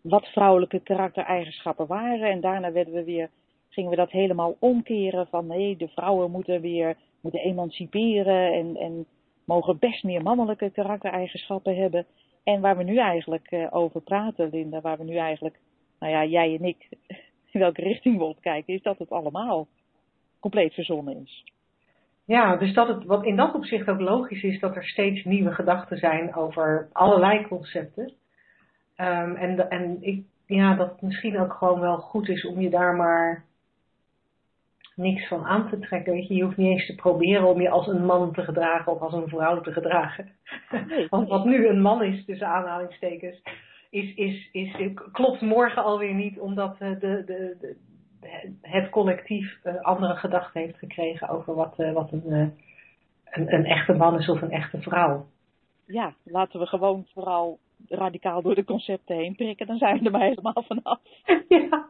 wat 0.00 0.26
vrouwelijke 0.26 0.80
karaktereigenschappen 0.80 1.86
waren. 1.86 2.30
En 2.30 2.40
daarna 2.40 2.72
werden 2.72 2.94
we 2.94 3.04
weer, 3.04 3.30
gingen 3.68 3.90
we 3.90 3.96
dat 3.96 4.10
helemaal 4.10 4.56
omkeren 4.58 5.26
van 5.26 5.46
nee, 5.46 5.76
de 5.76 5.88
vrouwen 5.88 6.30
moeten 6.30 6.60
weer 6.60 6.96
moeten 7.20 7.40
emanciperen 7.40 8.52
en, 8.52 8.76
en 8.76 9.06
mogen 9.44 9.78
best 9.78 10.04
meer 10.04 10.22
mannelijke 10.22 10.70
karaktereigenschappen 10.70 11.76
hebben. 11.76 12.06
En 12.44 12.60
waar 12.60 12.76
we 12.76 12.82
nu 12.82 12.96
eigenlijk 12.96 13.50
uh, 13.50 13.66
over 13.70 14.00
praten, 14.00 14.48
Linda, 14.50 14.80
waar 14.80 14.98
we 14.98 15.04
nu 15.04 15.16
eigenlijk, 15.16 15.58
nou 15.98 16.12
ja, 16.12 16.24
jij 16.24 16.56
en 16.58 16.64
ik, 16.64 16.88
in 17.52 17.60
welke 17.60 17.82
richting 17.82 18.18
we 18.18 18.24
opkijken, 18.24 18.74
is 18.74 18.82
dat 18.82 18.98
het 18.98 19.10
allemaal 19.10 19.66
compleet 20.40 20.74
verzonnen 20.74 21.16
is. 21.22 21.44
Ja, 22.30 22.56
dus 22.56 22.74
dat 22.74 22.88
het, 22.88 23.04
wat 23.04 23.24
in 23.24 23.36
dat 23.36 23.54
opzicht 23.54 23.88
ook 23.88 24.00
logisch 24.00 24.42
is 24.42 24.60
dat 24.60 24.76
er 24.76 24.84
steeds 24.84 25.24
nieuwe 25.24 25.52
gedachten 25.52 25.98
zijn 25.98 26.34
over 26.34 26.88
allerlei 26.92 27.46
concepten. 27.46 28.12
Um, 28.96 29.34
en, 29.36 29.70
en 29.70 29.96
ik, 30.00 30.24
ja, 30.46 30.74
dat 30.74 30.90
het 30.90 31.02
misschien 31.02 31.38
ook 31.38 31.52
gewoon 31.52 31.80
wel 31.80 31.98
goed 31.98 32.28
is 32.28 32.46
om 32.46 32.60
je 32.60 32.70
daar 32.70 32.96
maar 32.96 33.44
niks 34.94 35.28
van 35.28 35.44
aan 35.44 35.68
te 35.68 35.78
trekken. 35.78 36.12
Weet 36.12 36.28
je, 36.28 36.34
je 36.34 36.42
hoeft 36.44 36.56
niet 36.56 36.70
eens 36.70 36.86
te 36.86 36.94
proberen 36.94 37.46
om 37.46 37.60
je 37.60 37.70
als 37.70 37.86
een 37.86 38.04
man 38.04 38.32
te 38.32 38.42
gedragen 38.42 38.92
of 38.92 39.00
als 39.00 39.12
een 39.12 39.28
vrouw 39.28 39.60
te 39.60 39.72
gedragen. 39.72 40.32
Want 41.08 41.28
wat 41.28 41.44
nu 41.44 41.66
een 41.66 41.80
man 41.80 42.02
is, 42.02 42.24
tussen 42.24 42.48
aanhalingstekens, 42.48 43.42
is, 43.90 44.14
is, 44.14 44.48
is, 44.52 44.92
klopt 45.12 45.40
morgen 45.40 45.84
alweer 45.84 46.14
niet, 46.14 46.38
omdat 46.38 46.78
de, 46.78 46.98
de, 46.98 47.24
de, 47.26 47.76
het 48.62 48.90
collectief 48.90 49.58
andere 49.82 50.14
gedachten 50.14 50.60
heeft 50.60 50.78
gekregen 50.78 51.28
over 51.28 51.54
wat, 51.54 51.76
wat 51.76 52.12
een, 52.12 52.54
een, 53.24 53.54
een 53.54 53.64
echte 53.64 53.92
man 53.92 54.18
is 54.18 54.28
of 54.28 54.42
een 54.42 54.50
echte 54.50 54.80
vrouw. 54.80 55.26
Ja, 55.86 56.14
laten 56.24 56.60
we 56.60 56.66
gewoon 56.66 57.06
vooral 57.12 57.58
radicaal 57.88 58.42
door 58.42 58.54
de 58.54 58.64
concepten 58.64 59.16
heen 59.16 59.34
prikken, 59.34 59.66
dan 59.66 59.78
zijn 59.78 59.98
we 59.98 60.04
er 60.04 60.10
maar 60.10 60.20
helemaal 60.20 60.64
vanaf. 60.66 61.00
ja. 61.48 61.88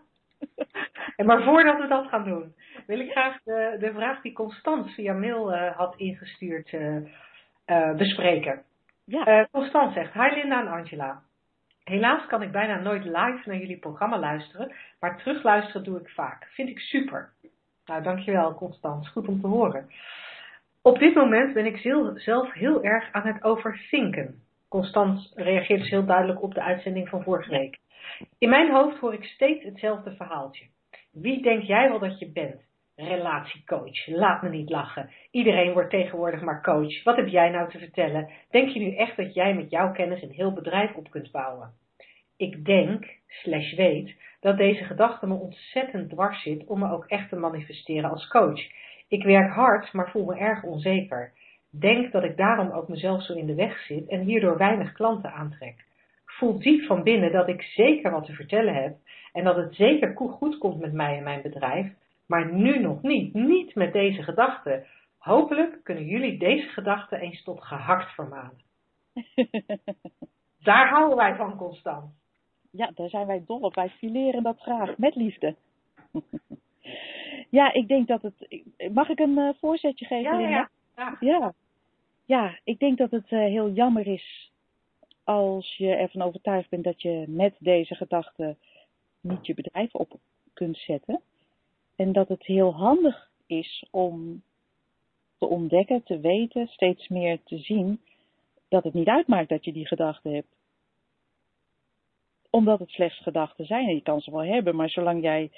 En 1.16 1.26
maar 1.26 1.42
voordat 1.42 1.80
we 1.80 1.86
dat 1.86 2.06
gaan 2.06 2.24
doen, 2.24 2.54
wil 2.86 3.00
ik 3.00 3.10
graag 3.10 3.42
de, 3.42 3.76
de 3.80 3.92
vraag 3.92 4.20
die 4.20 4.32
Constans 4.32 4.94
via 4.94 5.12
mail 5.12 5.54
uh, 5.54 5.76
had 5.76 5.94
ingestuurd 5.96 6.72
uh, 6.72 6.96
uh, 7.66 7.94
bespreken. 7.96 8.62
Ja. 9.04 9.48
Constans 9.50 9.94
zegt, 9.94 10.12
hi 10.12 10.34
Linda 10.34 10.60
en 10.60 10.68
Angela. 10.68 11.22
Helaas 11.90 12.26
kan 12.26 12.42
ik 12.42 12.52
bijna 12.52 12.80
nooit 12.80 13.04
live 13.04 13.42
naar 13.44 13.56
jullie 13.56 13.78
programma 13.78 14.18
luisteren, 14.18 14.72
maar 15.00 15.18
terugluisteren 15.18 15.84
doe 15.84 16.00
ik 16.00 16.08
vaak. 16.08 16.48
Vind 16.50 16.68
ik 16.68 16.78
super. 16.78 17.32
Nou, 17.86 18.02
dankjewel 18.02 18.54
Constans. 18.54 19.08
Goed 19.08 19.28
om 19.28 19.40
te 19.40 19.46
horen. 19.46 19.90
Op 20.82 20.98
dit 20.98 21.14
moment 21.14 21.54
ben 21.54 21.66
ik 21.66 21.76
zelf 22.14 22.52
heel 22.52 22.84
erg 22.84 23.12
aan 23.12 23.26
het 23.26 23.44
overthinken. 23.44 24.42
Constans 24.68 25.32
reageert 25.34 25.80
dus 25.80 25.90
heel 25.90 26.04
duidelijk 26.04 26.42
op 26.42 26.54
de 26.54 26.62
uitzending 26.62 27.08
van 27.08 27.22
vorige 27.22 27.50
week. 27.50 27.78
In 28.38 28.48
mijn 28.48 28.70
hoofd 28.70 28.98
hoor 28.98 29.14
ik 29.14 29.24
steeds 29.24 29.64
hetzelfde 29.64 30.14
verhaaltje. 30.16 30.66
Wie 31.12 31.42
denk 31.42 31.62
jij 31.62 31.88
wel 31.88 31.98
dat 31.98 32.18
je 32.18 32.30
bent? 32.30 32.69
Relatiecoach. 33.08 34.06
Laat 34.06 34.42
me 34.42 34.48
niet 34.48 34.70
lachen. 34.70 35.10
Iedereen 35.30 35.72
wordt 35.72 35.90
tegenwoordig 35.90 36.40
maar 36.40 36.62
coach. 36.62 37.02
Wat 37.02 37.16
heb 37.16 37.26
jij 37.26 37.50
nou 37.50 37.70
te 37.70 37.78
vertellen? 37.78 38.30
Denk 38.50 38.68
je 38.68 38.80
nu 38.80 38.96
echt 38.96 39.16
dat 39.16 39.34
jij 39.34 39.54
met 39.54 39.70
jouw 39.70 39.92
kennis 39.92 40.22
een 40.22 40.32
heel 40.32 40.52
bedrijf 40.52 40.94
op 40.94 41.10
kunt 41.10 41.30
bouwen? 41.30 41.72
Ik 42.36 42.64
denk, 42.64 43.16
slash 43.26 43.74
weet, 43.74 44.14
dat 44.40 44.56
deze 44.56 44.84
gedachte 44.84 45.26
me 45.26 45.34
ontzettend 45.34 46.10
dwars 46.10 46.42
zit 46.42 46.66
om 46.66 46.78
me 46.78 46.90
ook 46.90 47.04
echt 47.04 47.28
te 47.28 47.36
manifesteren 47.36 48.10
als 48.10 48.28
coach. 48.28 48.60
Ik 49.08 49.24
werk 49.24 49.52
hard, 49.52 49.92
maar 49.92 50.10
voel 50.10 50.24
me 50.24 50.36
erg 50.36 50.62
onzeker. 50.62 51.32
Denk 51.70 52.12
dat 52.12 52.24
ik 52.24 52.36
daarom 52.36 52.70
ook 52.70 52.88
mezelf 52.88 53.22
zo 53.22 53.34
in 53.34 53.46
de 53.46 53.54
weg 53.54 53.78
zit 53.78 54.08
en 54.08 54.20
hierdoor 54.20 54.56
weinig 54.56 54.92
klanten 54.92 55.32
aantrek 55.32 55.88
voel 56.40 56.58
diep 56.58 56.82
van 56.84 57.02
binnen 57.02 57.32
dat 57.32 57.48
ik 57.48 57.62
zeker 57.62 58.10
wat 58.10 58.24
te 58.24 58.32
vertellen 58.32 58.74
heb 58.74 58.96
en 59.32 59.44
dat 59.44 59.56
het 59.56 59.74
zeker 59.74 60.14
goed 60.16 60.58
komt 60.58 60.80
met 60.80 60.92
mij 60.92 61.16
en 61.16 61.22
mijn 61.22 61.42
bedrijf, 61.42 61.86
maar 62.30 62.52
nu 62.52 62.78
nog 62.78 63.02
niet. 63.02 63.34
Niet 63.34 63.74
met 63.74 63.92
deze 63.92 64.22
gedachten. 64.22 64.86
Hopelijk 65.18 65.80
kunnen 65.82 66.04
jullie 66.04 66.38
deze 66.38 66.68
gedachten 66.68 67.20
eens 67.20 67.42
tot 67.42 67.64
gehakt 67.64 68.14
vermanen. 68.14 68.60
Daar 70.68 70.88
houden 70.88 71.16
wij 71.16 71.34
van, 71.34 71.56
Constant. 71.56 72.12
Ja, 72.70 72.90
daar 72.94 73.08
zijn 73.08 73.26
wij 73.26 73.42
dol 73.46 73.60
op. 73.60 73.74
Wij 73.74 73.88
fileren 73.88 74.42
dat 74.42 74.60
graag, 74.60 74.98
met 74.98 75.14
liefde. 75.14 75.54
ja, 77.58 77.72
ik 77.72 77.88
denk 77.88 78.08
dat 78.08 78.22
het... 78.22 78.64
Mag 78.92 79.08
ik 79.08 79.18
een 79.18 79.38
uh, 79.38 79.48
voorzetje 79.60 80.04
geven, 80.04 80.30
ja, 80.30 80.36
Linda? 80.36 80.70
Ja, 80.96 81.16
ja. 81.20 81.52
Ja, 82.24 82.58
ik 82.64 82.78
denk 82.78 82.98
dat 82.98 83.10
het 83.10 83.30
uh, 83.30 83.38
heel 83.38 83.70
jammer 83.70 84.06
is 84.06 84.52
als 85.24 85.76
je 85.76 85.94
ervan 85.94 86.22
overtuigd 86.22 86.68
bent 86.68 86.84
dat 86.84 87.02
je 87.02 87.24
met 87.28 87.54
deze 87.58 87.94
gedachten 87.94 88.58
niet 89.20 89.46
je 89.46 89.54
bedrijf 89.54 89.94
op 89.94 90.18
kunt 90.52 90.76
zetten. 90.76 91.20
En 92.00 92.12
dat 92.12 92.28
het 92.28 92.46
heel 92.46 92.74
handig 92.74 93.30
is 93.46 93.84
om 93.90 94.42
te 95.38 95.46
ontdekken, 95.46 96.02
te 96.02 96.20
weten, 96.20 96.66
steeds 96.66 97.08
meer 97.08 97.42
te 97.42 97.58
zien 97.58 98.00
dat 98.68 98.84
het 98.84 98.94
niet 98.94 99.08
uitmaakt 99.08 99.48
dat 99.48 99.64
je 99.64 99.72
die 99.72 99.86
gedachten 99.86 100.34
hebt. 100.34 100.56
Omdat 102.50 102.78
het 102.78 102.90
slechts 102.90 103.22
gedachten 103.22 103.66
zijn. 103.66 103.88
En 103.88 103.94
je 103.94 104.02
kan 104.02 104.20
ze 104.20 104.30
wel 104.30 104.44
hebben, 104.44 104.76
maar 104.76 104.90
zolang 104.90 105.22
jij. 105.22 105.50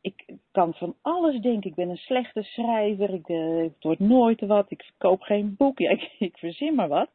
Ik 0.00 0.24
kan 0.52 0.74
van 0.74 0.96
alles 1.00 1.40
denken. 1.40 1.70
Ik 1.70 1.76
ben 1.76 1.88
een 1.88 1.96
slechte 1.96 2.42
schrijver. 2.42 3.14
Ik, 3.14 3.28
uh, 3.28 3.62
het 3.62 3.82
wordt 3.82 4.00
nooit 4.00 4.40
wat. 4.40 4.70
Ik 4.70 4.82
verkoop 4.82 5.20
geen 5.20 5.54
boek. 5.56 5.78
Ja, 5.78 5.90
ik, 5.98 6.14
ik 6.18 6.38
verzin 6.38 6.74
maar 6.74 6.88
wat. 6.88 7.10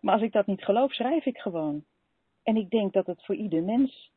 Maar 0.00 0.14
als 0.14 0.22
ik 0.22 0.32
dat 0.32 0.46
niet 0.46 0.64
geloof, 0.64 0.92
schrijf 0.92 1.24
ik 1.24 1.38
gewoon. 1.38 1.84
En 2.42 2.56
ik 2.56 2.70
denk 2.70 2.92
dat 2.92 3.06
het 3.06 3.24
voor 3.24 3.34
ieder 3.34 3.62
mens 3.62 4.10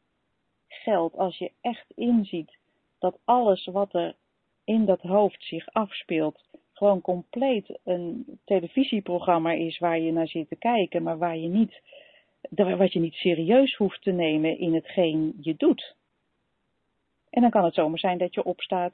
geldt 0.67 1.15
als 1.15 1.37
je 1.37 1.51
echt 1.61 1.91
inziet 1.95 2.58
dat 2.99 3.19
alles 3.25 3.65
wat 3.65 3.93
er 3.93 4.15
in 4.63 4.85
dat 4.85 5.01
hoofd 5.01 5.43
zich 5.43 5.67
afspeelt, 5.71 6.43
gewoon 6.73 7.01
compleet 7.01 7.79
een 7.83 8.39
televisieprogramma 8.45 9.51
is 9.51 9.79
waar 9.79 9.99
je 9.99 10.11
naar 10.11 10.27
zit 10.27 10.49
te 10.49 10.55
kijken, 10.55 11.03
maar 11.03 11.17
waar 11.17 11.37
je 11.37 11.47
niet, 11.47 11.81
wat 12.77 12.93
je 12.93 12.99
niet 12.99 13.13
serieus 13.13 13.75
hoeft 13.75 14.01
te 14.01 14.11
nemen 14.11 14.57
in 14.57 14.73
hetgeen 14.73 15.33
je 15.41 15.55
doet. 15.55 15.95
En 17.29 17.41
dan 17.41 17.49
kan 17.49 17.63
het 17.63 17.73
zomaar 17.73 17.99
zijn 17.99 18.17
dat 18.17 18.33
je 18.33 18.43
opstaat 18.43 18.93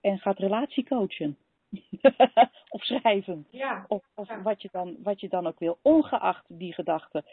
en 0.00 0.18
gaat 0.18 0.38
relatiecoachen. 0.38 1.36
of 2.68 2.84
schrijven. 2.84 3.46
Ja. 3.50 3.84
Of, 3.88 4.04
of 4.14 4.28
wat, 4.42 4.62
je 4.62 4.68
dan, 4.72 4.96
wat 5.02 5.20
je 5.20 5.28
dan 5.28 5.46
ook 5.46 5.58
wil, 5.58 5.78
ongeacht 5.82 6.44
die 6.48 6.74
gedachten. 6.74 7.24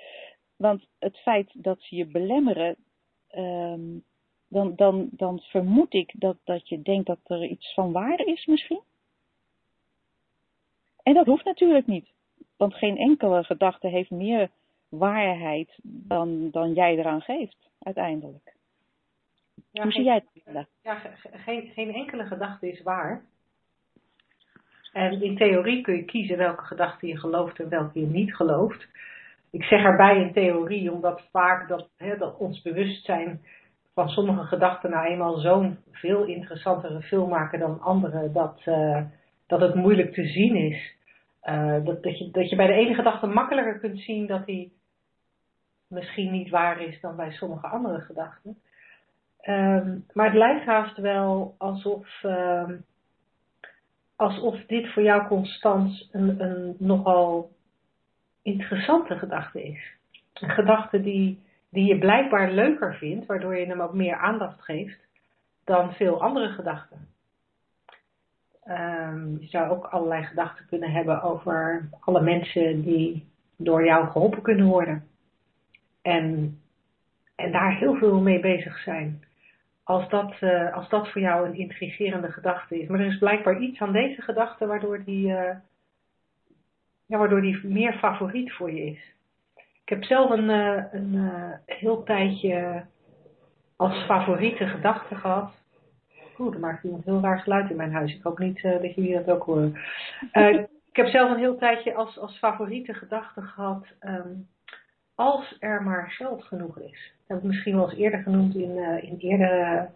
Want 0.56 0.88
het 1.00 1.18
feit 1.18 1.50
dat 1.54 1.82
ze 1.82 1.96
je 1.96 2.06
belemmeren, 2.06 2.76
um, 3.36 4.04
dan, 4.54 4.76
dan, 4.76 5.08
dan 5.12 5.40
vermoed 5.40 5.94
ik 5.94 6.12
dat, 6.16 6.38
dat 6.44 6.70
je 6.70 6.82
denkt 6.82 7.06
dat 7.08 7.20
er 7.24 7.44
iets 7.46 7.74
van 7.74 7.92
waar 7.92 8.20
is 8.20 8.46
misschien. 8.46 8.82
En 11.04 11.14
dat 11.14 11.26
hoeft 11.26 11.46
natuurlijk 11.46 11.88
niet. 11.88 12.12
Want 12.58 12.74
geen 12.76 12.98
enkele 12.98 13.44
gedachte 13.44 13.88
heeft 13.88 14.10
meer 14.12 14.50
waarheid 14.90 15.70
dan, 15.84 16.50
dan 16.52 16.74
jij 16.74 16.98
eraan 16.98 17.22
geeft, 17.22 17.58
uiteindelijk. 17.80 18.54
Ja, 19.72 19.84
Hoe 19.84 19.92
geen- 19.92 19.92
zie 19.92 20.04
jij 20.04 20.24
het? 20.44 20.68
Ja, 20.82 20.96
ge- 20.96 21.16
ge- 21.16 21.38
geen, 21.38 21.72
geen 21.74 21.94
enkele 21.94 22.26
gedachte 22.26 22.72
is 22.72 22.82
waar. 22.82 23.26
En 24.94 25.22
in 25.22 25.38
theorie 25.38 25.82
kun 25.82 25.96
je 25.96 26.04
kiezen 26.06 26.38
welke 26.38 26.64
gedachte 26.64 27.08
je 27.08 27.18
gelooft 27.18 27.60
en 27.60 27.70
welke 27.70 28.00
je 28.00 28.06
niet 28.06 28.36
gelooft. 28.36 28.88
Ik 29.52 29.64
zeg 29.64 29.84
erbij 29.84 30.22
in 30.22 30.34
theorie, 30.34 30.92
omdat 30.92 31.22
vaak 31.32 31.68
dat, 31.68 31.90
hè, 31.98 32.18
dat 32.18 32.38
ons 32.38 32.62
bewustzijn 32.62 33.42
van 33.94 34.10
sommige 34.10 34.44
gedachten 34.44 34.90
nou 34.90 35.06
eenmaal 35.06 35.38
zo'n 35.38 35.78
veel 35.92 36.24
interessantere 36.24 37.02
film 37.02 37.30
maken 37.30 37.60
dan 37.60 37.82
andere, 37.82 38.32
dat, 38.32 38.62
eh, 38.66 39.02
dat 39.48 39.62
het 39.62 39.76
moeilijk 39.76 40.14
te 40.14 40.28
zien 40.28 40.56
is. 40.56 40.96
Eh, 41.42 41.84
dat, 41.84 42.04
dat, 42.04 42.18
je, 42.18 42.32
dat 42.32 42.50
je 42.50 42.56
bij 42.56 42.68
de 42.68 42.74
ene 42.74 42.94
gedachte 42.94 43.28
makkelijker 43.28 43.80
kunt 43.80 44.00
zien 44.00 44.28
dat 44.28 44.46
die 44.46 44.74
misschien 45.88 46.32
niet 46.32 46.50
waar 46.50 46.82
is 46.82 47.02
dan 47.02 47.16
bij 47.16 47.32
sommige 47.32 47.68
andere 47.68 48.00
gedachten. 48.00 48.58
Ehm, 49.40 49.98
maar 50.14 50.26
het 50.26 50.38
lijkt 50.38 50.66
haast 50.66 50.98
wel 50.98 51.56
alsof, 51.58 52.24
ehm, 52.24 52.76
alsof 54.16 54.66
dit 54.66 54.94
voor 54.94 55.04
jou 55.04 55.28
constant 55.28 56.10
een, 56.12 56.42
een 56.42 56.76
nogal 56.80 57.52
interessante 58.42 59.18
gedachte 59.18 59.64
is. 59.64 59.94
Een 60.34 60.50
gedachte 60.50 61.02
die, 61.02 61.44
die 61.74 61.86
je 61.86 61.98
blijkbaar 61.98 62.52
leuker 62.52 62.96
vindt, 62.96 63.26
waardoor 63.26 63.56
je 63.58 63.66
hem 63.66 63.82
ook 63.82 63.94
meer 63.94 64.16
aandacht 64.16 64.62
geeft 64.62 65.00
dan 65.64 65.94
veel 65.94 66.22
andere 66.22 66.50
gedachten. 66.50 67.08
Ehm, 68.64 69.32
je 69.40 69.48
zou 69.48 69.70
ook 69.70 69.86
allerlei 69.86 70.24
gedachten 70.24 70.66
kunnen 70.66 70.92
hebben 70.92 71.22
over 71.22 71.90
alle 72.00 72.22
mensen 72.22 72.82
die 72.82 73.28
door 73.58 73.86
jou 73.86 74.08
geholpen 74.08 74.42
kunnen 74.42 74.66
worden. 74.66 75.08
En, 76.02 76.58
en 77.36 77.52
daar 77.52 77.78
heel 77.78 77.96
veel 77.96 78.22
mee 78.22 78.40
bezig 78.40 78.78
zijn 78.78 79.24
als 79.84 80.10
dat, 80.10 80.36
eh, 80.40 80.74
als 80.74 80.90
dat 80.90 81.12
voor 81.12 81.22
jou 81.22 81.48
een 81.48 81.56
intrigerende 81.56 82.32
gedachte 82.32 82.82
is. 82.82 82.88
Maar 82.88 83.00
er 83.00 83.06
is 83.06 83.18
blijkbaar 83.18 83.60
iets 83.60 83.80
aan 83.80 83.92
deze 83.92 84.22
gedachte 84.22 84.66
waardoor 84.66 85.04
die, 85.04 85.36
eh, 85.36 85.56
ja, 87.06 87.18
waardoor 87.18 87.42
die 87.42 87.68
meer 87.68 87.94
favoriet 87.94 88.54
voor 88.54 88.72
je 88.72 88.86
is. 88.86 89.13
Ik 89.84 89.90
heb 89.90 90.04
zelf 90.04 90.30
een, 90.30 90.50
eh, 90.50 90.84
een 90.92 91.16
eh, 91.16 91.78
heel 91.78 92.04
tijdje 92.04 92.84
als 93.76 94.06
favoriete 94.06 94.66
gedachte 94.66 95.16
gehad. 95.16 95.52
Oeh, 96.40 96.54
er 96.54 96.60
maakt 96.60 96.84
iemand 96.84 97.06
heel 97.06 97.22
raar 97.22 97.40
geluid 97.40 97.70
in 97.70 97.76
mijn 97.76 97.94
huis. 97.94 98.14
Ik 98.14 98.24
hoop 98.24 98.40
niet 98.40 98.64
eh, 98.64 98.82
dat 98.82 98.96
jullie 98.96 99.14
dat 99.14 99.30
ook 99.30 99.44
horen. 99.44 99.76
Ik 100.90 101.00
heb 101.00 101.08
zelf 101.08 101.32
een 101.32 101.38
heel 101.38 101.58
tijdje 101.58 101.94
als, 101.94 102.20
als 102.20 102.38
favoriete 102.38 102.94
gedachte 102.94 103.42
gehad. 103.42 103.86
ehm, 104.00 104.30
als 105.16 105.58
er 105.60 105.84
maar 105.84 106.12
geld 106.12 106.44
genoeg 106.44 106.80
is. 106.80 107.14
Dat 107.18 107.28
heb 107.28 107.38
ik 107.38 107.44
misschien 107.44 107.76
wel 107.76 107.90
eens 107.90 108.00
eerder 108.00 108.20
genoemd 108.20 108.56
in, 108.56 108.78
in, 109.02 109.18
eerdere, 109.18 109.90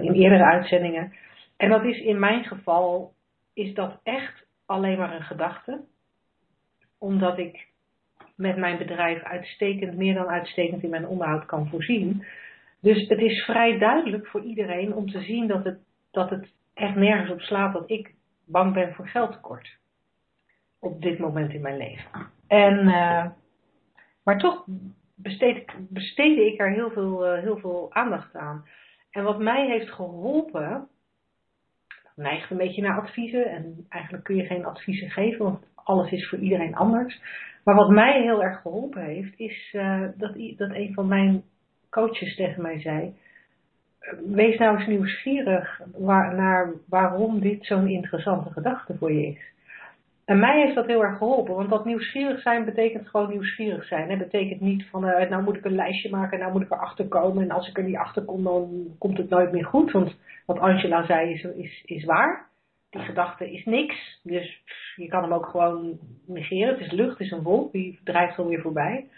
in 0.00 0.12
eerdere 0.12 0.44
uitzendingen. 0.44 1.12
En 1.56 1.70
dat 1.70 1.84
is 1.84 1.98
in 2.00 2.18
mijn 2.18 2.44
geval, 2.44 3.12
is 3.52 3.74
dat 3.74 4.00
echt 4.02 4.46
alleen 4.66 4.98
maar 4.98 5.14
een 5.14 5.22
gedachte. 5.22 5.80
Omdat 6.98 7.38
ik 7.38 7.66
met 8.36 8.56
mijn 8.56 8.78
bedrijf 8.78 9.22
uitstekend, 9.22 9.96
meer 9.96 10.14
dan 10.14 10.26
uitstekend 10.28 10.82
in 10.82 10.90
mijn 10.90 11.06
onderhoud 11.06 11.46
kan 11.46 11.68
voorzien. 11.68 12.24
Dus 12.80 13.08
het 13.08 13.18
is 13.18 13.44
vrij 13.44 13.78
duidelijk 13.78 14.26
voor 14.26 14.42
iedereen 14.42 14.94
om 14.94 15.10
te 15.10 15.20
zien 15.20 15.46
dat 15.46 15.64
het, 15.64 15.78
dat 16.10 16.30
het 16.30 16.48
echt 16.74 16.94
nergens 16.94 17.30
op 17.30 17.40
slaat 17.40 17.72
dat 17.72 17.90
ik 17.90 18.14
bang 18.44 18.74
ben 18.74 18.94
voor 18.94 19.08
geldtekort. 19.08 19.76
Op 20.80 21.02
dit 21.02 21.18
moment 21.18 21.52
in 21.52 21.60
mijn 21.60 21.76
leven. 21.76 22.10
En, 22.46 22.78
eh, 22.88 23.26
maar 24.24 24.38
toch 24.38 24.64
besteed, 25.14 25.56
ik- 25.56 25.76
besteedde 25.78 26.46
ik 26.52 26.60
er 26.60 26.70
heel 26.70 26.90
veel, 26.90 27.26
eh, 27.26 27.42
heel 27.42 27.58
veel 27.58 27.86
aandacht 27.92 28.34
aan. 28.34 28.64
En 29.10 29.24
wat 29.24 29.38
mij 29.38 29.66
heeft 29.66 29.90
geholpen, 29.90 30.88
dat 32.02 32.24
neigt 32.24 32.50
een 32.50 32.56
beetje 32.56 32.82
naar 32.82 33.00
adviezen. 33.00 33.46
En 33.50 33.86
eigenlijk 33.88 34.24
kun 34.24 34.36
je 34.36 34.44
geen 34.44 34.64
adviezen 34.64 35.10
geven, 35.10 35.44
want 35.44 35.66
alles 35.86 36.10
is 36.10 36.28
voor 36.28 36.38
iedereen 36.38 36.74
anders. 36.74 37.20
Maar 37.64 37.74
wat 37.74 37.90
mij 37.90 38.22
heel 38.22 38.42
erg 38.42 38.60
geholpen 38.60 39.02
heeft, 39.02 39.38
is 39.38 39.68
eh, 39.72 40.02
dat, 40.16 40.34
dat 40.56 40.70
een 40.70 40.94
van 40.94 41.08
mijn 41.08 41.42
coaches 41.90 42.36
tegen 42.36 42.62
mij 42.62 42.80
zei. 42.80 43.14
Wees 44.26 44.58
nou 44.58 44.76
eens 44.76 44.86
nieuwsgierig 44.86 45.80
naar 45.98 46.72
waarom 46.88 47.40
dit 47.40 47.66
zo'n 47.66 47.88
interessante 47.88 48.52
gedachte 48.52 48.96
voor 48.96 49.12
je 49.12 49.26
is. 49.26 49.54
En 50.24 50.38
mij 50.38 50.60
heeft 50.60 50.74
dat 50.74 50.86
heel 50.86 51.02
erg 51.04 51.18
geholpen, 51.18 51.54
want 51.54 51.70
dat 51.70 51.84
nieuwsgierig 51.84 52.40
zijn 52.40 52.64
betekent 52.64 53.08
gewoon 53.08 53.30
nieuwsgierig 53.30 53.84
zijn. 53.84 54.10
Het 54.10 54.18
betekent 54.18 54.60
niet 54.60 54.86
van, 54.90 55.06
eh, 55.06 55.30
nou 55.30 55.42
moet 55.42 55.56
ik 55.56 55.64
een 55.64 55.74
lijstje 55.74 56.10
maken, 56.10 56.38
nou 56.38 56.52
moet 56.52 56.62
ik 56.62 56.70
erachter 56.70 57.08
komen. 57.08 57.42
En 57.42 57.50
als 57.50 57.68
ik 57.68 57.78
er 57.78 57.84
niet 57.84 57.96
achter 57.96 58.24
kom, 58.24 58.42
dan 58.44 58.86
komt 58.98 59.18
het 59.18 59.28
nooit 59.28 59.52
meer 59.52 59.64
goed. 59.64 59.92
Want 59.92 60.16
wat 60.46 60.58
Angela 60.58 61.06
zei 61.06 61.32
is, 61.32 61.82
is 61.84 62.04
waar. 62.04 62.48
Die 62.96 63.04
gedachte 63.04 63.52
is 63.52 63.64
niks, 63.64 64.20
dus 64.22 64.62
je 64.96 65.08
kan 65.08 65.22
hem 65.22 65.32
ook 65.32 65.46
gewoon 65.46 65.98
negeren. 66.26 66.74
Het 66.74 66.80
is 66.80 66.90
lucht, 66.90 67.18
het 67.18 67.20
is 67.20 67.30
een 67.30 67.42
wolk, 67.42 67.72
die 67.72 68.00
drijft 68.04 68.34
gewoon 68.34 68.50
weer 68.50 68.60
voorbij. 68.60 69.08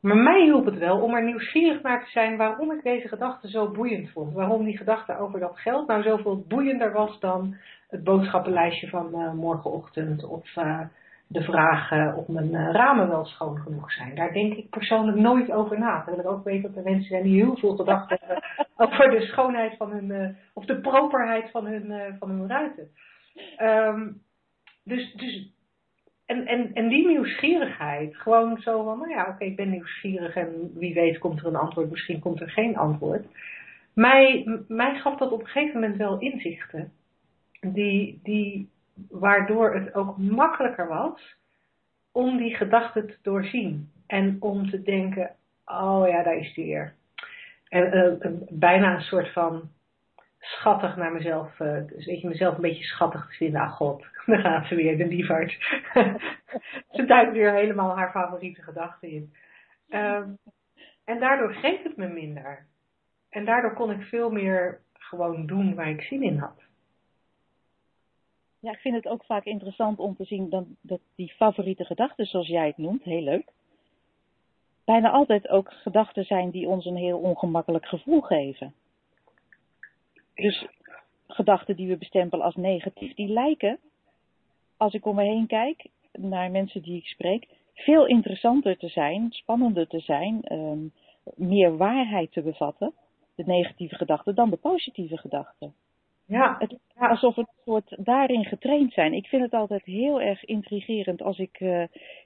Maar 0.00 0.16
mij 0.16 0.42
hielp 0.42 0.64
het 0.64 0.78
wel 0.78 1.00
om 1.00 1.14
er 1.14 1.24
nieuwsgierig 1.24 1.82
naar 1.82 2.04
te 2.04 2.10
zijn 2.10 2.36
waarom 2.36 2.72
ik 2.72 2.82
deze 2.82 3.08
gedachte 3.08 3.48
zo 3.48 3.70
boeiend 3.70 4.10
vond. 4.10 4.34
Waarom 4.34 4.64
die 4.64 4.76
gedachte 4.76 5.18
over 5.18 5.40
dat 5.40 5.58
geld 5.58 5.86
nou 5.86 6.02
zoveel 6.02 6.44
boeiender 6.48 6.92
was 6.92 7.20
dan 7.20 7.56
het 7.88 8.04
boodschappenlijstje 8.04 8.88
van 8.88 9.14
eh, 9.14 9.32
morgenochtend 9.32 10.24
of 10.24 10.56
eh, 10.56 10.80
de 11.28 11.42
vraag 11.42 12.14
of 12.16 12.28
mijn 12.28 12.54
eh, 12.54 12.72
ramen 12.72 13.08
wel 13.08 13.24
schoon 13.24 13.58
genoeg 13.58 13.92
zijn. 13.92 14.14
Daar 14.14 14.32
denk 14.32 14.54
ik 14.54 14.70
persoonlijk 14.70 15.18
nooit 15.18 15.50
over 15.50 15.78
na. 15.78 16.02
Terwijl 16.02 16.26
ik 16.26 16.32
ook 16.32 16.44
weet 16.44 16.62
dat 16.62 16.76
er 16.76 16.82
mensen 16.82 17.08
zijn 17.08 17.22
die 17.22 17.42
heel 17.42 17.56
veel 17.56 17.76
gedachten 17.76 18.18
hebben 18.20 18.42
over 18.76 19.10
de 19.10 19.20
schoonheid 19.20 19.76
van 19.76 19.90
hun, 19.90 20.10
eh, 20.10 20.28
of 20.52 20.64
de 20.64 20.80
properheid 20.80 21.50
van 21.50 21.66
hun, 21.66 21.90
eh, 21.90 22.14
van 22.18 22.30
hun 22.30 22.48
ruiten. 22.48 22.88
Ehm, 23.56 24.08
dus, 24.84 25.12
dus 25.12 25.54
en, 26.26 26.46
en, 26.46 26.72
en 26.74 26.88
die 26.88 27.06
nieuwsgierigheid, 27.06 28.16
gewoon 28.16 28.58
zo 28.60 28.84
van, 28.84 28.98
nou 28.98 29.10
ja, 29.10 29.28
oké, 29.28 29.44
ik 29.44 29.56
ben 29.56 29.70
nieuwsgierig 29.70 30.34
en 30.34 30.70
wie 30.74 30.94
weet 30.94 31.18
komt 31.18 31.40
er 31.40 31.46
een 31.46 31.56
antwoord, 31.56 31.90
misschien 31.90 32.20
komt 32.20 32.40
er 32.40 32.50
geen 32.50 32.76
antwoord. 32.76 33.26
Mij, 33.94 34.44
mij 34.68 34.94
gaf 34.94 35.16
dat 35.18 35.32
op 35.32 35.40
een 35.40 35.46
gegeven 35.46 35.80
moment 35.80 35.98
wel 35.98 36.18
inzichten, 36.18 36.92
die, 37.60 38.20
die, 38.22 38.70
waardoor 39.10 39.74
het 39.74 39.94
ook 39.94 40.18
makkelijker 40.18 40.88
was 40.88 41.36
om 42.12 42.36
die 42.36 42.56
gedachten 42.56 43.06
te 43.06 43.16
doorzien. 43.22 43.90
En 44.06 44.36
om 44.40 44.70
te 44.70 44.82
denken, 44.82 45.30
oh 45.64 46.08
ja, 46.08 46.22
daar 46.22 46.36
is 46.36 46.54
die 46.54 46.64
weer. 46.64 46.94
En 47.68 47.92
eh, 47.92 48.30
bijna 48.48 48.94
een 48.94 49.00
soort 49.00 49.32
van 49.32 49.70
schattig 50.38 50.96
naar 50.96 51.12
mezelf, 51.12 51.60
eh, 51.60 51.86
dus 51.86 52.06
weet 52.06 52.20
je, 52.20 52.28
mezelf 52.28 52.54
een 52.54 52.60
beetje 52.60 52.84
schattig 52.84 53.26
te 53.26 53.36
vinden. 53.36 53.60
Ah 53.60 53.72
god, 53.72 54.06
daar 54.26 54.40
gaat 54.40 54.66
ze 54.66 54.74
weer, 54.74 54.98
de 54.98 55.06
liefhart. 55.06 55.50
ze 56.96 57.04
duikt 57.06 57.32
weer 57.32 57.52
helemaal 57.52 57.96
haar 57.96 58.10
favoriete 58.10 58.62
gedachten 58.62 59.08
in. 59.08 59.34
Ehm, 59.88 60.28
en 61.04 61.20
daardoor 61.20 61.54
greep 61.54 61.84
het 61.84 61.96
me 61.96 62.08
minder. 62.08 62.66
En 63.30 63.44
daardoor 63.44 63.74
kon 63.74 63.90
ik 63.90 64.02
veel 64.02 64.30
meer 64.30 64.80
gewoon 64.92 65.46
doen 65.46 65.74
waar 65.74 65.88
ik 65.88 66.02
zin 66.02 66.22
in 66.22 66.38
had. 66.38 66.65
Ja, 68.66 68.72
ik 68.72 68.78
vind 68.78 68.94
het 68.94 69.08
ook 69.08 69.24
vaak 69.24 69.44
interessant 69.44 69.98
om 69.98 70.16
te 70.16 70.24
zien 70.24 70.50
dat, 70.50 70.64
dat 70.80 71.00
die 71.14 71.32
favoriete 71.32 71.84
gedachten, 71.84 72.26
zoals 72.26 72.46
jij 72.46 72.66
het 72.66 72.76
noemt, 72.76 73.02
heel 73.02 73.22
leuk, 73.22 73.52
bijna 74.84 75.10
altijd 75.10 75.48
ook 75.48 75.72
gedachten 75.72 76.24
zijn 76.24 76.50
die 76.50 76.68
ons 76.68 76.84
een 76.84 76.96
heel 76.96 77.18
ongemakkelijk 77.18 77.86
gevoel 77.86 78.20
geven. 78.20 78.74
Dus 80.34 80.66
gedachten 81.26 81.76
die 81.76 81.88
we 81.88 81.96
bestempelen 81.96 82.44
als 82.44 82.54
negatief, 82.54 83.14
die 83.14 83.28
lijken, 83.28 83.78
als 84.76 84.94
ik 84.94 85.06
om 85.06 85.14
me 85.14 85.22
heen 85.22 85.46
kijk, 85.46 85.86
naar 86.12 86.50
mensen 86.50 86.82
die 86.82 86.96
ik 86.96 87.06
spreek, 87.06 87.48
veel 87.74 88.06
interessanter 88.06 88.78
te 88.78 88.88
zijn, 88.88 89.26
spannender 89.30 89.86
te 89.86 90.00
zijn, 90.00 90.42
ehm, 90.42 90.80
meer 91.34 91.76
waarheid 91.76 92.32
te 92.32 92.42
bevatten, 92.42 92.92
de 93.34 93.44
negatieve 93.46 93.94
gedachten, 93.94 94.34
dan 94.34 94.50
de 94.50 94.56
positieve 94.56 95.16
gedachten. 95.16 95.74
Ja, 96.26 96.56
Het 96.58 96.76
alsof 96.98 97.34
we 97.34 97.82
daarin 97.98 98.44
getraind 98.44 98.92
zijn. 98.92 99.12
Ik 99.12 99.26
vind 99.26 99.42
het 99.42 99.52
altijd 99.52 99.84
heel 99.84 100.20
erg 100.20 100.44
intrigerend 100.44 101.22
als 101.22 101.38
ik. 101.38 101.60
eh, 101.60 101.82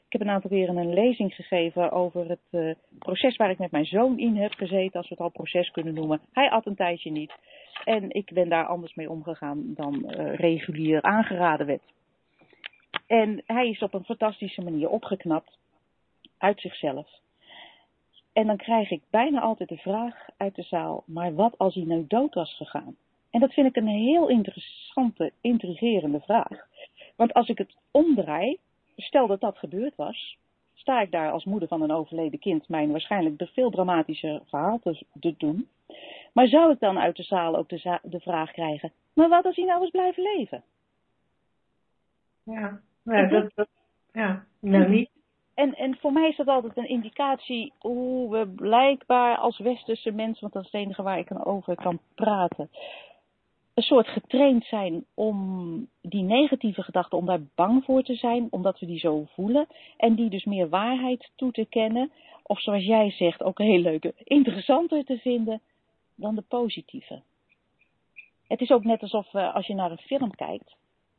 ik 0.07 0.19
heb 0.19 0.21
een 0.21 0.35
aantal 0.35 0.51
keren 0.51 0.77
een 0.77 0.95
lezing 0.95 1.35
gegeven 1.35 1.91
over 1.93 2.29
het 2.29 2.41
eh, 2.51 2.71
proces 2.99 3.37
waar 3.37 3.51
ik 3.51 3.59
met 3.59 3.71
mijn 3.71 3.85
zoon 3.85 4.19
in 4.19 4.37
heb 4.37 4.53
gezeten, 4.53 4.99
als 4.99 5.09
we 5.09 5.15
het 5.15 5.25
al 5.25 5.31
proces 5.31 5.71
kunnen 5.71 5.95
noemen. 5.95 6.21
Hij 6.33 6.51
at 6.51 6.67
een 6.67 6.75
tijdje 6.75 7.11
niet. 7.11 7.33
En 7.85 8.11
ik 8.11 8.33
ben 8.33 8.49
daar 8.49 8.67
anders 8.67 8.95
mee 8.95 9.11
omgegaan 9.11 9.75
dan 9.75 10.11
eh, 10.11 10.35
regulier 10.35 11.03
aangeraden 11.03 11.67
werd. 11.67 11.83
En 13.07 13.43
hij 13.47 13.69
is 13.69 13.83
op 13.83 13.95
een 13.95 14.05
fantastische 14.05 14.63
manier 14.63 14.89
opgeknapt 14.89 15.59
uit 16.39 16.61
zichzelf. 16.61 17.09
En 18.33 18.47
dan 18.47 18.57
krijg 18.57 18.91
ik 18.91 19.03
bijna 19.11 19.41
altijd 19.41 19.69
de 19.69 19.77
vraag 19.77 20.27
uit 20.37 20.55
de 20.55 20.63
zaal: 20.63 21.03
maar 21.07 21.35
wat 21.35 21.59
als 21.59 21.75
hij 21.75 21.85
nou 21.85 22.05
dood 22.09 22.35
was 22.35 22.57
gegaan? 22.57 22.97
En 23.31 23.41
dat 23.41 23.53
vind 23.53 23.67
ik 23.67 23.77
een 23.77 23.87
heel 23.87 24.29
interessante, 24.29 25.33
intrigerende 25.41 26.21
vraag. 26.21 26.67
Want 27.17 27.33
als 27.33 27.49
ik 27.49 27.59
het 27.59 27.77
omdraai, 27.91 28.59
stel 28.97 29.27
dat 29.27 29.41
dat 29.41 29.59
gebeurd 29.59 29.97
was, 29.97 30.39
sta 30.75 31.01
ik 31.01 31.11
daar 31.11 31.31
als 31.31 31.45
moeder 31.45 31.69
van 31.69 31.83
een 31.83 31.93
overleden 31.93 32.39
kind 32.39 32.69
mijn 32.69 32.91
waarschijnlijk 32.91 33.51
veel 33.53 33.71
dramatischer 33.71 34.41
verhaal 34.47 34.79
te, 34.79 35.05
te 35.21 35.35
doen. 35.39 35.69
Maar 36.33 36.47
zou 36.47 36.73
ik 36.73 36.81
dan 36.81 36.99
uit 36.99 37.17
de 37.17 37.23
zaal 37.23 37.57
ook 37.57 37.69
de, 37.69 37.99
de 38.03 38.21
vraag 38.21 38.51
krijgen, 38.51 38.93
maar 39.13 39.29
wat 39.29 39.45
als 39.45 39.57
hij 39.57 39.65
nou 39.65 39.81
eens 39.81 39.91
blijven 39.91 40.23
leven? 40.23 40.63
Ja, 42.43 42.81
dat, 43.29 43.51
dat, 43.55 43.69
ja, 44.13 44.45
nou 44.61 44.89
niet. 44.89 45.11
En, 45.55 45.75
en 45.75 45.97
voor 45.97 46.13
mij 46.13 46.29
is 46.29 46.37
dat 46.37 46.47
altijd 46.47 46.77
een 46.77 46.89
indicatie 46.89 47.73
hoe 47.79 48.31
we 48.31 48.49
blijkbaar 48.49 49.37
als 49.37 49.59
westerse 49.59 50.11
mensen, 50.11 50.41
want 50.41 50.53
dat 50.53 50.65
is 50.65 50.71
het 50.73 50.81
enige 50.81 51.03
waar 51.03 51.19
ik 51.19 51.47
over 51.47 51.75
kan 51.75 52.01
praten, 52.15 52.71
een 53.81 53.87
soort 53.87 54.09
getraind 54.09 54.65
zijn 54.65 55.05
om 55.15 55.89
die 56.03 56.23
negatieve 56.23 56.83
gedachten, 56.83 57.19
om 57.19 57.27
daar 57.27 57.43
bang 57.55 57.85
voor 57.85 58.03
te 58.03 58.15
zijn, 58.15 58.47
omdat 58.51 58.79
we 58.79 58.87
die 58.87 58.99
zo 58.99 59.25
voelen. 59.35 59.67
En 59.97 60.15
die 60.15 60.31
dus 60.31 60.45
meer 60.45 60.69
waarheid 60.69 61.31
toe 61.37 61.53
te 61.53 61.67
kennen. 61.69 62.11
Of 62.43 62.61
zoals 62.61 62.85
jij 62.85 63.11
zegt, 63.11 63.43
ook 63.43 63.59
heel 63.59 63.79
leuke, 63.79 64.15
interessanter 64.25 65.05
te 65.05 65.19
vinden 65.19 65.61
dan 66.15 66.35
de 66.35 66.45
positieve. 66.49 67.23
Het 68.47 68.61
is 68.61 68.71
ook 68.71 68.85
net 68.85 69.03
alsof 69.03 69.35
als 69.35 69.67
je 69.67 69.75
naar 69.75 69.91
een 69.91 69.99
film 69.99 70.31
kijkt. 70.31 70.77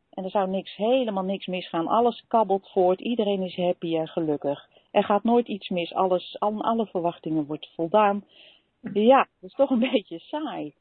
En 0.09 0.23
er 0.23 0.29
zou 0.29 0.49
niks, 0.49 0.75
helemaal 0.75 1.23
niks 1.23 1.45
misgaan. 1.45 1.87
Alles 1.87 2.23
kabbelt 2.27 2.69
voort. 2.69 3.01
Iedereen 3.01 3.41
is 3.41 3.55
happy 3.55 3.97
en 3.97 4.07
gelukkig. 4.07 4.69
Er 4.91 5.03
gaat 5.03 5.23
nooit 5.23 5.47
iets 5.47 5.69
mis. 5.69 5.93
Alles, 5.93 6.35
aan 6.39 6.61
alle 6.61 6.85
verwachtingen 6.85 7.45
wordt 7.45 7.71
voldaan. 7.75 8.23
Ja, 8.93 9.27
dat 9.39 9.49
is 9.49 9.55
toch 9.55 9.69
een 9.69 9.89
beetje 9.91 10.19
saai. 10.19 10.73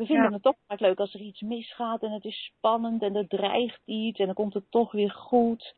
We 0.00 0.06
vinden 0.06 0.32
het 0.32 0.42
toch 0.42 0.56
vaak 0.66 0.80
leuk 0.80 0.98
als 0.98 1.14
er 1.14 1.20
iets 1.20 1.40
misgaat 1.40 2.02
en 2.02 2.10
het 2.10 2.24
is 2.24 2.52
spannend 2.56 3.02
en 3.02 3.16
er 3.16 3.28
dreigt 3.28 3.80
iets 3.84 4.18
en 4.18 4.26
dan 4.26 4.34
komt 4.34 4.54
het 4.54 4.70
toch 4.70 4.92
weer 4.92 5.10
goed. 5.10 5.74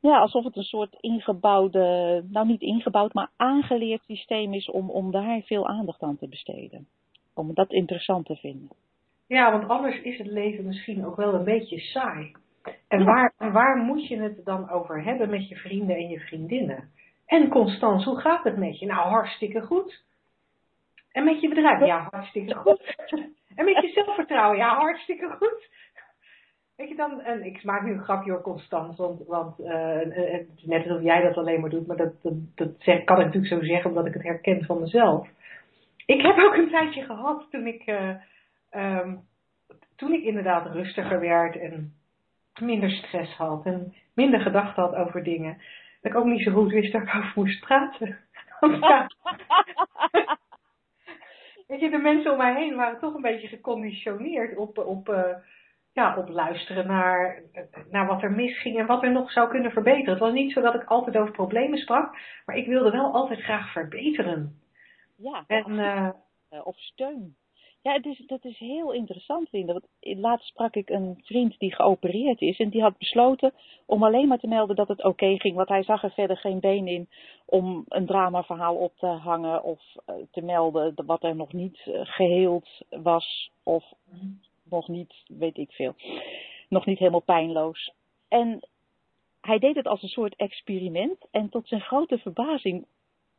Ja, 0.00 0.18
alsof 0.18 0.44
het 0.44 0.56
een 0.56 0.62
soort 0.62 0.96
ingebouwde, 1.00 2.24
nou 2.30 2.46
niet 2.46 2.60
ingebouwd, 2.60 3.12
maar 3.12 3.30
aangeleerd 3.36 4.02
systeem 4.02 4.54
is 4.54 4.70
om, 4.70 4.90
om 4.90 5.10
daar 5.10 5.40
veel 5.40 5.68
aandacht 5.68 6.02
aan 6.02 6.16
te 6.16 6.28
besteden. 6.28 6.86
Om 7.34 7.54
dat 7.54 7.72
interessant 7.72 8.26
te 8.26 8.36
vinden. 8.36 8.68
Ja, 9.26 9.52
want 9.52 9.68
anders 9.68 10.00
is 10.00 10.18
het 10.18 10.26
leven 10.26 10.66
misschien 10.66 11.06
ook 11.06 11.16
wel 11.16 11.34
een 11.34 11.44
beetje 11.44 11.78
saai. 11.78 12.32
En 12.88 13.04
waar, 13.04 13.32
waar 13.38 13.76
moet 13.76 14.06
je 14.06 14.20
het 14.20 14.44
dan 14.44 14.70
over 14.70 15.04
hebben 15.04 15.30
met 15.30 15.48
je 15.48 15.56
vrienden 15.56 15.96
en 15.96 16.08
je 16.08 16.20
vriendinnen? 16.20 16.90
En 17.26 17.48
Constans, 17.48 18.04
hoe 18.04 18.20
gaat 18.20 18.44
het 18.44 18.56
met 18.56 18.78
je? 18.78 18.86
Nou, 18.86 19.08
hartstikke 19.08 19.60
goed. 19.60 20.02
En 21.14 21.24
met 21.24 21.40
je 21.40 21.48
bedrijf? 21.48 21.86
Ja, 21.86 22.08
hartstikke 22.10 22.54
goed. 22.54 22.94
En 23.56 23.64
met 23.64 23.80
je 23.80 23.88
zelfvertrouwen? 23.88 24.58
Ja, 24.58 24.74
hartstikke 24.76 25.36
goed. 25.38 25.68
Weet 26.76 26.88
je 26.88 26.94
dan, 26.94 27.20
en 27.20 27.44
ik 27.44 27.64
maak 27.64 27.82
nu 27.82 27.92
een 27.92 28.02
grapje 28.02 28.30
hoor, 28.30 28.40
Constans, 28.40 28.96
want, 28.96 29.26
want 29.26 29.60
uh, 29.60 29.98
het 30.14 30.48
is 30.56 30.64
net 30.64 30.82
alsof 30.82 31.02
jij 31.02 31.22
dat 31.22 31.36
alleen 31.36 31.60
maar 31.60 31.70
doet, 31.70 31.86
maar 31.86 31.96
dat, 31.96 32.22
dat, 32.22 32.32
dat 32.54 32.68
zeg, 32.78 33.04
kan 33.04 33.20
ik 33.20 33.24
natuurlijk 33.24 33.52
zo 33.52 33.62
zeggen 33.62 33.90
omdat 33.90 34.06
ik 34.06 34.12
het 34.14 34.22
herken 34.22 34.64
van 34.64 34.80
mezelf. 34.80 35.28
Ik 36.06 36.22
heb 36.22 36.38
ook 36.38 36.54
een 36.54 36.70
tijdje 36.70 37.04
gehad 37.04 37.46
toen 37.50 37.66
ik, 37.66 37.86
uh, 37.86 38.14
um, 38.70 39.20
toen 39.96 40.12
ik 40.12 40.22
inderdaad 40.22 40.72
rustiger 40.72 41.20
werd 41.20 41.56
en 41.56 41.92
minder 42.60 42.90
stress 42.90 43.36
had 43.36 43.64
en 43.64 43.94
minder 44.14 44.40
gedachten 44.40 44.82
had 44.82 44.94
over 44.94 45.22
dingen, 45.22 45.56
dat 46.00 46.12
ik 46.12 46.18
ook 46.18 46.26
niet 46.26 46.42
zo 46.42 46.52
goed 46.52 46.72
wist 46.72 46.92
waar 46.92 47.02
ik 47.02 47.14
over 47.14 47.32
moest 47.34 47.60
praten. 47.60 48.18
Weet 51.66 51.80
je, 51.80 51.90
de 51.90 51.98
mensen 51.98 52.30
om 52.30 52.36
mij 52.36 52.54
heen 52.54 52.76
waren 52.76 52.98
toch 52.98 53.14
een 53.14 53.22
beetje 53.22 53.48
geconditioneerd 53.48 54.56
op, 54.56 54.78
op, 54.78 55.08
uh, 55.08 55.36
ja, 55.92 56.16
op 56.16 56.28
luisteren 56.28 56.86
naar, 56.86 57.42
naar 57.90 58.06
wat 58.06 58.22
er 58.22 58.32
misging 58.32 58.78
en 58.78 58.86
wat 58.86 59.02
er 59.02 59.12
nog 59.12 59.32
zou 59.32 59.48
kunnen 59.48 59.70
verbeteren. 59.70 60.10
Het 60.10 60.18
was 60.18 60.32
niet 60.32 60.52
zo 60.52 60.60
dat 60.60 60.74
ik 60.74 60.84
altijd 60.84 61.16
over 61.16 61.32
problemen 61.32 61.78
sprak, 61.78 62.16
maar 62.46 62.56
ik 62.56 62.66
wilde 62.66 62.90
wel 62.90 63.12
altijd 63.12 63.40
graag 63.40 63.72
verbeteren. 63.72 64.58
Ja, 65.16 65.44
en, 65.46 65.70
uh, 65.70 66.10
of 66.66 66.76
steun. 66.76 67.36
Ja, 67.84 67.92
het 67.92 68.06
is, 68.06 68.22
dat 68.26 68.44
is 68.44 68.58
heel 68.58 68.92
interessant 68.92 69.48
vinden. 69.48 69.74
Want 69.74 70.18
laatst 70.20 70.48
sprak 70.48 70.74
ik 70.74 70.90
een 70.90 71.20
vriend 71.22 71.58
die 71.58 71.74
geopereerd 71.74 72.40
is 72.40 72.58
en 72.58 72.68
die 72.68 72.82
had 72.82 72.98
besloten 72.98 73.52
om 73.86 74.04
alleen 74.04 74.28
maar 74.28 74.38
te 74.38 74.46
melden 74.46 74.76
dat 74.76 74.88
het 74.88 75.04
oké 75.04 75.38
ging. 75.38 75.54
Want 75.54 75.68
hij 75.68 75.82
zag 75.82 76.02
er 76.02 76.10
verder 76.10 76.36
geen 76.36 76.60
been 76.60 76.86
in 76.86 77.08
om 77.44 77.84
een 77.88 78.06
dramaverhaal 78.06 78.74
op 78.74 78.92
te 78.96 79.06
hangen 79.06 79.62
of 79.62 79.80
uh, 80.06 80.14
te 80.30 80.40
melden 80.40 80.94
wat 81.06 81.22
er 81.22 81.36
nog 81.36 81.52
niet 81.52 81.82
uh, 81.86 82.00
geheeld 82.02 82.68
was 82.88 83.50
of 83.62 83.84
nog 84.62 84.88
niet, 84.88 85.14
weet 85.26 85.56
ik 85.56 85.72
veel, 85.72 85.94
nog 86.68 86.86
niet 86.86 86.98
helemaal 86.98 87.20
pijnloos. 87.20 87.92
En 88.28 88.68
hij 89.40 89.58
deed 89.58 89.76
het 89.76 89.86
als 89.86 90.02
een 90.02 90.08
soort 90.08 90.36
experiment 90.36 91.26
en 91.30 91.48
tot 91.48 91.68
zijn 91.68 91.80
grote 91.80 92.18
verbazing 92.18 92.86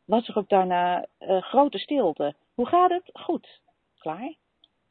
was 0.04 0.28
er 0.28 0.38
ook 0.38 0.48
daarna 0.48 1.06
uh, 1.20 1.42
grote 1.42 1.78
stilte. 1.78 2.34
Hoe 2.54 2.66
gaat 2.66 2.90
het? 2.90 3.10
Goed 3.12 3.64
klaar. 4.06 4.34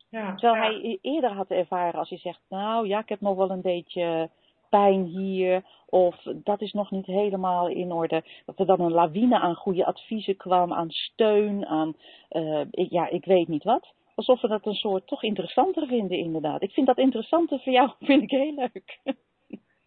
Ja, 0.09 0.35
Terwijl 0.35 0.63
ja. 0.63 0.69
hij 0.69 0.91
e-, 0.91 0.97
eerder 1.01 1.31
had 1.31 1.49
ervaren 1.49 1.99
als 1.99 2.09
hij 2.09 2.17
zegt, 2.17 2.41
nou 2.49 2.87
ja, 2.87 2.99
ik 2.99 3.09
heb 3.09 3.21
nog 3.21 3.35
wel 3.35 3.49
een 3.49 3.61
beetje 3.61 4.29
pijn 4.69 5.03
hier, 5.03 5.63
of 5.85 6.15
dat 6.23 6.61
is 6.61 6.71
nog 6.71 6.91
niet 6.91 7.05
helemaal 7.05 7.67
in 7.67 7.91
orde. 7.91 8.23
Dat 8.45 8.59
er 8.59 8.65
dan 8.65 8.79
een 8.79 8.91
lawine 8.91 9.39
aan 9.39 9.55
goede 9.55 9.85
adviezen 9.85 10.37
kwam, 10.37 10.73
aan 10.73 10.89
steun, 10.89 11.65
aan, 11.65 11.93
uh, 12.31 12.61
ik, 12.71 12.89
ja, 12.91 13.09
ik 13.09 13.25
weet 13.25 13.47
niet 13.47 13.63
wat. 13.63 13.93
Alsof 14.15 14.41
we 14.41 14.47
dat 14.47 14.65
een 14.65 14.73
soort 14.73 15.07
toch 15.07 15.23
interessanter 15.23 15.87
vinden, 15.87 16.17
inderdaad. 16.17 16.61
Ik 16.61 16.71
vind 16.71 16.87
dat 16.87 16.97
interessanter 16.97 17.59
voor 17.59 17.73
jou, 17.73 17.91
vind 18.09 18.23
ik 18.23 18.29
heel 18.29 18.53
leuk. 18.53 18.99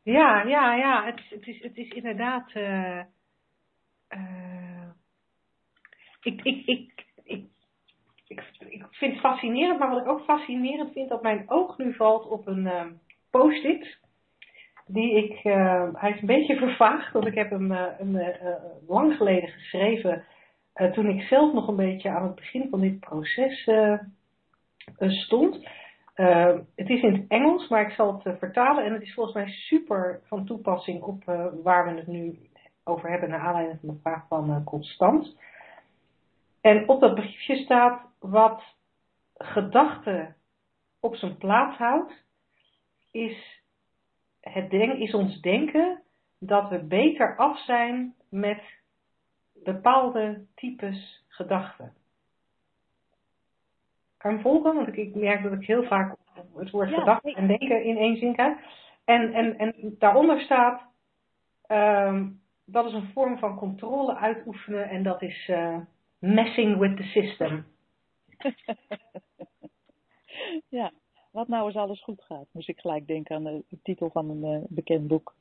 Ja, 0.03 0.43
ja, 0.43 0.74
ja. 0.74 1.05
Het, 1.05 1.20
het, 1.29 1.47
is, 1.47 1.62
het 1.62 1.76
is 1.76 1.89
inderdaad. 1.89 2.55
Uh, 2.55 3.03
uh, 4.09 4.89
ik, 6.22 6.43
ik, 6.43 6.66
ik, 6.66 7.07
ik 7.24 7.47
ik, 8.29 8.87
vind 8.91 9.12
het 9.12 9.20
fascinerend, 9.20 9.79
maar 9.79 9.91
wat 9.91 10.01
ik 10.01 10.09
ook 10.09 10.24
fascinerend 10.24 10.93
vind, 10.93 11.09
dat 11.09 11.22
mijn 11.22 11.45
oog 11.47 11.79
nu 11.79 11.95
valt 11.95 12.29
op 12.29 12.47
een 12.47 12.64
uh, 12.64 12.85
post-it. 13.31 13.99
Die 14.87 15.12
ik, 15.24 15.45
uh, 15.45 15.89
hij 15.93 16.11
is 16.11 16.20
een 16.20 16.26
beetje 16.26 16.57
vervaagd, 16.66 17.12
want 17.12 17.26
ik 17.26 17.35
heb 17.35 17.51
hem 17.51 17.72
uh, 17.72 17.85
een, 17.99 18.37
lang 18.87 19.16
geleden 19.16 19.49
geschreven. 19.49 20.24
toen 20.93 21.09
ik 21.09 21.22
zelf 21.22 21.53
nog 21.53 21.68
een 21.68 21.76
beetje 21.76 22.09
aan 22.09 22.22
het 22.22 22.35
begin 22.35 22.68
van 22.70 22.81
dit 22.81 23.01
proces 23.01 23.70
stond. 24.99 25.68
het 26.74 26.89
is 26.89 27.03
in 27.03 27.12
het 27.12 27.24
Engels, 27.29 27.68
maar 27.68 27.83
ik 27.83 27.95
zal 27.95 28.20
het 28.22 28.39
vertalen. 28.39 28.85
En 28.85 28.93
het 28.93 29.03
is 29.03 29.14
volgens 29.14 29.35
mij 29.35 29.49
super 29.49 30.20
van 30.24 30.47
toepassing 30.47 31.03
op 31.03 31.24
waar 31.62 31.85
we 31.85 31.99
het 31.99 32.07
nu 32.07 32.39
over 32.85 33.11
hebben, 33.11 33.29
naar 33.29 33.41
aanleiding 33.41 33.79
van 33.81 33.89
de 33.89 34.01
vraag 34.01 34.26
van 34.29 34.64
Constant. 34.64 35.37
En 36.61 36.89
op 36.89 37.01
dat 37.01 37.15
briefje 37.15 37.57
staat 37.57 38.03
wat 38.19 38.63
gedachte 39.35 40.35
op 41.01 41.15
zijn 41.17 41.37
plaats 41.37 41.77
houdt, 41.77 42.13
is, 43.11 43.63
het 44.41 44.71
denk, 44.71 44.99
is 44.99 45.15
ons 45.15 45.41
denken 45.41 46.03
dat 46.39 46.69
we 46.69 46.79
beter 46.79 47.37
af 47.37 47.59
zijn 47.59 48.15
met 48.31 48.63
bepaalde 49.55 50.47
types 50.55 51.25
gedachten. 51.29 51.93
Kan 54.17 54.35
je 54.35 54.41
volgen? 54.41 54.75
Want 54.75 54.97
ik, 54.97 55.15
merk 55.15 55.43
dat 55.43 55.53
ik 55.53 55.67
heel 55.67 55.85
vaak 55.85 56.17
het 56.57 56.71
woord 56.71 56.89
ja, 56.89 56.99
gedachte 56.99 57.35
en 57.35 57.47
denken 57.47 57.85
in 57.85 57.97
één 57.97 58.17
zin 58.17 58.33
krijg. 58.33 58.59
En, 59.05 59.33
en, 59.33 59.59
en 59.59 59.75
daaronder 59.99 60.41
staat, 60.41 60.83
um, 61.69 62.41
dat 62.65 62.85
is 62.85 62.93
een 62.93 63.11
vorm 63.13 63.39
van 63.39 63.57
controle 63.57 64.17
uitoefenen 64.17 64.89
en 64.89 65.03
dat 65.03 65.23
is 65.23 65.49
uh, 65.49 65.77
messing 66.19 66.79
with 66.79 66.97
the 66.97 67.03
system. 67.03 67.66
ja, 70.79 70.93
wat 71.31 71.49
nou 71.49 71.64
als 71.64 71.77
alles 71.77 72.03
goed 72.03 72.23
gaat, 72.23 72.47
moest 72.53 72.69
ik 72.69 72.79
gelijk 72.81 73.07
denken 73.07 73.37
aan 73.37 73.45
de, 73.45 73.62
titel 73.83 74.11
van 74.11 74.31
een 74.31 74.61
uh, 74.61 74.64
bekend 74.69 75.07
boek. 75.07 75.35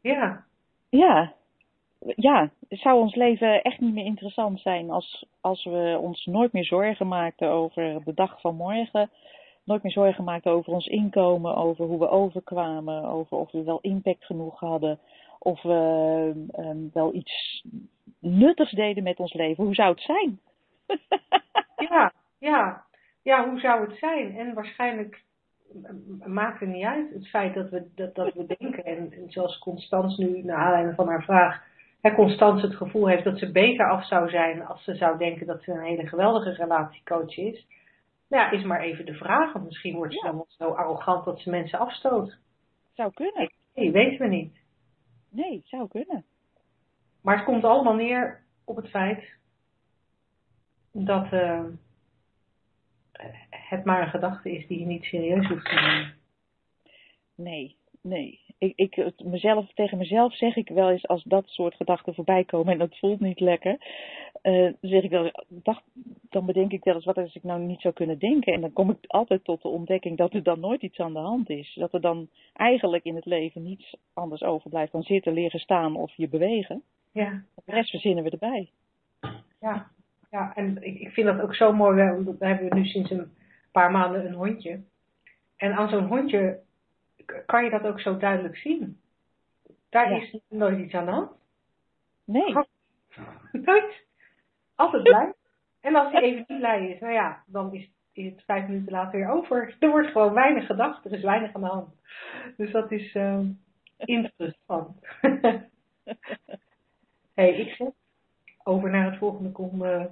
Ja. 0.00 0.44
Ja. 0.88 1.34
Ja, 2.16 2.50
zou 2.68 3.00
ons 3.00 3.14
leven 3.14 3.62
echt 3.62 3.80
niet 3.80 3.94
meer 3.94 4.04
interessant 4.04 4.60
zijn 4.60 4.90
als, 4.90 5.26
als 5.40 5.64
we 5.64 5.98
ons 6.00 6.26
nooit 6.26 6.52
meer 6.52 6.64
zorgen 6.64 7.08
maakten 7.08 7.48
over 7.48 8.04
de 8.04 8.14
dag 8.14 8.40
van 8.40 8.54
morgen. 8.54 9.10
Nooit 9.64 9.82
meer 9.82 9.92
zorgen 9.92 10.24
maakten 10.24 10.52
over 10.52 10.72
ons 10.72 10.86
inkomen, 10.86 11.56
over 11.56 11.86
hoe 11.86 11.98
we 11.98 12.08
overkwamen, 12.08 13.04
over 13.04 13.36
of 13.36 13.52
we 13.52 13.62
wel 13.62 13.78
impact 13.80 14.24
genoeg 14.24 14.60
hadden, 14.60 14.98
of 15.42 15.62
we 15.62 16.32
um, 16.58 16.90
wel 16.92 17.14
iets 17.14 17.64
nuttigs 18.18 18.72
deden 18.72 19.02
met 19.02 19.18
ons 19.18 19.32
leven. 19.32 19.64
Hoe 19.64 19.74
zou 19.74 19.90
het 19.90 20.00
zijn? 20.00 20.40
ja, 21.90 22.12
ja. 22.38 22.84
Ja, 23.22 23.48
hoe 23.48 23.60
zou 23.60 23.88
het 23.88 23.98
zijn? 23.98 24.36
En 24.36 24.54
waarschijnlijk 24.54 25.22
maakt 26.24 26.60
het 26.60 26.68
niet 26.68 26.84
uit 26.84 27.12
het 27.12 27.28
feit 27.28 27.54
dat 27.54 27.70
we, 27.70 27.86
dat, 27.94 28.14
dat 28.14 28.34
we 28.34 28.56
denken. 28.58 28.84
En, 28.84 29.12
en 29.12 29.30
zoals 29.30 29.58
Constans 29.58 30.16
nu, 30.16 30.42
naar 30.42 30.56
aanleiding 30.56 30.94
van 30.94 31.08
haar 31.08 31.24
vraag, 31.24 31.62
hè, 32.00 32.14
Constans 32.14 32.62
het 32.62 32.74
gevoel 32.74 33.08
heeft 33.08 33.24
dat 33.24 33.38
ze 33.38 33.50
beter 33.50 33.90
af 33.90 34.06
zou 34.06 34.30
zijn 34.30 34.66
als 34.66 34.84
ze 34.84 34.94
zou 34.94 35.18
denken 35.18 35.46
dat 35.46 35.62
ze 35.62 35.72
een 35.72 35.82
hele 35.82 36.06
geweldige 36.06 36.50
relatiecoach 36.50 37.36
is. 37.36 37.66
Nou 38.28 38.44
ja, 38.44 38.50
is 38.50 38.64
maar 38.64 38.80
even 38.80 39.06
de 39.06 39.14
vraag. 39.14 39.52
Want 39.52 39.64
misschien 39.64 39.96
wordt 39.96 40.12
ze 40.12 40.18
ja. 40.18 40.26
dan 40.26 40.36
wel 40.36 40.46
zo 40.48 40.74
arrogant 40.74 41.24
dat 41.24 41.40
ze 41.40 41.50
mensen 41.50 41.78
afstoot. 41.78 42.38
zou 42.92 43.12
kunnen. 43.12 43.52
Nee, 43.74 43.92
weten 43.92 44.18
we 44.18 44.26
niet. 44.26 44.59
Nee, 45.30 45.56
het 45.56 45.68
zou 45.68 45.88
kunnen. 45.88 46.24
Maar 47.20 47.36
het 47.36 47.44
komt 47.44 47.64
allemaal 47.64 47.94
neer 47.94 48.44
op 48.64 48.76
het 48.76 48.88
feit 48.88 49.36
dat 50.92 51.32
uh, 51.32 51.64
het 53.50 53.84
maar 53.84 54.02
een 54.02 54.10
gedachte 54.10 54.50
is 54.50 54.66
die 54.66 54.78
je 54.78 54.86
niet 54.86 55.04
serieus 55.04 55.48
hoeft 55.48 55.64
te 55.64 55.74
nemen. 55.74 56.14
Nee, 57.34 57.76
nee. 58.02 58.40
Ik, 58.58 58.72
ik, 58.76 59.24
mezelf, 59.24 59.72
tegen 59.74 59.98
mezelf 59.98 60.34
zeg 60.34 60.56
ik 60.56 60.68
wel 60.68 60.90
eens 60.90 61.08
als 61.08 61.22
dat 61.22 61.46
soort 61.46 61.74
gedachten 61.74 62.14
voorbij 62.14 62.44
komen 62.44 62.72
en 62.72 62.78
dat 62.78 62.98
voelt 62.98 63.20
niet 63.20 63.40
lekker. 63.40 63.78
Uh, 64.42 64.72
zeg 64.80 65.02
ik 65.02 65.10
wel, 65.10 65.30
dacht, 65.48 65.82
dan 66.28 66.46
bedenk 66.46 66.72
ik 66.72 66.84
wel 66.84 66.94
eens 66.94 67.04
wat 67.04 67.16
als 67.16 67.34
ik 67.34 67.42
nou 67.42 67.60
niet 67.60 67.80
zou 67.80 67.94
kunnen 67.94 68.18
denken. 68.18 68.52
En 68.52 68.60
dan 68.60 68.72
kom 68.72 68.90
ik 68.90 68.96
altijd 69.06 69.44
tot 69.44 69.62
de 69.62 69.68
ontdekking 69.68 70.16
dat 70.16 70.34
er 70.34 70.42
dan 70.42 70.60
nooit 70.60 70.82
iets 70.82 70.98
aan 70.98 71.12
de 71.12 71.18
hand 71.18 71.50
is. 71.50 71.74
Dat 71.74 71.92
er 71.92 72.00
dan 72.00 72.28
eigenlijk 72.52 73.04
in 73.04 73.14
het 73.14 73.24
leven 73.24 73.62
niets 73.62 73.96
anders 74.12 74.42
overblijft 74.42 74.92
dan 74.92 75.02
zitten, 75.02 75.32
leren 75.32 75.60
staan 75.60 75.96
of 75.96 76.12
je 76.16 76.28
bewegen. 76.28 76.82
Ja. 77.12 77.42
De 77.64 77.72
rest 77.72 77.90
verzinnen 77.90 78.24
we 78.24 78.30
erbij. 78.30 78.70
Ja, 79.60 79.90
ja 80.30 80.54
en 80.54 80.82
ik, 80.82 81.00
ik 81.00 81.10
vind 81.10 81.26
dat 81.26 81.40
ook 81.40 81.54
zo 81.54 81.72
mooi. 81.72 81.94
We, 81.96 82.36
we 82.38 82.46
hebben 82.46 82.76
nu 82.76 82.84
sinds 82.84 83.10
een 83.10 83.32
paar 83.72 83.90
maanden 83.90 84.26
een 84.26 84.34
hondje. 84.34 84.80
En 85.56 85.72
aan 85.72 85.88
zo'n 85.88 86.06
hondje 86.06 86.60
kan 87.46 87.64
je 87.64 87.70
dat 87.70 87.82
ook 87.82 88.00
zo 88.00 88.16
duidelijk 88.16 88.56
zien. 88.56 89.00
Daar 89.88 90.10
Ja. 90.10 90.16
is 90.20 90.38
nooit 90.48 90.78
iets 90.78 90.94
aan 90.94 91.04
de 91.04 91.10
hand. 91.10 91.30
Nee, 92.24 92.54
Nooit. 93.52 94.04
Altijd 94.74 95.02
blij. 95.02 95.32
En 95.80 95.94
als 95.94 96.12
hij 96.12 96.22
even 96.22 96.44
niet 96.48 96.58
blij 96.58 96.88
is, 96.90 97.00
nou 97.00 97.12
ja, 97.12 97.42
dan 97.46 97.74
is, 97.74 97.90
is 98.12 98.30
het 98.32 98.42
vijf 98.46 98.66
minuten 98.66 98.92
later 98.92 99.18
weer 99.18 99.28
over. 99.30 99.76
Er 99.78 99.90
wordt 99.90 100.08
gewoon 100.10 100.32
weinig 100.34 100.66
gedacht, 100.66 101.04
er 101.04 101.12
is 101.12 101.22
weinig 101.22 101.54
aan 101.54 101.60
de 101.60 101.66
hand. 101.66 101.94
Dus 102.56 102.70
dat 102.72 102.90
is 102.92 103.14
eh, 103.14 103.40
interessant. 103.96 105.06
hey, 107.34 107.50
ik 107.54 107.74
zeg 107.74 107.88
over 108.62 108.90
naar 108.90 109.10
het 109.10 109.18
volgende, 109.18 109.52
kom, 109.52 109.84
eh, 109.84 110.04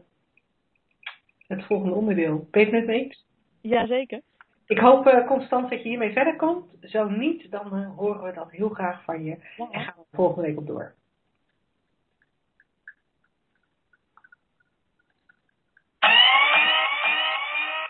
het 1.47 1.65
volgende 1.65 1.95
onderdeel. 1.95 2.49
Ben 2.51 2.61
je 2.61 2.67
het 2.67 2.75
met 2.77 2.87
me 2.87 2.93
eens? 3.03 3.27
jazeker. 3.61 4.21
Ik 4.69 4.79
hoop 4.79 5.07
eh, 5.07 5.27
constant 5.27 5.71
dat 5.71 5.83
je 5.83 5.89
hiermee 5.89 6.13
verder 6.13 6.37
komt. 6.37 6.65
Zo 6.81 7.09
niet, 7.09 7.51
dan 7.51 7.75
eh, 7.75 7.97
horen 7.97 8.23
we 8.23 8.33
dat 8.33 8.51
heel 8.51 8.69
graag 8.69 9.05
van 9.05 9.25
je. 9.25 9.31
En 9.71 9.81
gaan 9.81 9.95
we 9.97 10.17
volgende 10.17 10.49
week 10.49 10.59
op 10.59 10.67
door. 10.67 10.95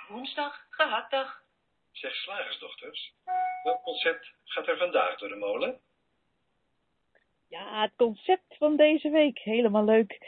Woensdag, 0.08 0.66
gehaktdag. 0.70 1.42
Zeg 1.92 2.14
slagersdochters, 2.14 3.14
welk 3.62 3.82
concept 3.82 4.32
gaat 4.44 4.66
er 4.66 4.76
vandaag 4.76 5.18
door 5.18 5.28
de 5.28 5.36
molen? 5.36 5.78
Ja, 7.48 7.82
het 7.82 7.92
concept 7.96 8.56
van 8.58 8.76
deze 8.76 9.10
week, 9.10 9.38
helemaal 9.38 9.84
leuk. 9.84 10.18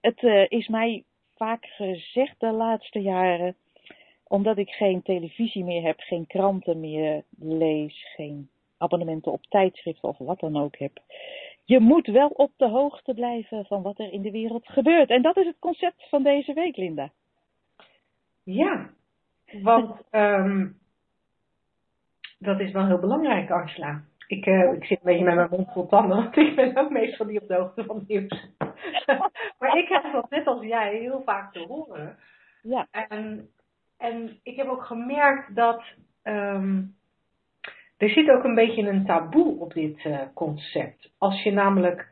Het 0.00 0.22
eh, 0.22 0.50
is 0.50 0.68
mij 0.68 1.04
vaak 1.36 1.64
gezegd 1.64 2.40
de 2.40 2.50
laatste 2.52 3.00
jaren, 3.00 3.56
omdat 4.30 4.58
ik 4.58 4.70
geen 4.70 5.02
televisie 5.02 5.64
meer 5.64 5.82
heb, 5.82 6.00
geen 6.00 6.26
kranten 6.26 6.80
meer 6.80 7.22
lees, 7.38 8.12
geen 8.14 8.50
abonnementen 8.78 9.32
op 9.32 9.46
tijdschriften 9.46 10.08
of 10.08 10.18
wat 10.18 10.40
dan 10.40 10.56
ook 10.56 10.76
heb. 10.76 10.92
Je 11.64 11.80
moet 11.80 12.06
wel 12.06 12.28
op 12.28 12.52
de 12.56 12.68
hoogte 12.68 13.14
blijven 13.14 13.64
van 13.64 13.82
wat 13.82 13.98
er 13.98 14.12
in 14.12 14.22
de 14.22 14.30
wereld 14.30 14.68
gebeurt. 14.68 15.10
En 15.10 15.22
dat 15.22 15.36
is 15.36 15.46
het 15.46 15.58
concept 15.58 16.08
van 16.08 16.22
deze 16.22 16.52
week, 16.52 16.76
Linda. 16.76 17.10
Ja, 18.42 18.90
want 19.62 20.00
ehm, 20.10 20.68
dat 22.38 22.60
is 22.60 22.72
wel 22.72 22.86
heel 22.86 23.00
belangrijk, 23.00 23.50
Angela. 23.50 24.02
Ik, 24.26 24.46
eh, 24.46 24.72
ik 24.72 24.84
zit 24.84 24.98
een 24.98 25.04
beetje 25.04 25.24
met 25.24 25.34
mijn 25.34 25.50
mond 25.50 25.72
vol 25.72 25.86
tanden, 25.86 26.16
want 26.16 26.36
ik 26.36 26.56
ben 26.56 26.76
ook 26.76 26.90
meestal 26.90 27.26
niet 27.26 27.40
op 27.40 27.48
de 27.48 27.54
hoogte 27.54 27.84
van 27.84 27.96
het 27.96 28.08
nieuws. 28.08 28.48
maar 29.58 29.76
ik 29.76 29.88
heb 29.88 30.12
dat 30.12 30.30
net 30.30 30.46
als 30.46 30.62
jij 30.62 30.96
heel 30.96 31.22
vaak 31.24 31.52
te 31.52 31.64
horen. 31.68 32.16
Ja, 32.62 32.86
En, 32.90 33.50
en 34.00 34.38
ik 34.42 34.56
heb 34.56 34.68
ook 34.68 34.84
gemerkt 34.84 35.54
dat 35.54 35.82
ehm, 36.22 36.82
er 37.96 38.08
zit 38.08 38.30
ook 38.30 38.44
een 38.44 38.54
beetje 38.54 38.88
een 38.88 39.04
taboe 39.04 39.58
op 39.58 39.72
dit 39.72 40.04
eh, 40.04 40.18
concept. 40.34 41.12
Als 41.18 41.42
je 41.42 41.52
namelijk 41.52 42.08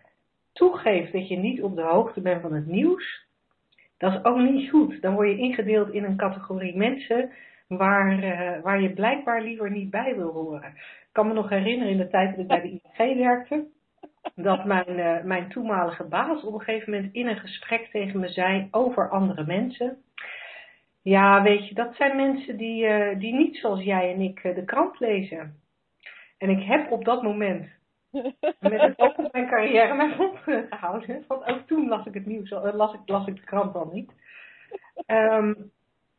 toegeeft 0.52 1.12
dat 1.12 1.28
je 1.28 1.36
niet 1.36 1.62
op 1.62 1.76
de 1.76 1.82
hoogte 1.82 2.20
bent 2.20 2.40
van 2.42 2.52
het 2.52 2.66
nieuws, 2.66 3.26
dat 3.98 4.12
is 4.12 4.24
ook 4.24 4.38
niet 4.38 4.70
goed. 4.70 5.02
Dan 5.02 5.14
word 5.14 5.28
je 5.28 5.38
ingedeeld 5.38 5.90
in 5.92 6.04
een 6.04 6.16
categorie 6.16 6.76
mensen 6.76 7.30
waar, 7.68 8.22
eh, 8.22 8.62
waar 8.62 8.80
je 8.80 8.92
blijkbaar 8.92 9.42
liever 9.42 9.70
niet 9.70 9.90
bij 9.90 10.16
wil 10.16 10.32
horen. 10.32 10.74
Ik 10.76 11.08
kan 11.12 11.26
me 11.26 11.32
nog 11.32 11.48
herinneren 11.48 11.92
in 11.92 11.98
de 11.98 12.08
tijd 12.08 12.30
dat 12.30 12.38
ik 12.38 12.46
bij 12.46 12.60
de 12.60 12.80
ING 12.96 13.16
werkte, 13.18 13.66
dat 14.34 14.64
mijn, 14.64 14.98
eh, 14.98 15.24
mijn 15.24 15.48
toenmalige 15.48 16.04
baas 16.04 16.42
op 16.42 16.54
een 16.54 16.60
gegeven 16.60 16.92
moment 16.92 17.14
in 17.14 17.26
een 17.26 17.38
gesprek 17.38 17.88
tegen 17.90 18.20
me 18.20 18.28
zei 18.28 18.68
over 18.70 19.10
andere 19.10 19.44
mensen. 19.46 20.02
Ja, 21.08 21.42
weet 21.42 21.68
je, 21.68 21.74
dat 21.74 21.94
zijn 21.94 22.16
mensen 22.16 22.56
die, 22.56 22.86
eh, 22.86 23.18
die 23.18 23.34
niet 23.34 23.56
zoals 23.56 23.82
jij 23.82 24.14
en 24.14 24.20
ik 24.20 24.40
eh, 24.44 24.54
de 24.54 24.64
krant 24.64 25.00
lezen. 25.00 25.60
En 26.38 26.50
ik 26.50 26.62
heb 26.62 26.90
op 26.90 27.04
dat 27.04 27.22
moment 27.22 27.68
met 28.60 28.80
het 28.80 28.98
oog 28.98 29.16
op 29.16 29.32
mijn 29.32 29.48
carrière 29.48 29.94
mijn 29.94 30.16
mond 30.16 30.38
gehouden. 30.38 31.24
Want 31.28 31.44
ook 31.44 31.66
toen 31.66 31.88
las 31.88 32.06
ik 32.06 32.14
het 32.14 32.26
nieuws, 32.26 32.50
eh, 32.50 32.74
las 32.74 32.94
ik, 32.94 33.00
las 33.06 33.26
ik 33.26 33.36
de 33.36 33.44
krant 33.44 33.74
al 33.74 33.90
niet. 33.92 34.12
Ehm, 35.06 35.54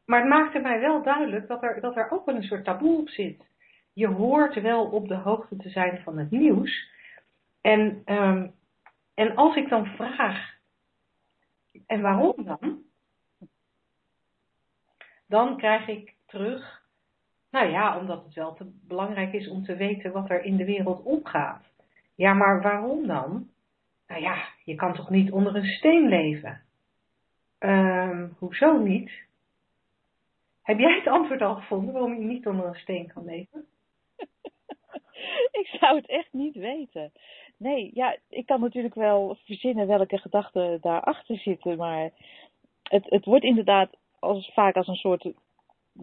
maar 0.06 0.20
het 0.20 0.30
maakte 0.30 0.60
mij 0.60 0.80
wel 0.80 1.04
duidelijk 1.04 1.48
dat 1.48 1.64
er, 1.64 1.82
dat 1.82 1.96
er 1.96 2.12
ook 2.12 2.26
wel 2.26 2.36
een 2.36 2.44
soort 2.44 2.64
taboe 2.64 3.00
op 3.00 3.10
zit. 3.10 3.46
Je 3.94 4.08
hoort 4.08 4.62
wel 4.62 4.86
op 4.86 5.08
de 5.08 5.16
hoogte 5.16 5.56
te 5.56 5.70
zijn 5.70 6.02
van 6.04 6.18
het 6.18 6.32
nieuws. 6.32 6.90
En, 7.62 8.02
ehm, 8.06 8.48
en 9.14 9.36
als 9.36 9.56
ik 9.56 9.70
dan 9.70 9.86
vraag, 9.86 10.58
en 11.88 12.02
waarom 12.02 12.36
dan? 12.44 12.88
Dan 15.30 15.58
krijg 15.58 15.88
ik 15.88 16.14
terug, 16.26 16.82
nou 17.52 17.70
ja, 17.70 18.00
omdat 18.00 18.24
het 18.24 18.34
wel 18.34 18.54
te 18.54 18.72
belangrijk 18.88 19.34
is 19.34 19.50
om 19.50 19.64
te 19.64 19.76
weten 19.76 20.12
wat 20.12 20.30
er 20.30 20.44
in 20.44 20.58
de 20.58 20.66
wereld 20.66 21.04
omgaat. 21.04 21.64
Ja, 22.16 22.34
maar 22.34 22.62
waarom 22.62 23.08
dan? 23.08 23.50
Nou 24.08 24.22
ja, 24.22 24.48
je 24.64 24.76
kan 24.76 24.94
toch 24.94 25.10
niet 25.10 25.32
onder 25.32 25.56
een 25.56 25.66
steen 25.66 26.08
leven? 26.08 26.62
Ehm, 27.60 28.28
hoezo 28.38 28.78
niet? 28.78 29.12
Heb 30.62 30.80
jij 30.80 30.96
het 30.96 31.08
antwoord 31.08 31.42
al 31.42 31.56
gevonden 31.56 31.94
waarom 31.94 32.14
je 32.14 32.26
niet 32.26 32.48
onder 32.48 32.66
een 32.66 32.76
steen 32.76 33.12
kan 33.14 33.26
leven? 33.26 33.66
ik 35.62 35.68
zou 35.80 35.96
het 35.96 36.08
echt 36.08 36.34
niet 36.34 36.56
weten. 36.56 37.12
Nee, 37.58 37.92
ja, 37.94 38.18
ik 38.30 38.46
kan 38.46 38.60
natuurlijk 38.60 38.96
wel 38.96 39.38
verzinnen 39.46 39.88
welke 39.88 40.18
gedachten 40.18 40.82
daarachter 40.82 41.38
zitten, 41.38 41.78
maar 41.78 42.10
het, 42.84 43.06
het 43.10 43.26
wordt 43.26 43.44
inderdaad 43.44 43.98
als, 44.20 44.52
vaak 44.54 44.76
als 44.76 44.88
een 44.88 44.96
soort 44.96 45.32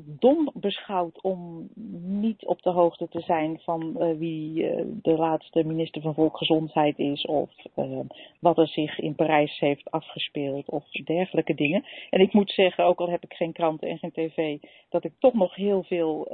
dom 0.05 0.51
beschouwd 0.55 1.23
om 1.23 1.69
niet 2.03 2.47
op 2.47 2.63
de 2.63 2.71
hoogte 2.71 3.09
te 3.09 3.21
zijn 3.21 3.61
van 3.61 4.01
eh, 4.01 4.17
wie 4.19 4.69
eh, 4.69 4.85
de 5.03 5.17
laatste 5.17 5.65
minister 5.65 6.03
van 6.03 6.15
Volksgezondheid 6.15 6.99
is 6.99 7.25
of 7.25 7.51
eh, 7.75 8.01
wat 8.41 8.59
er 8.59 8.69
zich 8.69 8.99
in 8.99 9.15
Parijs 9.15 9.59
heeft 9.59 9.91
afgespeeld 9.91 10.69
of 10.69 10.91
dergelijke 10.91 11.55
dingen. 11.55 11.85
En 12.11 12.21
ik 12.21 12.33
moet 12.33 12.51
zeggen, 12.51 12.85
ook 12.85 13.01
al 13.01 13.11
heb 13.11 13.25
ik 13.25 13.33
geen 13.33 13.53
kranten 13.53 13.89
en 13.89 13.99
geen 13.99 14.13
tv, 14.13 14.59
dat 14.89 15.05
ik 15.05 15.13
toch 15.19 15.35
nog 15.35 15.55
heel 15.55 15.83
veel 15.83 16.29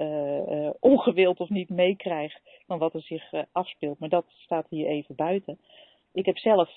ongewild 0.80 1.40
of 1.40 1.48
niet 1.48 1.68
meekrijg 1.68 2.38
van 2.66 2.78
wat 2.78 2.94
er 2.94 3.02
zich 3.02 3.32
afspeelt. 3.52 3.98
Maar 3.98 4.08
dat 4.08 4.24
staat 4.28 4.66
hier 4.68 4.86
even 4.86 5.14
buiten. 5.14 5.58
Ik 6.12 6.26
heb 6.26 6.38
zelf 6.38 6.70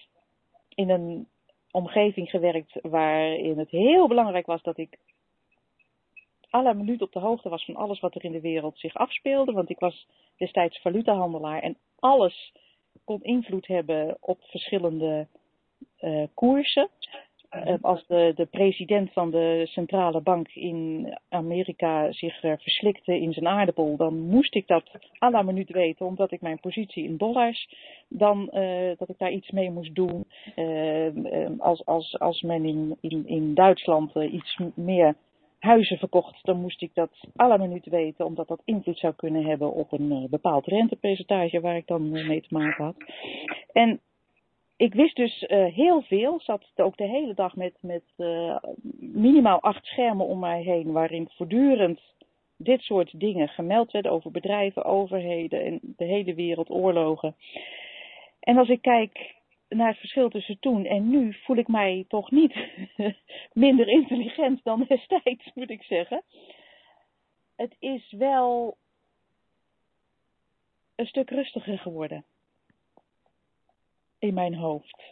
in 0.70 0.90
een 0.90 1.28
omgeving 1.76 2.30
gewerkt 2.30 2.80
waarin 2.82 3.58
het 3.58 3.70
heel 3.70 4.08
belangrijk 4.08 4.46
was 4.46 4.62
dat 4.62 4.78
ik 4.78 4.98
alle 6.50 6.74
minuut 6.74 7.02
op 7.02 7.12
de 7.12 7.20
hoogte 7.20 7.50
was 7.50 7.66
van 7.66 7.76
alles 7.76 8.00
wat 8.00 8.16
er 8.16 8.24
in 8.24 8.32
de 8.32 8.42
wereld 8.42 8.80
zich 8.80 8.94
afspeelde. 8.94 9.52
Want 9.52 9.70
ik 9.70 9.80
was 9.80 10.08
destijds 10.38 10.82
valutahandelaar 10.82 11.62
en 11.62 11.78
alles 12.00 12.54
kon 13.04 13.24
invloed 13.24 13.68
hebben 13.68 14.18
op 14.20 14.40
verschillende 14.42 15.28
eh, 15.98 16.24
koersen. 16.34 16.90
Eh, 17.64 17.74
als 17.82 18.08
de, 18.08 18.32
de 18.36 18.46
president 18.46 19.14
van 19.14 19.32
de 19.32 19.62
centrale 19.66 20.22
bank 20.22 20.48
in 20.48 21.08
Amerika 21.30 22.12
zich 22.12 22.40
verslikte 22.40 23.20
in 23.20 23.34
zijn 23.34 23.48
aardappel, 23.48 23.96
dan 23.98 24.20
moest 24.20 24.56
ik 24.56 24.68
dat 24.68 24.84
la 25.20 25.42
minuut 25.42 25.70
weten, 25.70 26.06
omdat 26.06 26.32
ik 26.32 26.42
mijn 26.42 26.60
positie 26.60 27.04
in 27.04 27.18
dollars, 27.18 27.76
dan 28.08 28.50
eh, 28.50 28.98
dat 28.98 29.10
ik 29.10 29.18
daar 29.18 29.32
iets 29.32 29.52
mee 29.52 29.72
moest 29.72 29.96
doen. 29.96 30.26
Eh, 30.56 31.08
als, 31.58 31.86
als, 31.86 32.20
als 32.20 32.42
men 32.42 32.66
in, 32.66 32.98
in, 33.02 33.28
in 33.28 33.54
Duitsland 33.54 34.16
iets 34.16 34.60
meer 34.76 35.16
huizen 35.60 35.98
verkocht, 35.98 36.46
dan 36.46 36.62
moest 36.62 36.82
ik 36.82 36.92
dat 36.94 37.10
la 37.34 37.58
minuut 37.58 37.86
weten, 37.86 38.26
omdat 38.26 38.48
dat 38.48 38.62
invloed 38.66 38.98
zou 38.98 39.14
kunnen 39.14 39.46
hebben 39.46 39.74
op 39.74 39.92
een 39.92 40.28
bepaald 40.30 40.66
rentepercentage 40.66 41.60
waar 41.60 41.76
ik 41.76 41.88
dan 41.88 42.10
mee 42.10 42.42
te 42.42 42.54
maken 42.54 42.84
had. 42.84 42.96
En 43.72 44.00
ik 44.78 44.94
wist 44.94 45.16
dus 45.16 45.46
eh, 45.46 45.66
heel 45.66 46.02
veel, 46.02 46.40
zat 46.40 46.64
ook 46.76 46.98
de 46.98 47.08
hele 47.08 47.34
dag 47.34 47.56
met, 47.56 47.78
met 47.82 48.04
eh, 48.16 48.58
minimaal 49.00 49.62
acht 49.62 49.86
schermen 49.86 50.26
om 50.26 50.40
mij 50.40 50.62
heen, 50.62 50.92
waarin 50.92 51.30
voortdurend 51.36 52.02
dit 52.58 52.82
soort 52.82 53.20
dingen 53.20 53.48
gemeld 53.48 53.92
werden 53.92 54.12
over 54.12 54.32
bedrijven, 54.32 54.86
overheden 54.86 55.66
en 55.66 55.80
de 55.82 56.06
hele 56.06 56.34
wereld, 56.34 56.70
oorlogen. 56.70 57.36
En 58.40 58.58
als 58.58 58.70
ik 58.70 58.82
kijk 58.82 59.36
naar 59.70 59.88
het 59.88 59.98
verschil 59.98 60.30
tussen 60.30 60.60
toen 60.60 60.86
en 60.86 61.10
nu, 61.10 61.34
voel 61.34 61.58
ik 61.58 61.68
mij 61.68 62.06
toch 62.08 62.32
niet 62.32 62.56
minder 63.54 63.88
intelligent 63.88 64.64
dan 64.64 64.86
destijds, 64.88 65.52
moet 65.54 65.70
ik 65.70 65.84
zeggen. 65.84 66.24
Het 67.56 67.76
is 67.80 68.12
wel 68.12 68.78
een 70.96 71.08
stuk 71.08 71.30
rustiger 71.30 71.80
geworden 71.80 72.26
in 74.26 74.34
mijn 74.34 74.56
hoofd. 74.56 75.04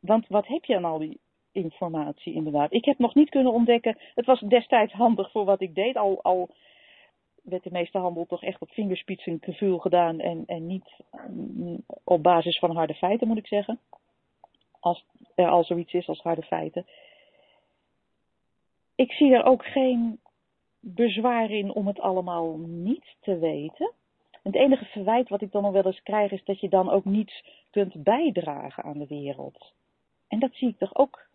Want 0.00 0.28
wat 0.28 0.46
heb 0.46 0.64
je 0.64 0.76
aan 0.76 0.84
al 0.84 0.98
die 0.98 1.20
informatie 1.52 2.34
inderdaad? 2.34 2.72
Ik 2.72 2.84
heb 2.84 2.98
nog 2.98 3.14
niet 3.14 3.30
kunnen 3.30 3.52
ontdekken. 3.52 3.98
Het 4.14 4.26
was 4.26 4.40
destijds 4.40 4.92
handig 4.92 5.30
voor 5.30 5.44
wat 5.44 5.60
ik 5.60 5.74
deed. 5.74 5.96
Al, 5.96 6.22
al 6.22 6.48
werd 7.42 7.62
de 7.62 7.70
meeste 7.70 7.98
handel 7.98 8.26
toch 8.26 8.42
echt 8.42 8.60
op 8.60 8.70
vingerspitsengevoel 8.70 9.78
gedaan 9.78 10.20
en, 10.20 10.42
en 10.46 10.66
niet 10.66 10.90
mm, 11.28 11.84
op 12.04 12.22
basis 12.22 12.58
van 12.58 12.76
harde 12.76 12.94
feiten, 12.94 13.28
moet 13.28 13.38
ik 13.38 13.46
zeggen. 13.46 13.78
Als 14.80 15.04
er 15.34 15.48
al 15.48 15.64
zoiets 15.64 15.92
is 15.92 16.08
als 16.08 16.22
harde 16.22 16.42
feiten. 16.42 16.86
Ik 18.94 19.12
zie 19.12 19.34
er 19.34 19.44
ook 19.44 19.64
geen 19.64 20.20
bezwaar 20.80 21.50
in 21.50 21.72
om 21.72 21.86
het 21.86 22.00
allemaal 22.00 22.56
niet 22.58 23.16
te 23.20 23.38
weten. 23.38 23.92
Het 24.42 24.54
enige 24.54 24.84
verwijt 24.84 25.28
wat 25.28 25.40
ik 25.40 25.52
dan 25.52 25.62
nog 25.62 25.72
wel 25.72 25.86
eens 25.86 26.02
krijg 26.02 26.30
is 26.30 26.44
dat 26.44 26.60
je 26.60 26.68
dan 26.68 26.90
ook 26.90 27.04
niets 27.04 27.44
kunt 27.72 28.02
bijdragen 28.02 28.84
aan 28.84 28.98
de 28.98 29.06
wereld. 29.06 29.72
En 30.28 30.38
dat 30.38 30.54
zie 30.54 30.68
ik 30.68 30.78
toch 30.78 30.96
ook 30.96 31.28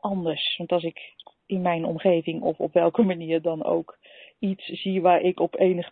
anders. 0.00 0.56
Want 0.56 0.72
als 0.72 0.82
ik 0.82 1.14
in 1.46 1.62
mijn 1.62 1.84
omgeving 1.84 2.42
of 2.42 2.58
op 2.58 2.72
welke 2.72 3.02
manier 3.02 3.42
dan 3.42 3.64
ook 3.64 3.98
iets 4.38 4.64
zie 4.64 5.00
waar 5.00 5.20
ik 5.20 5.40
op 5.40 5.58
enige, 5.58 5.90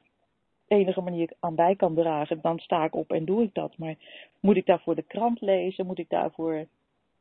enige 0.68 1.00
manier 1.00 1.32
aan 1.40 1.54
bij 1.54 1.76
kan 1.76 1.94
dragen, 1.94 2.40
dan 2.40 2.58
sta 2.58 2.84
ik 2.84 2.94
op 2.94 3.12
en 3.12 3.24
doe 3.24 3.42
ik 3.42 3.54
dat. 3.54 3.78
Maar 3.78 3.94
moet 4.40 4.56
ik 4.56 4.66
daarvoor 4.66 4.94
de 4.94 5.02
krant 5.02 5.40
lezen? 5.40 5.86
Moet 5.86 5.98
ik 5.98 6.08
daarvoor 6.08 6.66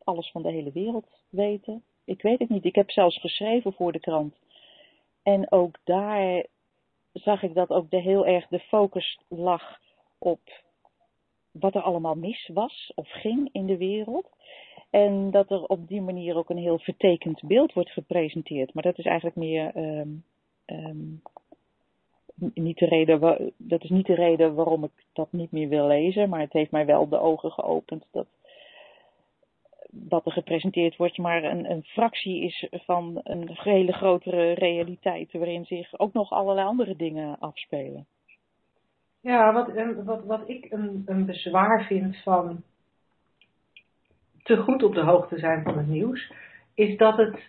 alles 0.04 0.32
van 0.32 0.42
de 0.42 0.52
hele 0.52 0.72
wereld 0.72 1.08
weten? 1.30 1.84
Ik 2.06 2.22
weet 2.22 2.40
het 2.40 2.50
niet. 2.50 2.66
Ik 2.66 2.76
heb 2.76 2.92
zelfs 2.92 3.20
geschreven 3.20 3.74
voor 3.74 3.92
de 3.92 4.00
krant. 4.00 4.36
En 5.24 5.52
ook 5.52 5.76
daar 5.84 6.46
zag 7.14 7.44
ik 7.44 7.54
dat 7.54 7.70
ook 7.70 7.90
de 7.90 8.02
heel 8.02 8.26
erg 8.26 8.48
de 8.48 8.60
focus 8.60 9.20
lag 9.28 9.80
op 10.18 10.40
wat 11.60 11.76
er 11.76 11.82
allemaal 11.82 12.16
mis 12.16 12.50
was 12.54 12.92
of 12.96 13.10
ging 13.10 13.50
in 13.52 13.66
de 13.66 13.78
wereld. 13.78 14.30
En 14.90 15.32
dat 15.32 15.52
er 15.52 15.64
op 15.64 15.88
die 15.88 16.02
manier 16.02 16.36
ook 16.36 16.50
een 16.50 16.58
heel 16.58 16.80
vertekend 16.80 17.42
beeld 17.44 17.74
wordt 17.74 17.92
gepresenteerd. 17.92 18.74
Maar 18.74 18.84
dat 18.84 18.98
is 18.98 19.06
eigenlijk 19.06 19.36
meer 19.36 19.72
um, 19.76 21.22
niet 22.54 22.78
de 22.78 22.86
reden, 22.86 23.20
dat 23.58 23.84
is 23.84 23.90
niet 23.90 24.06
de 24.06 24.16
reden 24.16 24.56
waarom 24.56 24.84
ik 24.84 25.06
dat 25.14 25.32
niet 25.32 25.52
meer 25.52 25.70
wil 25.70 25.88
lezen. 25.88 26.30
Maar 26.30 26.40
het 26.40 26.54
heeft 26.54 26.72
mij 26.72 26.86
wel 26.86 27.08
de 27.10 27.20
ogen 27.20 27.52
geopend 27.52 28.06
dat 28.12 28.28
wat 30.10 30.26
er 30.26 30.32
gepresenteerd 30.32 30.96
wordt 30.96 31.18
maar 31.18 31.44
een, 31.44 31.72
een 31.72 31.84
fractie 31.84 32.42
is 32.42 32.68
van 32.72 33.20
een 33.24 33.50
hele 33.54 33.92
grotere 33.92 34.52
realiteit 34.52 35.32
waarin 35.32 35.66
zich 35.66 36.00
ook 36.00 36.14
nog 36.14 36.32
allerlei 36.32 36.68
andere 36.68 36.96
dingen 36.96 37.40
afspelen. 37.40 38.06
Ja, 39.28 39.54
wat, 39.54 39.72
wat, 40.04 40.26
wat 40.26 40.50
ik 40.50 40.72
een, 40.72 41.04
een 41.06 41.26
bezwaar 41.26 41.86
vind 41.86 42.18
van 42.24 42.64
te 44.44 44.58
goed 44.58 44.84
op 44.84 44.94
de 44.94 45.02
hoogte 45.02 45.40
zijn 45.40 45.64
van 45.64 45.78
het 45.78 45.88
nieuws, 45.88 46.32
is 46.74 46.98
dat 46.98 47.18
het 47.18 47.40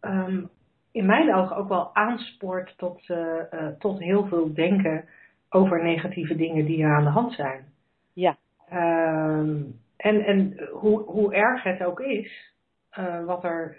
um, 0.00 0.48
in 0.92 1.06
mijn 1.06 1.34
ogen 1.34 1.56
ook 1.56 1.68
wel 1.68 1.94
aanspoort 1.94 2.74
tot, 2.76 3.08
uh, 3.08 3.16
uh, 3.52 3.66
tot 3.78 3.98
heel 3.98 4.26
veel 4.26 4.54
denken 4.54 5.04
over 5.48 5.82
negatieve 5.82 6.36
dingen 6.36 6.64
die 6.64 6.82
er 6.82 6.94
aan 6.96 7.04
de 7.04 7.10
hand 7.10 7.32
zijn. 7.32 7.64
Ja. 8.12 8.36
Um, 8.72 9.80
en, 9.96 10.24
en 10.24 10.68
hoe, 10.72 11.02
hoe 11.02 11.34
erg 11.34 11.62
het 11.62 11.84
ook 11.84 12.00
is, 12.00 12.54
uh, 12.98 13.24
wat 13.24 13.44
er 13.44 13.76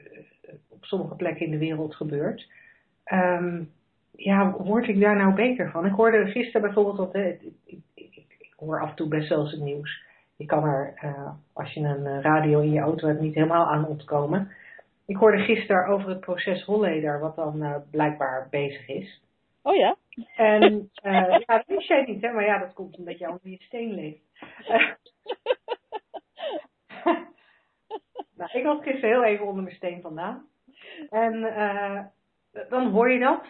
op 0.70 0.86
sommige 0.86 1.16
plekken 1.16 1.46
in 1.46 1.52
de 1.52 1.58
wereld 1.58 1.96
gebeurt, 1.96 2.52
um, 3.14 3.76
ja, 4.18 4.52
word 4.52 4.88
ik 4.88 5.00
daar 5.00 5.16
nou 5.16 5.34
beter 5.34 5.70
van? 5.72 5.86
Ik 5.86 5.92
hoorde 5.92 6.26
gisteren 6.26 6.62
bijvoorbeeld 6.62 6.98
dat, 6.98 7.16
ik, 7.16 7.42
ik, 7.66 7.80
ik, 7.94 8.16
ik, 8.40 8.54
hoor 8.56 8.82
af 8.82 8.90
en 8.90 8.96
toe 8.96 9.08
best 9.08 9.30
wel 9.30 9.40
eens 9.40 9.52
het 9.52 9.62
nieuws. 9.62 10.04
Je 10.36 10.46
kan 10.46 10.64
er, 10.64 10.94
uh, 11.04 11.30
als 11.54 11.74
je 11.74 11.80
een 11.80 12.22
radio 12.22 12.60
in 12.60 12.72
je 12.72 12.80
auto 12.80 13.08
hebt, 13.08 13.20
niet 13.20 13.36
helemaal 13.36 13.66
aan 13.66 13.88
ontkomen. 13.88 14.52
Ik 15.06 15.16
hoorde 15.16 15.38
gisteren 15.38 15.88
over 15.88 16.10
het 16.10 16.20
proces 16.20 16.64
Holleder, 16.64 17.20
wat 17.20 17.36
dan 17.36 17.64
uh, 17.64 17.76
blijkbaar 17.92 18.48
bezig 18.50 18.88
is. 18.88 19.22
Oh 19.62 19.76
ja? 19.76 19.96
En 20.36 20.90
ja, 21.04 21.44
dat 21.46 21.64
wist 21.68 21.88
jij 21.88 22.04
niet, 22.06 22.22
hè? 22.22 22.32
maar 22.32 22.46
ja, 22.46 22.58
dat 22.58 22.74
komt 22.74 22.98
omdat 22.98 23.18
je 23.18 23.28
onder 23.28 23.50
je 23.50 23.62
steen 23.62 23.94
leeft. 23.94 24.22
nou, 28.38 28.50
ik 28.54 28.64
was 28.64 28.84
gisteren 28.84 29.10
heel 29.10 29.24
even 29.24 29.48
onder 29.48 29.64
mijn 29.64 29.76
steen 29.76 30.02
vandaan. 30.02 30.46
En 31.10 31.42
dan 32.70 32.92
hoor 32.92 33.12
je 33.12 33.20
dat. 33.20 33.44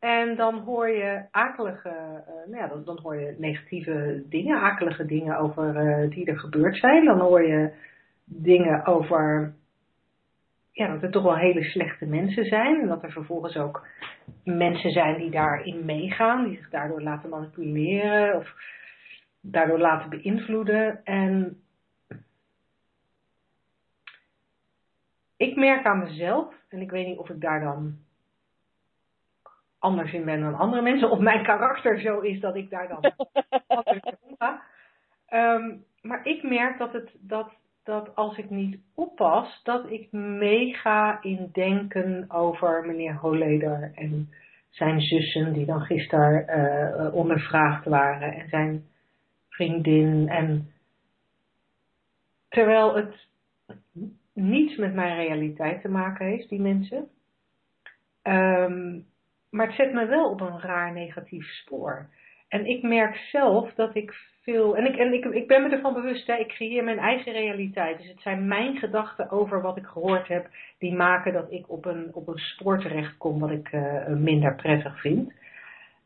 En 0.00 0.36
dan 0.36 0.58
hoor 0.58 0.88
je 0.88 1.22
akelige, 1.30 1.88
uh, 1.88 2.50
nou 2.50 2.56
ja, 2.56 2.82
dan, 2.84 2.98
hoor 3.02 3.16
je 3.16 3.34
negatieve 3.38 4.22
dingen, 4.28 4.60
akelige 4.60 5.06
dingen 5.06 5.38
over 5.38 5.76
uh, 5.76 6.10
die 6.10 6.26
er 6.26 6.38
gebeurd 6.38 6.76
zijn. 6.76 7.04
Dan 7.04 7.20
hoor 7.20 7.42
je 7.42 7.72
dingen 8.24 8.86
over 8.86 9.54
ja, 10.72 10.92
dat 10.92 11.02
er 11.02 11.10
toch 11.10 11.22
wel 11.22 11.36
hele 11.36 11.62
slechte 11.64 12.06
mensen 12.06 12.44
zijn. 12.44 12.80
En 12.80 12.88
dat 12.88 13.02
er 13.02 13.12
vervolgens 13.12 13.56
ook 13.56 13.86
mensen 14.44 14.90
zijn 14.90 15.18
die 15.18 15.30
daarin 15.30 15.84
meegaan, 15.84 16.44
die 16.48 16.56
zich 16.56 16.70
daardoor 16.70 17.02
laten 17.02 17.30
manipuleren 17.30 18.36
of 18.36 18.54
daardoor 19.40 19.78
laten 19.78 20.10
beïnvloeden. 20.10 21.04
En 21.04 21.60
ik 25.36 25.56
merk 25.56 25.86
aan 25.86 25.98
mezelf, 25.98 26.54
en 26.68 26.80
ik 26.80 26.90
weet 26.90 27.06
niet 27.06 27.18
of 27.18 27.28
ik 27.28 27.40
daar 27.40 27.60
dan 27.60 27.98
anders 29.80 30.12
in 30.12 30.24
ben 30.24 30.40
dan 30.40 30.54
andere 30.54 30.82
mensen, 30.82 31.10
of 31.10 31.18
mijn 31.18 31.44
karakter 31.44 32.00
zo 32.00 32.18
is 32.18 32.40
dat 32.40 32.56
ik 32.56 32.70
daar 32.70 32.88
dan 32.88 33.14
anders 33.66 34.00
ga. 34.38 34.62
Um, 35.32 35.84
maar 36.02 36.26
ik 36.26 36.42
merk 36.42 36.78
dat, 36.78 36.92
het, 36.92 37.10
dat, 37.20 37.52
dat 37.84 38.14
als 38.14 38.38
ik 38.38 38.50
niet 38.50 38.78
oppas, 38.94 39.60
dat 39.62 39.90
ik 39.90 40.12
meega 40.12 41.22
in 41.22 41.48
denken 41.52 42.24
over 42.28 42.86
meneer 42.86 43.14
Holleder 43.14 43.92
en 43.94 44.30
zijn 44.70 45.00
zussen, 45.00 45.52
die 45.52 45.66
dan 45.66 45.80
gisteren 45.80 46.44
uh, 46.58 47.14
ondervraagd 47.14 47.84
waren, 47.84 48.32
en 48.32 48.48
zijn 48.48 48.84
vriendin. 49.48 50.28
En 50.28 50.72
terwijl 52.48 52.94
het 52.94 53.26
niets 54.32 54.76
met 54.76 54.94
mijn 54.94 55.16
realiteit 55.16 55.80
te 55.80 55.88
maken 55.88 56.26
heeft, 56.26 56.48
die 56.48 56.60
mensen. 56.60 57.08
Um, 58.22 59.06
maar 59.50 59.66
het 59.66 59.76
zet 59.76 59.92
me 59.92 60.06
wel 60.06 60.30
op 60.30 60.40
een 60.40 60.60
raar 60.60 60.92
negatief 60.92 61.46
spoor. 61.46 62.08
En 62.48 62.66
ik 62.66 62.82
merk 62.82 63.16
zelf 63.16 63.74
dat 63.74 63.94
ik 63.94 64.12
veel. 64.42 64.76
En 64.76 64.86
ik, 64.86 64.96
en 64.96 65.12
ik, 65.12 65.24
ik 65.24 65.46
ben 65.48 65.62
me 65.62 65.68
ervan 65.68 65.94
bewust, 65.94 66.26
hè, 66.26 66.34
ik 66.34 66.48
creëer 66.48 66.84
mijn 66.84 66.98
eigen 66.98 67.32
realiteit. 67.32 67.98
Dus 67.98 68.08
het 68.08 68.20
zijn 68.20 68.46
mijn 68.46 68.76
gedachten 68.76 69.30
over 69.30 69.62
wat 69.62 69.76
ik 69.76 69.86
gehoord 69.86 70.28
heb, 70.28 70.48
die 70.78 70.94
maken 70.94 71.32
dat 71.32 71.52
ik 71.52 71.70
op 71.70 71.84
een, 71.84 72.10
op 72.12 72.28
een 72.28 72.38
spoor 72.38 72.80
terechtkom 72.80 73.38
wat 73.38 73.50
ik 73.50 73.72
uh, 73.72 74.06
minder 74.06 74.54
prettig 74.54 75.00
vind. 75.00 75.32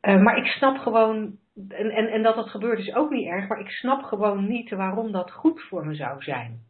Uh, 0.02 0.22
maar 0.22 0.36
ik 0.36 0.46
snap 0.46 0.76
gewoon. 0.76 1.36
En, 1.68 1.90
en, 1.90 2.08
en 2.08 2.22
dat 2.22 2.34
dat 2.34 2.48
gebeurt 2.48 2.78
is 2.78 2.94
ook 2.94 3.10
niet 3.10 3.26
erg, 3.26 3.48
maar 3.48 3.60
ik 3.60 3.70
snap 3.70 4.02
gewoon 4.02 4.48
niet 4.48 4.70
waarom 4.70 5.12
dat 5.12 5.32
goed 5.32 5.62
voor 5.62 5.86
me 5.86 5.94
zou 5.94 6.22
zijn. 6.22 6.60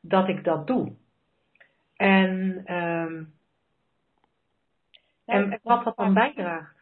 Dat 0.00 0.28
ik 0.28 0.44
dat 0.44 0.66
doe. 0.66 0.92
En, 1.96 2.64
um, 2.74 3.35
en, 5.26 5.52
en 5.52 5.60
wat 5.62 5.84
dat 5.84 5.96
dan 5.96 6.14
bijdraagt. 6.14 6.76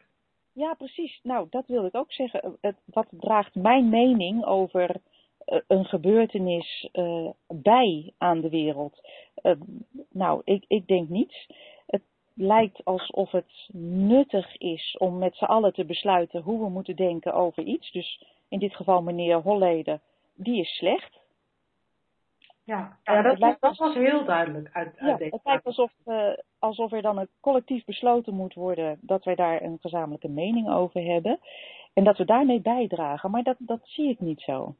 Ja, 0.52 0.74
precies. 0.74 1.20
Nou, 1.22 1.46
dat 1.50 1.66
wil 1.66 1.84
ik 1.84 1.94
ook 1.94 2.12
zeggen. 2.12 2.56
Het, 2.60 2.76
wat 2.84 3.06
draagt 3.10 3.54
mijn 3.54 3.88
mening 3.88 4.44
over 4.44 4.90
uh, 5.46 5.58
een 5.66 5.84
gebeurtenis 5.84 6.88
uh, 6.92 7.28
bij 7.48 8.12
aan 8.18 8.40
de 8.40 8.48
wereld? 8.48 9.08
Uh, 9.42 9.52
nou, 10.10 10.40
ik, 10.44 10.64
ik 10.68 10.86
denk 10.86 11.08
niets. 11.08 11.46
Het 11.86 12.02
lijkt 12.34 12.84
alsof 12.84 13.30
het 13.30 13.68
nuttig 13.72 14.56
is 14.56 14.96
om 14.98 15.18
met 15.18 15.36
z'n 15.36 15.44
allen 15.44 15.72
te 15.72 15.84
besluiten 15.84 16.42
hoe 16.42 16.60
we 16.60 16.68
moeten 16.68 16.96
denken 16.96 17.34
over 17.34 17.62
iets. 17.62 17.92
Dus 17.92 18.24
in 18.48 18.58
dit 18.58 18.74
geval 18.74 19.02
meneer 19.02 19.36
Holleder, 19.36 20.00
die 20.34 20.60
is 20.60 20.76
slecht. 20.76 21.18
Ja, 22.64 22.98
ja 23.02 23.22
dat, 23.22 23.38
lijkt, 23.38 23.60
dat, 23.60 23.76
was 23.76 23.94
heel 23.94 24.24
duidelijk 24.24 24.70
uit, 24.72 24.86
uit 24.86 25.10
ja, 25.10 25.16
deze 25.16 25.34
Het 25.34 25.44
lijkt 25.44 25.64
alsof, 25.64 25.92
uh, 26.06 26.28
alsof 26.58 26.92
er 26.92 27.02
dan 27.02 27.18
een 27.18 27.28
collectief 27.40 27.84
besloten 27.84 28.34
moet 28.34 28.54
worden 28.54 28.98
dat 29.00 29.24
wij 29.24 29.34
daar 29.34 29.62
een 29.62 29.78
gezamenlijke 29.80 30.28
mening 30.28 30.70
over 30.70 31.02
hebben. 31.02 31.38
En 31.92 32.04
dat 32.04 32.18
we 32.18 32.24
daarmee 32.24 32.60
bijdragen. 32.60 33.30
Maar 33.30 33.42
dat, 33.42 33.56
dat 33.58 33.80
zie 33.82 34.08
ik 34.08 34.20
niet 34.20 34.40
zo. 34.40 34.74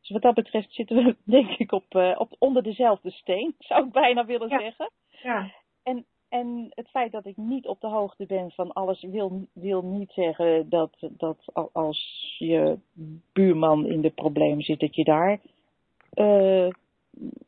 Dus 0.00 0.10
wat 0.10 0.22
dat 0.22 0.34
betreft 0.34 0.72
zitten 0.72 0.96
we 0.96 1.16
denk 1.36 1.50
ik 1.50 1.72
op, 1.72 1.94
uh, 1.94 2.14
op 2.18 2.32
onder 2.38 2.62
dezelfde 2.62 3.10
steen, 3.10 3.54
zou 3.68 3.86
ik 3.86 3.92
bijna 3.92 4.24
willen 4.24 4.48
ja. 4.48 4.58
zeggen. 4.58 4.90
Ja. 5.22 5.50
En, 5.82 6.04
en 6.28 6.66
het 6.70 6.88
feit 6.88 7.12
dat 7.12 7.26
ik 7.26 7.36
niet 7.36 7.66
op 7.66 7.80
de 7.80 7.88
hoogte 7.88 8.26
ben 8.26 8.50
van 8.50 8.72
alles 8.72 9.02
wil, 9.02 9.46
wil 9.52 9.82
niet 9.82 10.10
zeggen 10.10 10.68
dat, 10.68 10.96
dat 11.00 11.38
als 11.72 12.34
je 12.38 12.78
buurman 13.32 13.86
in 13.86 14.00
de 14.00 14.10
problemen 14.10 14.64
zit, 14.64 14.80
dat 14.80 14.94
je 14.94 15.04
daar 15.04 15.40
uh, 16.14 16.68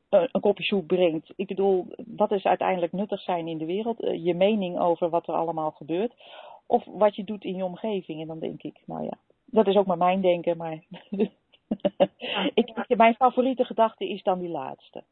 een 0.09 0.41
kopje 0.41 0.65
soep 0.65 0.87
brengt. 0.87 1.33
Ik 1.37 1.47
bedoel, 1.47 1.87
wat 2.07 2.31
is 2.31 2.45
uiteindelijk 2.45 2.93
nuttig 2.93 3.21
zijn 3.21 3.49
in 3.49 3.59
de 3.59 3.67
wereld? 3.67 4.03
Uh, 4.03 4.25
je 4.25 4.35
mening 4.35 4.79
over 4.79 5.09
wat 5.09 5.29
er 5.29 5.35
allemaal 5.35 5.71
gebeurt. 5.71 6.13
Of 6.67 6.85
wat 6.85 7.17
je 7.17 7.25
doet 7.25 7.45
in 7.45 7.57
je 7.57 7.65
omgeving. 7.65 8.21
En 8.21 8.27
dan 8.27 8.39
denk 8.39 8.63
ik, 8.63 8.81
nou 8.87 9.03
ja, 9.03 9.19
dat 9.45 9.67
is 9.67 9.77
ook 9.77 9.87
maar 9.87 9.99
mijn 9.99 10.21
denken, 10.21 10.57
maar 10.57 10.79
ik, 12.55 12.97
mijn 12.97 13.15
favoriete 13.15 13.65
gedachte 13.65 14.09
is 14.09 14.23
dan 14.23 14.39
die 14.39 14.49
laatste. 14.49 15.05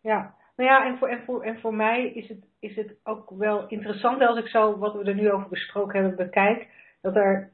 Ja, 0.00 0.34
nou 0.56 0.70
ja, 0.70 0.86
en 0.86 0.98
voor, 0.98 1.42
en 1.42 1.58
voor, 1.60 1.74
mij 1.74 2.06
is 2.06 2.28
het, 2.28 2.46
is 2.58 2.76
het 2.76 2.96
ook 3.04 3.30
wel 3.30 3.68
interessant 3.68 4.20
als 4.20 4.38
ik 4.38 4.46
zo 4.46 4.78
wat 4.78 4.94
we 4.94 5.04
er 5.04 5.14
nu 5.14 5.30
over 5.30 5.48
besproken 5.48 6.00
hebben 6.00 6.16
bekijk. 6.16 6.68
Dat 7.00 7.16
er, 7.16 7.50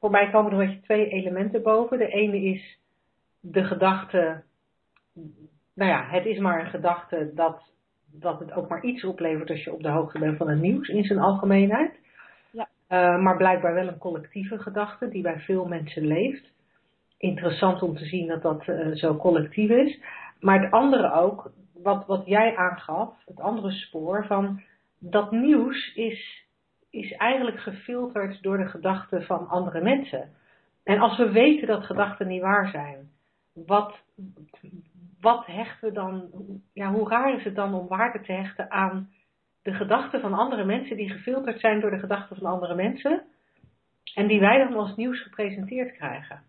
voor 0.00 0.10
mij 0.10 0.30
komen 0.30 0.52
er 0.52 0.58
beetje 0.58 0.80
twee 0.80 1.08
elementen 1.08 1.62
boven. 1.62 1.98
De 1.98 2.08
ene 2.08 2.40
is 2.40 2.78
de 3.40 3.64
gedachte, 3.64 4.42
nou 5.76 5.90
ja, 5.90 6.06
het 6.08 6.24
is 6.24 6.38
maar 6.38 6.60
een 6.60 6.70
gedachte 6.70 7.30
dat, 7.34 7.62
dat 8.12 8.38
het 8.38 8.52
ook 8.52 8.68
maar 8.68 8.84
iets 8.84 9.04
oplevert 9.04 9.50
als 9.50 9.64
je 9.64 9.72
op 9.72 9.82
de 9.82 9.88
hoogte 9.88 10.18
bent 10.18 10.36
van 10.36 10.48
het 10.48 10.60
nieuws 10.60 10.88
in 10.88 11.04
zijn 11.04 11.18
algemeenheid. 11.18 11.98
Ja. 12.50 12.68
Uh, 12.88 13.22
maar 13.22 13.36
blijkbaar 13.36 13.74
wel 13.74 13.88
een 13.88 13.98
collectieve 13.98 14.58
gedachte 14.58 15.08
die 15.08 15.22
bij 15.22 15.38
veel 15.38 15.66
mensen 15.66 16.06
leeft. 16.06 16.52
Interessant 17.18 17.82
om 17.82 17.96
te 17.96 18.04
zien 18.04 18.26
dat 18.26 18.42
dat 18.42 18.66
uh, 18.66 18.94
zo 18.94 19.16
collectief 19.16 19.70
is. 19.70 20.00
Maar 20.40 20.62
het 20.62 20.72
andere 20.72 21.12
ook, 21.12 21.50
wat, 21.82 22.06
wat 22.06 22.26
jij 22.26 22.56
aangaf, 22.56 23.24
het 23.26 23.40
andere 23.40 23.70
spoor 23.70 24.26
van 24.26 24.62
dat 24.98 25.30
nieuws 25.30 25.94
is, 25.94 26.46
is 26.90 27.12
eigenlijk 27.12 27.60
gefilterd 27.60 28.42
door 28.42 28.58
de 28.58 28.66
gedachten 28.66 29.22
van 29.22 29.48
andere 29.48 29.82
mensen. 29.82 30.30
En 30.84 30.98
als 30.98 31.16
we 31.16 31.30
weten 31.30 31.66
dat 31.66 31.84
gedachten 31.84 32.26
niet 32.26 32.42
waar 32.42 32.68
zijn, 32.70 33.10
wat, 33.52 34.02
wat 35.26 35.46
hechten 35.46 35.88
we 35.88 35.94
dan, 35.94 36.30
ja, 36.72 36.90
hoe 36.90 37.08
raar 37.08 37.34
is 37.34 37.44
het 37.44 37.54
dan 37.54 37.74
om 37.74 37.88
waarde 37.88 38.20
te 38.20 38.32
hechten 38.32 38.70
aan 38.70 39.10
de 39.62 39.72
gedachten 39.72 40.20
van 40.20 40.32
andere 40.32 40.64
mensen 40.64 40.96
die 40.96 41.10
gefilterd 41.10 41.60
zijn 41.60 41.80
door 41.80 41.90
de 41.90 41.98
gedachten 41.98 42.36
van 42.36 42.46
andere 42.46 42.74
mensen 42.74 43.22
en 44.14 44.26
die 44.26 44.40
wij 44.40 44.58
dan 44.58 44.74
als 44.74 44.96
nieuws 44.96 45.22
gepresenteerd 45.22 45.92
krijgen? 45.96 46.42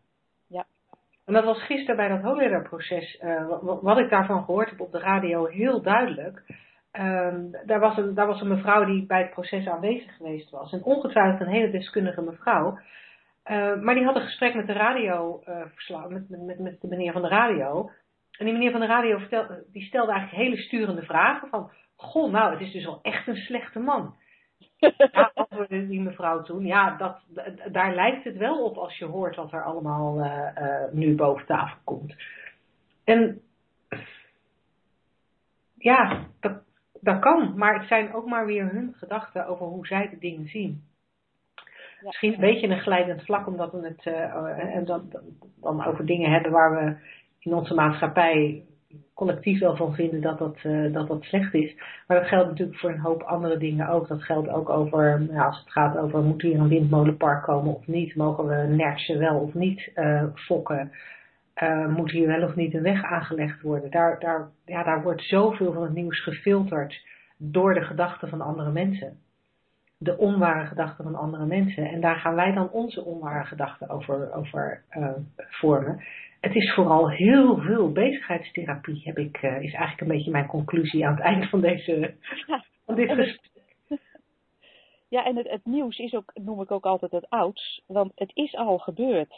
En 1.25 1.33
dat 1.33 1.43
was 1.43 1.63
gisteren 1.63 1.95
bij 1.95 2.07
dat 2.07 2.21
hoogleerderproces, 2.21 3.21
uh, 3.21 3.47
wat 3.81 3.97
ik 3.97 4.09
daarvan 4.09 4.43
gehoord 4.43 4.69
heb 4.69 4.79
op 4.81 4.91
de 4.91 4.99
radio, 4.99 5.45
heel 5.45 5.81
duidelijk. 5.81 6.43
Um, 6.91 7.51
daar, 7.65 7.79
was 7.79 7.97
een, 7.97 8.13
daar 8.13 8.27
was 8.27 8.41
een 8.41 8.47
mevrouw 8.47 8.85
die 8.85 9.05
bij 9.05 9.21
het 9.21 9.31
proces 9.31 9.67
aanwezig 9.67 10.15
geweest 10.15 10.49
was. 10.49 10.73
En 10.73 10.83
ongetwijfeld 10.83 11.41
een 11.41 11.53
hele 11.53 11.71
deskundige 11.71 12.21
mevrouw. 12.21 12.79
Uh, 13.51 13.81
maar 13.81 13.95
die 13.95 14.05
had 14.05 14.15
een 14.15 14.21
gesprek 14.21 14.55
met 14.55 14.67
de 14.67 14.73
radio, 14.73 15.43
uh, 15.47 16.05
met, 16.07 16.29
met, 16.29 16.59
met 16.59 16.81
de 16.81 16.87
meneer 16.87 17.11
van 17.11 17.21
de 17.21 17.27
radio. 17.27 17.91
En 18.37 18.45
die 18.45 18.53
meneer 18.53 18.71
van 18.71 18.79
de 18.79 18.85
radio 18.85 19.17
vertelde, 19.17 19.63
die 19.71 19.83
stelde 19.83 20.11
eigenlijk 20.11 20.43
hele 20.43 20.61
sturende 20.61 21.03
vragen 21.03 21.49
van... 21.49 21.71
Goh, 21.95 22.31
nou, 22.31 22.51
het 22.51 22.61
is 22.61 22.71
dus 22.71 22.85
wel 22.85 22.99
echt 23.01 23.27
een 23.27 23.35
slechte 23.35 23.79
man. 23.79 24.15
Ja, 25.11 25.31
antwoordde 25.33 25.87
die 25.87 26.01
mevrouw 26.01 26.41
toen. 26.41 26.65
Ja, 26.65 26.97
dat, 26.97 27.19
daar 27.71 27.95
lijkt 27.95 28.23
het 28.23 28.37
wel 28.37 28.63
op 28.63 28.77
als 28.77 28.97
je 28.97 29.05
hoort 29.05 29.35
wat 29.35 29.51
er 29.51 29.63
allemaal 29.63 30.19
uh, 30.19 30.47
uh, 30.61 30.91
nu 30.91 31.15
boven 31.15 31.45
tafel 31.45 31.77
komt. 31.83 32.15
En 33.03 33.41
ja, 35.77 36.25
dat, 36.39 36.61
dat 37.01 37.19
kan. 37.19 37.57
Maar 37.57 37.79
het 37.79 37.87
zijn 37.87 38.13
ook 38.13 38.25
maar 38.25 38.45
weer 38.45 38.71
hun 38.71 38.93
gedachten 38.97 39.47
over 39.47 39.65
hoe 39.65 39.87
zij 39.87 40.09
de 40.09 40.17
dingen 40.17 40.47
zien. 40.47 40.83
Ja. 41.55 41.63
Misschien 42.01 42.33
een 42.33 42.39
beetje 42.39 42.67
een 42.67 42.81
glijdend 42.81 43.23
vlak, 43.23 43.47
omdat 43.47 43.71
we 43.71 43.87
het 43.87 44.05
uh, 44.05 44.75
en 44.75 44.85
dan, 44.85 45.11
dan 45.61 45.85
over 45.85 46.05
dingen 46.05 46.31
hebben 46.31 46.51
waar 46.51 46.75
we 46.75 46.97
in 47.39 47.53
onze 47.53 47.73
maatschappij 47.73 48.63
collectief 49.13 49.59
wel 49.59 49.75
van 49.75 49.93
vinden 49.93 50.21
dat 50.21 50.37
dat, 50.37 50.57
uh, 50.63 50.93
dat 50.93 51.07
dat 51.07 51.23
slecht 51.23 51.53
is. 51.53 51.75
Maar 52.07 52.19
dat 52.19 52.27
geldt 52.27 52.49
natuurlijk 52.49 52.77
voor 52.77 52.89
een 52.89 52.99
hoop 52.99 53.21
andere 53.21 53.57
dingen 53.57 53.87
ook. 53.87 54.07
Dat 54.07 54.23
geldt 54.23 54.49
ook 54.49 54.69
over, 54.69 55.29
als 55.37 55.59
het 55.59 55.71
gaat 55.71 55.97
over 55.97 56.21
moet 56.21 56.41
hier 56.41 56.59
een 56.59 56.67
windmolenpark 56.67 57.43
komen 57.43 57.75
of 57.75 57.87
niet, 57.87 58.15
mogen 58.15 58.47
we 58.47 58.75
nertsen 58.75 59.19
wel 59.19 59.39
of 59.39 59.53
niet 59.53 59.91
uh, 59.95 60.23
fokken. 60.33 60.91
Uh, 61.63 61.87
moet 61.87 62.11
hier 62.11 62.27
wel 62.27 62.43
of 62.43 62.55
niet 62.55 62.73
een 62.73 62.81
weg 62.81 63.03
aangelegd 63.03 63.61
worden? 63.61 63.91
Daar, 63.91 64.19
daar, 64.19 64.47
ja, 64.65 64.83
daar 64.83 65.03
wordt 65.03 65.21
zoveel 65.21 65.73
van 65.73 65.83
het 65.83 65.93
nieuws 65.93 66.23
gefilterd 66.23 67.05
door 67.37 67.73
de 67.73 67.81
gedachten 67.81 68.29
van 68.29 68.41
andere 68.41 68.71
mensen. 68.71 69.17
De 69.97 70.17
onware 70.17 70.65
gedachten 70.65 71.03
van 71.03 71.15
andere 71.15 71.45
mensen. 71.45 71.85
En 71.85 72.01
daar 72.01 72.15
gaan 72.15 72.35
wij 72.35 72.53
dan 72.53 72.69
onze 72.71 73.03
onware 73.03 73.45
gedachten 73.45 73.89
over, 73.89 74.33
over 74.33 74.81
vormen 75.35 75.99
het 76.41 76.55
is 76.55 76.73
vooral 76.73 77.09
heel 77.09 77.57
veel 77.57 77.91
bezigheidstherapie, 77.91 79.01
heb 79.03 79.17
ik, 79.17 79.41
uh, 79.41 79.51
is 79.51 79.73
eigenlijk 79.73 80.01
een 80.01 80.07
beetje 80.07 80.31
mijn 80.31 80.47
conclusie 80.47 81.07
aan 81.07 81.15
het 81.15 81.23
eind 81.23 81.49
van, 81.49 81.61
deze, 81.61 82.15
van 82.85 82.95
dit 82.95 83.11
gesprek. 83.11 83.55
Ja, 85.09 85.25
en 85.25 85.35
het, 85.35 85.49
het, 85.49 85.65
nieuws 85.65 85.97
is 85.97 86.13
ook, 86.13 86.31
noem 86.33 86.61
ik 86.61 86.71
ook 86.71 86.85
altijd 86.85 87.11
het 87.11 87.29
ouds, 87.29 87.81
want 87.85 88.11
het 88.15 88.31
is 88.33 88.55
al 88.55 88.77
gebeurd. 88.77 89.33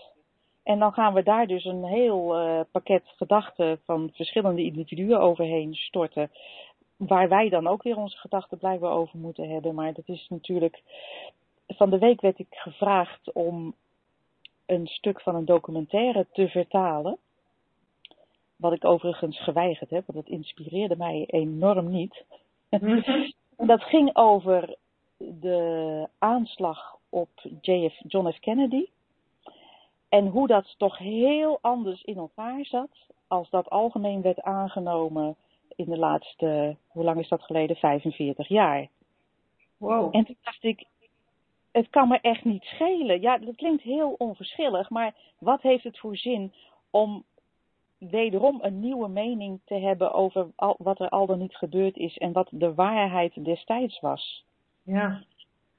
En 0.63 0.79
dan 0.79 0.93
gaan 0.93 1.13
we 1.13 1.23
daar 1.23 1.47
dus 1.47 1.65
een 1.65 1.83
heel 1.83 2.39
uh, 2.39 2.59
pakket 2.71 3.03
gedachten 3.05 3.79
van 3.85 4.09
verschillende 4.13 4.63
individuen 4.63 5.19
overheen 5.19 5.73
storten. 5.73 6.31
Waar 6.97 7.29
wij 7.29 7.49
dan 7.49 7.67
ook 7.67 7.83
weer 7.83 7.97
onze 7.97 8.17
gedachten 8.17 8.57
blijkbaar 8.57 8.91
over 8.91 9.19
moeten 9.19 9.49
hebben. 9.49 9.75
Maar 9.75 9.93
dat 9.93 10.07
is 10.07 10.27
natuurlijk. 10.29 10.81
Van 11.67 11.89
de 11.89 11.97
week 11.97 12.21
werd 12.21 12.39
ik 12.39 12.47
gevraagd 12.49 13.33
om 13.33 13.75
een 14.69 14.87
stuk 14.87 15.21
van 15.21 15.35
een 15.35 15.45
documentaire 15.45 16.25
te 16.31 16.47
vertalen. 16.47 17.17
Wat 18.55 18.73
ik 18.73 18.85
overigens 18.85 19.43
geweigerd 19.43 19.89
heb, 19.89 20.05
want 20.05 20.25
dat 20.25 20.35
inspireerde 20.35 20.95
mij 20.97 21.23
enorm 21.27 21.89
niet. 21.89 22.23
en 22.69 23.03
dat 23.71 23.83
ging 23.83 24.15
over 24.15 24.75
de 25.17 26.07
aanslag 26.17 26.97
op 27.09 27.29
JF, 27.61 28.01
John 28.07 28.31
F. 28.31 28.39
Kennedy. 28.39 28.85
En 30.09 30.27
hoe 30.27 30.47
dat 30.47 30.75
toch 30.77 30.97
heel 30.97 31.57
anders 31.61 32.01
in 32.01 32.17
elkaar 32.17 32.65
zat 32.65 32.89
als 33.27 33.49
dat 33.49 33.69
algemeen 33.69 34.21
werd 34.21 34.41
aangenomen 34.41 35.35
in 35.75 35.85
de 35.85 35.97
laatste, 35.97 36.75
hoe 36.87 37.03
lang 37.03 37.19
is 37.19 37.27
dat 37.27 37.41
geleden? 37.41 37.75
45 37.75 38.47
jaar. 38.47 38.87
Wow. 39.77 40.15
En 40.15 40.25
toen 40.25 40.37
dacht 40.43 40.63
ik, 40.63 40.85
het 41.71 41.89
kan 41.89 42.07
me 42.07 42.19
echt 42.21 42.43
niet 42.43 42.63
schelen. 42.63 43.21
Ja, 43.21 43.37
dat 43.37 43.55
klinkt 43.55 43.83
heel 43.83 44.15
onverschillig, 44.17 44.89
maar 44.89 45.13
wat 45.39 45.61
heeft 45.61 45.83
het 45.83 45.99
voor 45.99 46.17
zin 46.17 46.53
om 46.89 47.23
wederom 47.97 48.59
een 48.61 48.79
nieuwe 48.79 49.07
mening 49.07 49.59
te 49.65 49.73
hebben 49.73 50.13
over 50.13 50.47
al, 50.55 50.75
wat 50.77 50.99
er 50.99 51.09
al 51.09 51.25
dan 51.25 51.39
niet 51.39 51.55
gebeurd 51.55 51.97
is 51.97 52.17
en 52.17 52.31
wat 52.31 52.47
de 52.51 52.73
waarheid 52.73 53.45
destijds 53.45 53.99
was? 53.99 54.45
Ja. 54.83 55.23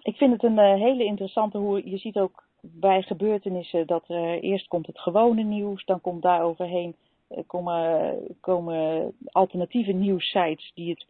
Ik 0.00 0.16
vind 0.16 0.32
het 0.32 0.42
een 0.42 0.58
uh, 0.58 0.74
hele 0.74 1.04
interessante 1.04 1.58
hoe 1.58 1.90
je 1.90 1.98
ziet 1.98 2.16
ook 2.16 2.44
bij 2.60 3.02
gebeurtenissen 3.02 3.86
dat 3.86 4.08
er 4.08 4.40
eerst 4.40 4.68
komt 4.68 4.86
het 4.86 4.98
gewone 4.98 5.42
nieuws, 5.42 5.84
dan 5.84 6.00
komt 6.00 6.22
daar 6.22 6.42
overheen 6.42 6.96
uh, 7.30 7.38
komen, 7.46 8.18
komen 8.40 9.12
alternatieve 9.24 9.92
nieuwssites 9.92 10.72
die 10.74 10.90
het 10.90 11.06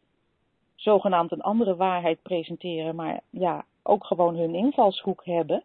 zogenaamd 0.75 1.33
een 1.33 1.41
andere 1.41 1.77
waarheid 1.77 2.23
presenteren, 2.23 2.95
maar 2.95 3.21
ja, 3.31 3.65
ook 3.91 4.05
gewoon 4.05 4.37
hun 4.37 4.55
invalshoek 4.55 5.25
hebben. 5.25 5.63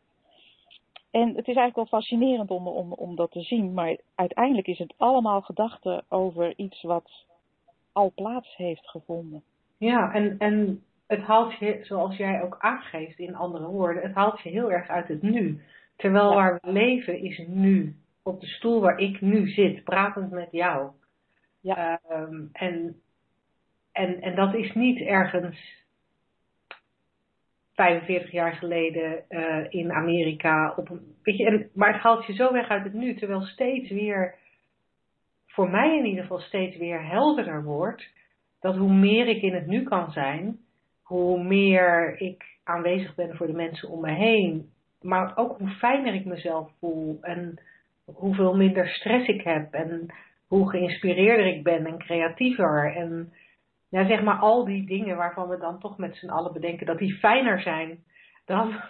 En 1.12 1.28
het 1.28 1.48
is 1.48 1.56
eigenlijk 1.56 1.76
wel 1.76 2.00
fascinerend 2.00 2.52
om, 2.52 2.68
om, 2.68 2.94
om 2.94 3.16
dat 3.16 3.32
te 3.32 3.42
zien, 3.42 3.74
maar 3.74 3.98
uiteindelijk 4.16 4.68
is 4.68 4.78
het 4.78 4.94
allemaal 4.98 5.42
gedachten 5.42 6.04
over 6.10 6.54
iets 6.58 6.82
wat 6.82 7.12
al 7.92 8.12
plaats 8.16 8.56
heeft 8.56 8.88
gevonden. 8.90 9.44
Ja, 9.78 10.14
en, 10.14 10.36
en 10.38 10.84
het 11.08 11.22
haalt 11.22 11.54
je, 11.60 11.80
zoals 11.84 12.18
jij 12.18 12.42
ook 12.44 12.56
aangeeft 12.60 13.20
in 13.20 13.36
andere 13.36 13.68
woorden, 13.68 14.04
het 14.04 14.14
haalt 14.16 14.42
je 14.42 14.50
heel 14.50 14.72
erg 14.72 14.88
uit 14.88 15.08
het 15.08 15.22
nu. 15.22 15.62
Terwijl 15.96 16.30
Ja. 16.30 16.36
waar 16.36 16.60
we 16.62 16.72
leven 16.72 17.22
is 17.22 17.44
nu. 17.48 17.96
Op 18.24 18.42
de 18.42 18.48
stoel 18.48 18.80
waar 18.82 19.00
ik 19.00 19.22
nu 19.22 19.48
zit, 19.48 19.84
pratend 19.84 20.32
met 20.32 20.52
jou. 20.52 20.90
Ja. 21.62 22.00
Ehm, 22.10 22.42
en, 22.52 23.02
en, 23.92 24.22
en 24.22 24.36
dat 24.36 24.54
is 24.54 24.74
niet 24.74 25.00
ergens 25.00 25.85
45 27.76 28.32
jaar 28.32 28.54
geleden 28.54 29.30
eh, 29.30 29.66
in 29.70 29.92
Amerika. 29.92 30.74
Op 30.76 30.90
een, 30.90 31.16
en, 31.24 31.70
maar 31.74 31.94
het 31.94 32.02
haalt 32.02 32.26
je 32.26 32.34
zo 32.34 32.52
weg 32.52 32.68
uit 32.68 32.84
het 32.84 32.94
nu, 32.94 33.16
terwijl 33.16 33.42
steeds 33.42 33.90
weer, 33.90 34.36
voor 35.48 35.70
mij 35.70 35.98
in 35.98 36.06
ieder 36.06 36.22
geval 36.22 36.40
steeds 36.40 36.78
weer 36.78 37.08
helderder 37.08 37.64
wordt, 37.64 38.10
dat 38.60 38.76
hoe 38.76 38.94
meer 38.94 39.28
ik 39.28 39.42
in 39.42 39.54
het 39.54 39.68
nu 39.68 39.84
kan 39.84 40.12
zijn, 40.12 40.58
hoe 41.04 41.44
meer 41.44 42.22
ik 42.22 42.44
aanwezig 42.64 43.16
ben 43.16 43.36
voor 43.36 43.48
de 43.48 43.54
mensen 43.54 43.90
om 43.90 44.02
me 44.02 44.12
heen, 44.12 44.70
maar 45.02 45.38
ook 45.38 45.58
hoe 45.58 45.70
fijner 45.70 46.14
ik 46.14 46.26
mezelf 46.26 46.72
voel 46.80 47.18
en 47.22 47.60
hoeveel 48.06 48.56
minder 48.56 48.88
stress 48.88 49.28
ik 49.28 49.42
heb 49.42 49.74
en 49.74 50.14
hoe 50.48 50.70
geïnspireerder 50.70 51.46
ik 51.46 51.64
ben 51.64 51.86
en 51.86 51.98
creatiever 51.98 52.96
en 52.96 53.34
ja, 53.96 54.06
zeg 54.06 54.24
maar 54.24 54.38
al 54.38 54.66
die 54.66 54.86
dingen 54.86 55.18
waarvan 55.18 55.48
we 55.48 55.58
dan 55.58 55.80
toch 55.80 55.98
met 55.98 56.16
z'n 56.16 56.30
allen 56.30 56.54
bedenken 56.54 56.86
dat 56.86 56.98
die 56.98 57.18
fijner 57.18 57.62
zijn 57.62 58.04
dan, 58.46 58.82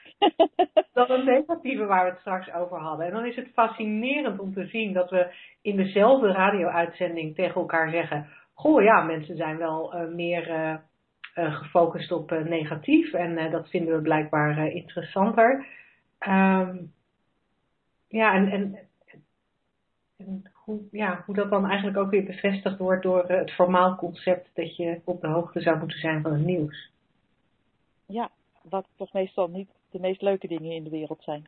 dan 0.92 1.10
een 1.10 1.24
negatieve 1.24 1.84
waar 1.84 2.04
we 2.04 2.10
het 2.10 2.20
straks 2.20 2.52
over 2.52 2.78
hadden. 2.78 3.06
En 3.06 3.12
dan 3.12 3.24
is 3.24 3.36
het 3.36 3.52
fascinerend 3.52 4.38
om 4.38 4.52
te 4.52 4.66
zien 4.66 4.92
dat 4.92 5.10
we 5.10 5.34
in 5.62 5.76
dezelfde 5.76 6.32
radio-uitzending 6.32 7.34
tegen 7.34 7.54
elkaar 7.54 7.90
zeggen: 7.90 8.28
Goh, 8.54 8.82
ja, 8.82 9.02
mensen 9.02 9.36
zijn 9.36 9.56
wel 9.56 9.94
uh, 9.94 10.14
meer 10.14 10.48
uh, 10.48 10.76
uh, 11.34 11.54
gefocust 11.54 12.12
op 12.12 12.30
negatief 12.30 13.12
en 13.12 13.50
dat 13.50 13.68
vinden 13.68 13.94
we 13.94 14.02
blijkbaar 14.02 14.66
interessanter. 14.66 15.66
Um, 16.28 16.92
ja, 18.08 18.34
en, 18.34 18.50
en, 18.50 18.78
en 20.16 20.42
hoe, 20.68 20.80
ja, 20.90 21.22
hoe 21.26 21.34
dat 21.34 21.50
dan 21.50 21.66
eigenlijk 21.66 21.98
ook 21.98 22.10
weer 22.10 22.24
bevestigd 22.24 22.78
wordt 22.78 23.02
door 23.02 23.24
het 23.26 23.50
formaal 23.50 23.96
concept 23.96 24.50
dat 24.54 24.76
je 24.76 25.00
op 25.04 25.20
de 25.20 25.28
hoogte 25.28 25.60
zou 25.60 25.78
moeten 25.78 25.98
zijn 25.98 26.22
van 26.22 26.32
het 26.32 26.44
nieuws. 26.44 26.90
Ja, 28.06 28.30
wat 28.62 28.86
toch 28.96 29.12
meestal 29.12 29.48
niet 29.48 29.68
de 29.90 30.00
meest 30.00 30.22
leuke 30.22 30.48
dingen 30.48 30.72
in 30.72 30.84
de 30.84 30.90
wereld 30.90 31.22
zijn. 31.22 31.44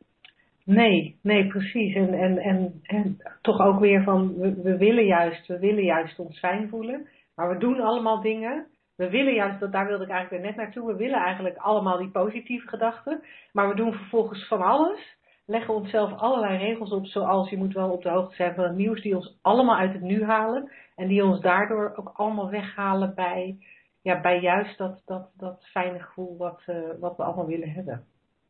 Nee, 0.65 1.17
nee, 1.21 1.47
precies. 1.47 1.95
En, 1.95 2.13
en, 2.13 2.37
en, 2.37 2.81
en 2.83 3.17
toch 3.41 3.59
ook 3.59 3.79
weer 3.79 4.03
van, 4.03 4.37
we, 4.37 4.61
we, 4.61 4.77
willen 4.77 5.05
juist, 5.05 5.47
we 5.47 5.59
willen 5.59 5.83
juist 5.83 6.19
ons 6.19 6.39
fijn 6.39 6.69
voelen, 6.69 7.07
maar 7.35 7.49
we 7.49 7.57
doen 7.57 7.79
allemaal 7.79 8.21
dingen. 8.21 8.67
We 8.95 9.09
willen 9.09 9.33
juist, 9.33 9.59
dat, 9.59 9.71
daar 9.71 9.87
wilde 9.87 10.03
ik 10.03 10.09
eigenlijk 10.09 10.43
net 10.43 10.55
naartoe, 10.55 10.87
we 10.87 10.95
willen 10.95 11.19
eigenlijk 11.19 11.57
allemaal 11.57 11.97
die 11.97 12.11
positieve 12.11 12.67
gedachten, 12.67 13.23
maar 13.51 13.69
we 13.69 13.75
doen 13.75 13.93
vervolgens 13.93 14.47
van 14.47 14.61
alles, 14.61 15.15
leggen 15.45 15.73
onszelf 15.73 16.13
allerlei 16.13 16.57
regels 16.57 16.91
op, 16.91 17.05
zoals 17.05 17.49
je 17.49 17.57
moet 17.57 17.73
wel 17.73 17.89
op 17.89 18.03
de 18.03 18.09
hoogte 18.09 18.35
zijn 18.35 18.55
van 18.55 18.63
het 18.63 18.75
nieuws, 18.75 19.01
die 19.01 19.15
ons 19.15 19.37
allemaal 19.41 19.77
uit 19.77 19.93
het 19.93 20.01
nu 20.01 20.23
halen 20.23 20.71
en 20.95 21.07
die 21.07 21.25
ons 21.25 21.41
daardoor 21.41 21.93
ook 21.95 22.11
allemaal 22.13 22.49
weghalen 22.49 23.15
bij, 23.15 23.57
ja, 24.01 24.21
bij 24.21 24.39
juist 24.39 24.77
dat, 24.77 25.01
dat, 25.05 25.29
dat 25.37 25.67
fijne 25.67 25.99
gevoel 25.99 26.37
wat, 26.37 26.61
uh, 26.67 26.75
wat 26.99 27.17
we 27.17 27.23
allemaal 27.23 27.47
willen 27.47 27.71
hebben. 27.71 28.05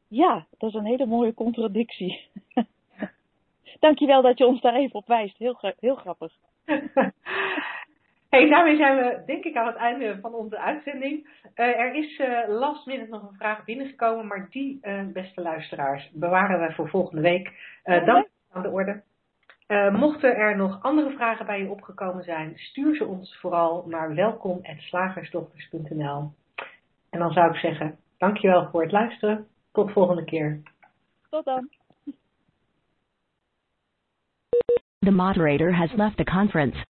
Ja, 0.07 0.45
dat 0.57 0.69
is 0.69 0.75
een 0.75 0.85
hele 0.85 1.05
mooie 1.05 1.33
contradictie. 1.33 2.27
Dankjewel 3.79 4.21
dat 4.21 4.37
je 4.37 4.45
ons 4.45 4.61
daar 4.61 4.75
even 4.75 4.95
op 4.95 5.07
wijst. 5.07 5.37
Heel, 5.37 5.57
heel 5.79 5.95
grappig. 5.95 6.33
hey, 8.32 8.49
daarmee 8.49 8.75
zijn 8.75 8.97
we 8.97 9.23
denk 9.25 9.43
ik 9.43 9.55
aan 9.55 9.67
het 9.67 9.75
einde 9.75 10.17
van 10.21 10.34
onze 10.34 10.59
uitzending. 10.59 11.27
Uh, 11.55 11.79
er 11.79 11.93
is 11.93 12.19
uh, 12.19 12.39
last 12.47 12.86
minute 12.86 13.09
nog 13.09 13.21
een 13.21 13.38
vraag 13.38 13.65
binnengekomen, 13.65 14.27
maar 14.27 14.47
die, 14.49 14.79
uh, 14.82 15.01
beste 15.13 15.41
luisteraars, 15.41 16.09
bewaren 16.13 16.59
we 16.59 16.73
voor 16.73 16.89
volgende 16.89 17.21
week. 17.21 17.51
Uh, 17.86 18.05
dan 18.05 18.27
aan 18.51 18.61
de 18.61 18.69
orde. 18.69 19.01
Uh, 19.67 19.95
mochten 19.95 20.36
er 20.36 20.55
nog 20.55 20.82
andere 20.82 21.09
vragen 21.09 21.45
bij 21.45 21.61
je 21.61 21.69
opgekomen 21.69 22.23
zijn, 22.23 22.53
stuur 22.55 22.95
ze 22.95 23.05
ons 23.05 23.38
vooral 23.39 23.84
naar 23.88 24.15
welkom.slagersdochters.nl. 24.15 26.32
En 27.09 27.19
dan 27.19 27.32
zou 27.32 27.49
ik 27.49 27.55
zeggen, 27.55 27.97
dankjewel 28.17 28.69
voor 28.69 28.82
het 28.82 28.91
luisteren. 28.91 29.47
Tot 29.71 29.91
volgende 29.91 30.23
keer. 30.23 30.61
Tot 31.29 31.45
dan. 31.45 31.69
The 34.99 35.11
moderator 35.11 35.73
has 35.73 35.93
left 35.93 36.17
the 36.17 36.23
conference. 36.23 36.89